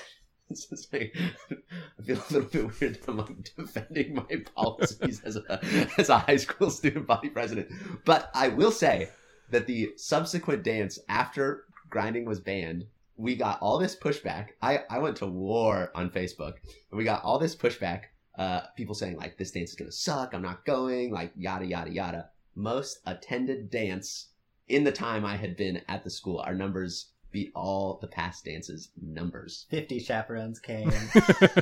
I 0.92 2.03
feel 2.05 2.18
a 2.18 2.32
little 2.32 2.42
bit 2.42 2.80
weird 2.80 2.94
that 2.96 3.09
I'm 3.09 3.18
like 3.18 3.55
defending 3.57 4.14
my 4.14 4.36
policies 4.55 5.22
as 5.24 5.36
a 5.36 5.61
as 5.96 6.09
a 6.09 6.18
high 6.18 6.36
school 6.36 6.70
student 6.70 7.07
body 7.07 7.28
president, 7.28 7.68
but 8.05 8.30
I 8.34 8.48
will 8.48 8.72
say 8.72 9.11
that 9.51 9.66
the 9.66 9.92
subsequent 9.96 10.64
dance 10.64 10.98
after 11.09 11.64
grinding 11.88 12.24
was 12.24 12.40
banned. 12.40 12.86
We 13.16 13.36
got 13.36 13.61
all 13.61 13.78
this 13.78 13.94
pushback. 13.94 14.48
I, 14.62 14.84
I 14.88 14.98
went 14.98 15.16
to 15.18 15.26
war 15.26 15.90
on 15.94 16.11
Facebook, 16.11 16.55
and 16.90 16.98
we 16.98 17.05
got 17.05 17.22
all 17.22 17.38
this 17.38 17.55
pushback 17.55 18.05
uh, 18.41 18.61
people 18.76 18.95
saying 18.95 19.16
like 19.16 19.36
this 19.36 19.51
dance 19.53 19.70
is 19.70 19.76
gonna 19.76 19.93
suck 19.93 20.34
i'm 20.34 20.43
not 20.43 20.64
going 20.64 21.12
like 21.12 21.30
yada 21.36 21.64
yada 21.66 21.91
yada 21.91 22.30
most 22.55 22.99
attended 23.07 23.70
dance 23.70 24.28
in 24.68 24.82
the 24.82 24.91
time 24.93 25.24
i 25.24 25.36
had 25.36 25.57
been 25.57 25.80
at 25.88 26.03
the 26.05 26.11
school 26.11 26.38
our 26.41 26.55
numbers 26.55 27.11
beat 27.32 27.53
all 27.55 27.99
the 28.01 28.09
past 28.09 28.45
dances 28.45 28.88
numbers 29.01 29.66
Fifty 29.70 30.01
chaperones 30.01 30.59
came. 30.59 30.91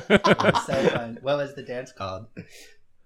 It 0.09 0.37
was 0.43 0.65
so 0.65 0.87
fun. 0.95 1.19
What 1.21 1.37
was 1.37 1.53
the 1.53 1.61
dance 1.63 1.91
called? 1.91 2.25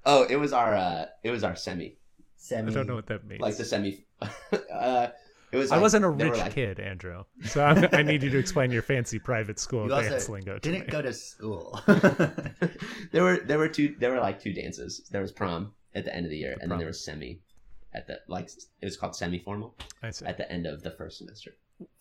oh 0.06 0.24
it 0.30 0.38
was 0.38 0.54
our 0.54 0.76
uh 0.76 1.06
it 1.24 1.32
was 1.32 1.44
our 1.44 1.56
semi 1.56 1.98
Semi. 2.38 2.72
I 2.72 2.74
don't 2.76 2.88
know 2.88 2.96
what 2.96 3.08
that 3.08 3.26
means. 3.26 3.42
like 3.42 3.58
the 3.58 3.66
semi 3.66 4.06
uh 4.72 5.08
it 5.54 5.58
was 5.58 5.72
I 5.72 5.76
like- 5.76 5.82
wasn't 5.84 6.04
a 6.06 6.10
rich 6.10 6.38
like- 6.38 6.54
kid, 6.54 6.80
Andrew. 6.80 7.24
So 7.46 7.64
I, 7.64 7.88
I 8.00 8.04
need 8.04 8.24
you 8.24 8.30
to 8.32 8.38
explain 8.38 8.72
your 8.72 8.82
fancy 8.82 9.20
private 9.20 9.60
school 9.60 9.86
You 9.88 9.94
also 9.94 10.10
dance 10.10 10.28
lingo 10.28 10.56
to 10.56 10.60
Didn't 10.60 10.88
me. 10.88 10.92
go 10.92 11.02
to 11.02 11.14
school. 11.14 11.80
there 13.12 13.24
were 13.24 13.38
there 13.46 13.58
were 13.60 13.70
two 13.70 13.96
there 14.00 14.12
were 14.12 14.20
like 14.20 14.42
two 14.42 14.54
dances 14.54 15.08
there 15.12 15.22
was 15.22 15.32
prom 15.32 15.74
at 15.96 16.04
the 16.06 16.14
end 16.16 16.26
of 16.26 16.32
the 16.32 16.38
year 16.38 16.58
and 16.60 16.70
then 16.72 16.78
there 16.80 16.88
was 16.88 17.06
semi 17.06 17.40
at 17.94 18.08
the 18.08 18.20
like 18.28 18.50
it 18.82 18.86
was 18.86 18.98
called 18.98 19.16
semi 19.16 19.40
formal 19.40 19.76
at 20.02 20.38
the 20.38 20.52
end 20.52 20.66
of 20.66 20.82
the 20.84 20.92
first 20.92 21.20
semester 21.20 21.52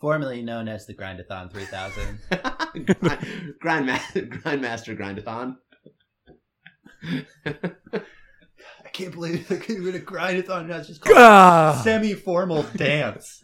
Formerly 0.00 0.42
known 0.42 0.68
as 0.68 0.86
the 0.86 0.94
Grindathon 0.94 1.50
3000. 1.50 2.18
Grind, 3.60 3.88
Grandmaster, 3.88 4.28
Grandmaster 4.28 4.96
Grindathon. 4.96 5.56
I 8.92 8.94
can't 8.94 9.14
believe 9.14 9.48
they're 9.48 9.56
going 9.56 9.90
to 9.92 10.00
Grindathon. 10.00 10.66
Now 10.68 10.76
it's 10.76 10.88
just 10.88 11.00
called 11.00 11.82
semi-formal 11.82 12.62
dance. 12.76 13.42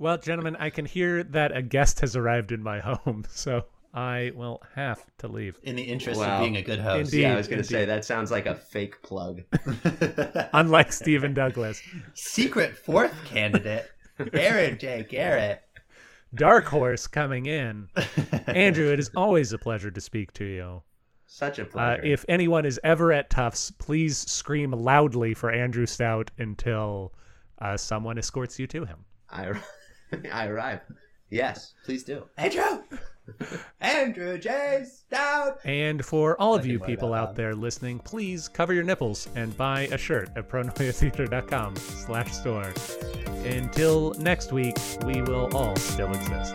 Well, 0.00 0.18
gentlemen, 0.18 0.56
I 0.58 0.70
can 0.70 0.86
hear 0.86 1.22
that 1.22 1.56
a 1.56 1.62
guest 1.62 2.00
has 2.00 2.16
arrived 2.16 2.50
in 2.50 2.60
my 2.60 2.80
home, 2.80 3.24
so 3.30 3.66
I 3.94 4.32
will 4.34 4.60
have 4.74 5.04
to 5.18 5.28
leave. 5.28 5.56
In 5.62 5.76
the 5.76 5.84
interest 5.84 6.18
Wow. 6.18 6.38
of 6.38 6.40
being 6.42 6.56
a 6.56 6.62
good 6.62 6.80
host. 6.80 7.12
Indeed. 7.14 7.22
yeah, 7.28 7.34
I 7.34 7.36
was 7.36 7.46
going 7.46 7.62
to 7.62 7.64
say 7.68 7.84
that 7.84 8.04
sounds 8.04 8.32
like 8.32 8.46
a 8.46 8.56
fake 8.56 9.00
plug. 9.02 9.42
Unlike 10.52 10.90
Stephen 10.92 11.32
Douglas, 11.32 11.80
Secret 12.14 12.76
fourth 12.76 13.14
candidate, 13.24 13.88
Aaron 14.32 14.80
J. 14.80 15.06
Garrett. 15.08 15.62
Dark 16.34 16.64
Horse 16.64 17.06
coming 17.06 17.46
in. 17.46 17.86
Andrew, 18.48 18.92
it 18.92 18.98
is 18.98 19.12
always 19.16 19.52
a 19.52 19.58
pleasure 19.58 19.92
to 19.92 20.00
speak 20.00 20.32
to 20.32 20.44
you. 20.44 20.82
Such 21.30 21.58
a 21.58 21.78
Uh, 21.78 21.98
if 22.02 22.24
anyone 22.28 22.64
is 22.64 22.80
ever 22.82 23.12
at 23.12 23.28
Tufts, 23.28 23.70
please 23.70 24.16
scream 24.16 24.72
loudly 24.72 25.34
for 25.34 25.50
Andrew 25.50 25.84
Stout 25.84 26.30
until 26.38 27.12
uh, 27.60 27.76
someone 27.76 28.16
escorts 28.18 28.58
you 28.58 28.66
to 28.68 28.86
him. 28.86 29.04
I, 29.30 29.52
I 30.32 30.46
arrive. 30.46 30.80
Yes, 31.28 31.74
please 31.84 32.02
do. 32.02 32.24
Andrew! 32.38 32.82
Andrew 33.82 34.38
J. 34.38 34.86
Stout! 34.90 35.58
And 35.66 36.02
for 36.02 36.40
all 36.40 36.54
of 36.54 36.64
you 36.64 36.80
people 36.80 37.12
out 37.12 37.28
out 37.28 37.36
there 37.36 37.54
listening, 37.54 37.98
please 37.98 38.48
cover 38.48 38.72
your 38.72 38.84
nipples 38.84 39.28
and 39.34 39.54
buy 39.58 39.82
a 39.92 39.98
shirt 39.98 40.30
at 40.34 40.48
pronoiatheater.com 40.48 41.76
slash 41.76 42.32
store. 42.32 42.72
Until 43.44 44.14
next 44.14 44.50
week, 44.50 44.76
we 45.04 45.20
will 45.20 45.54
all 45.54 45.76
still 45.76 46.10
exist. 46.10 46.54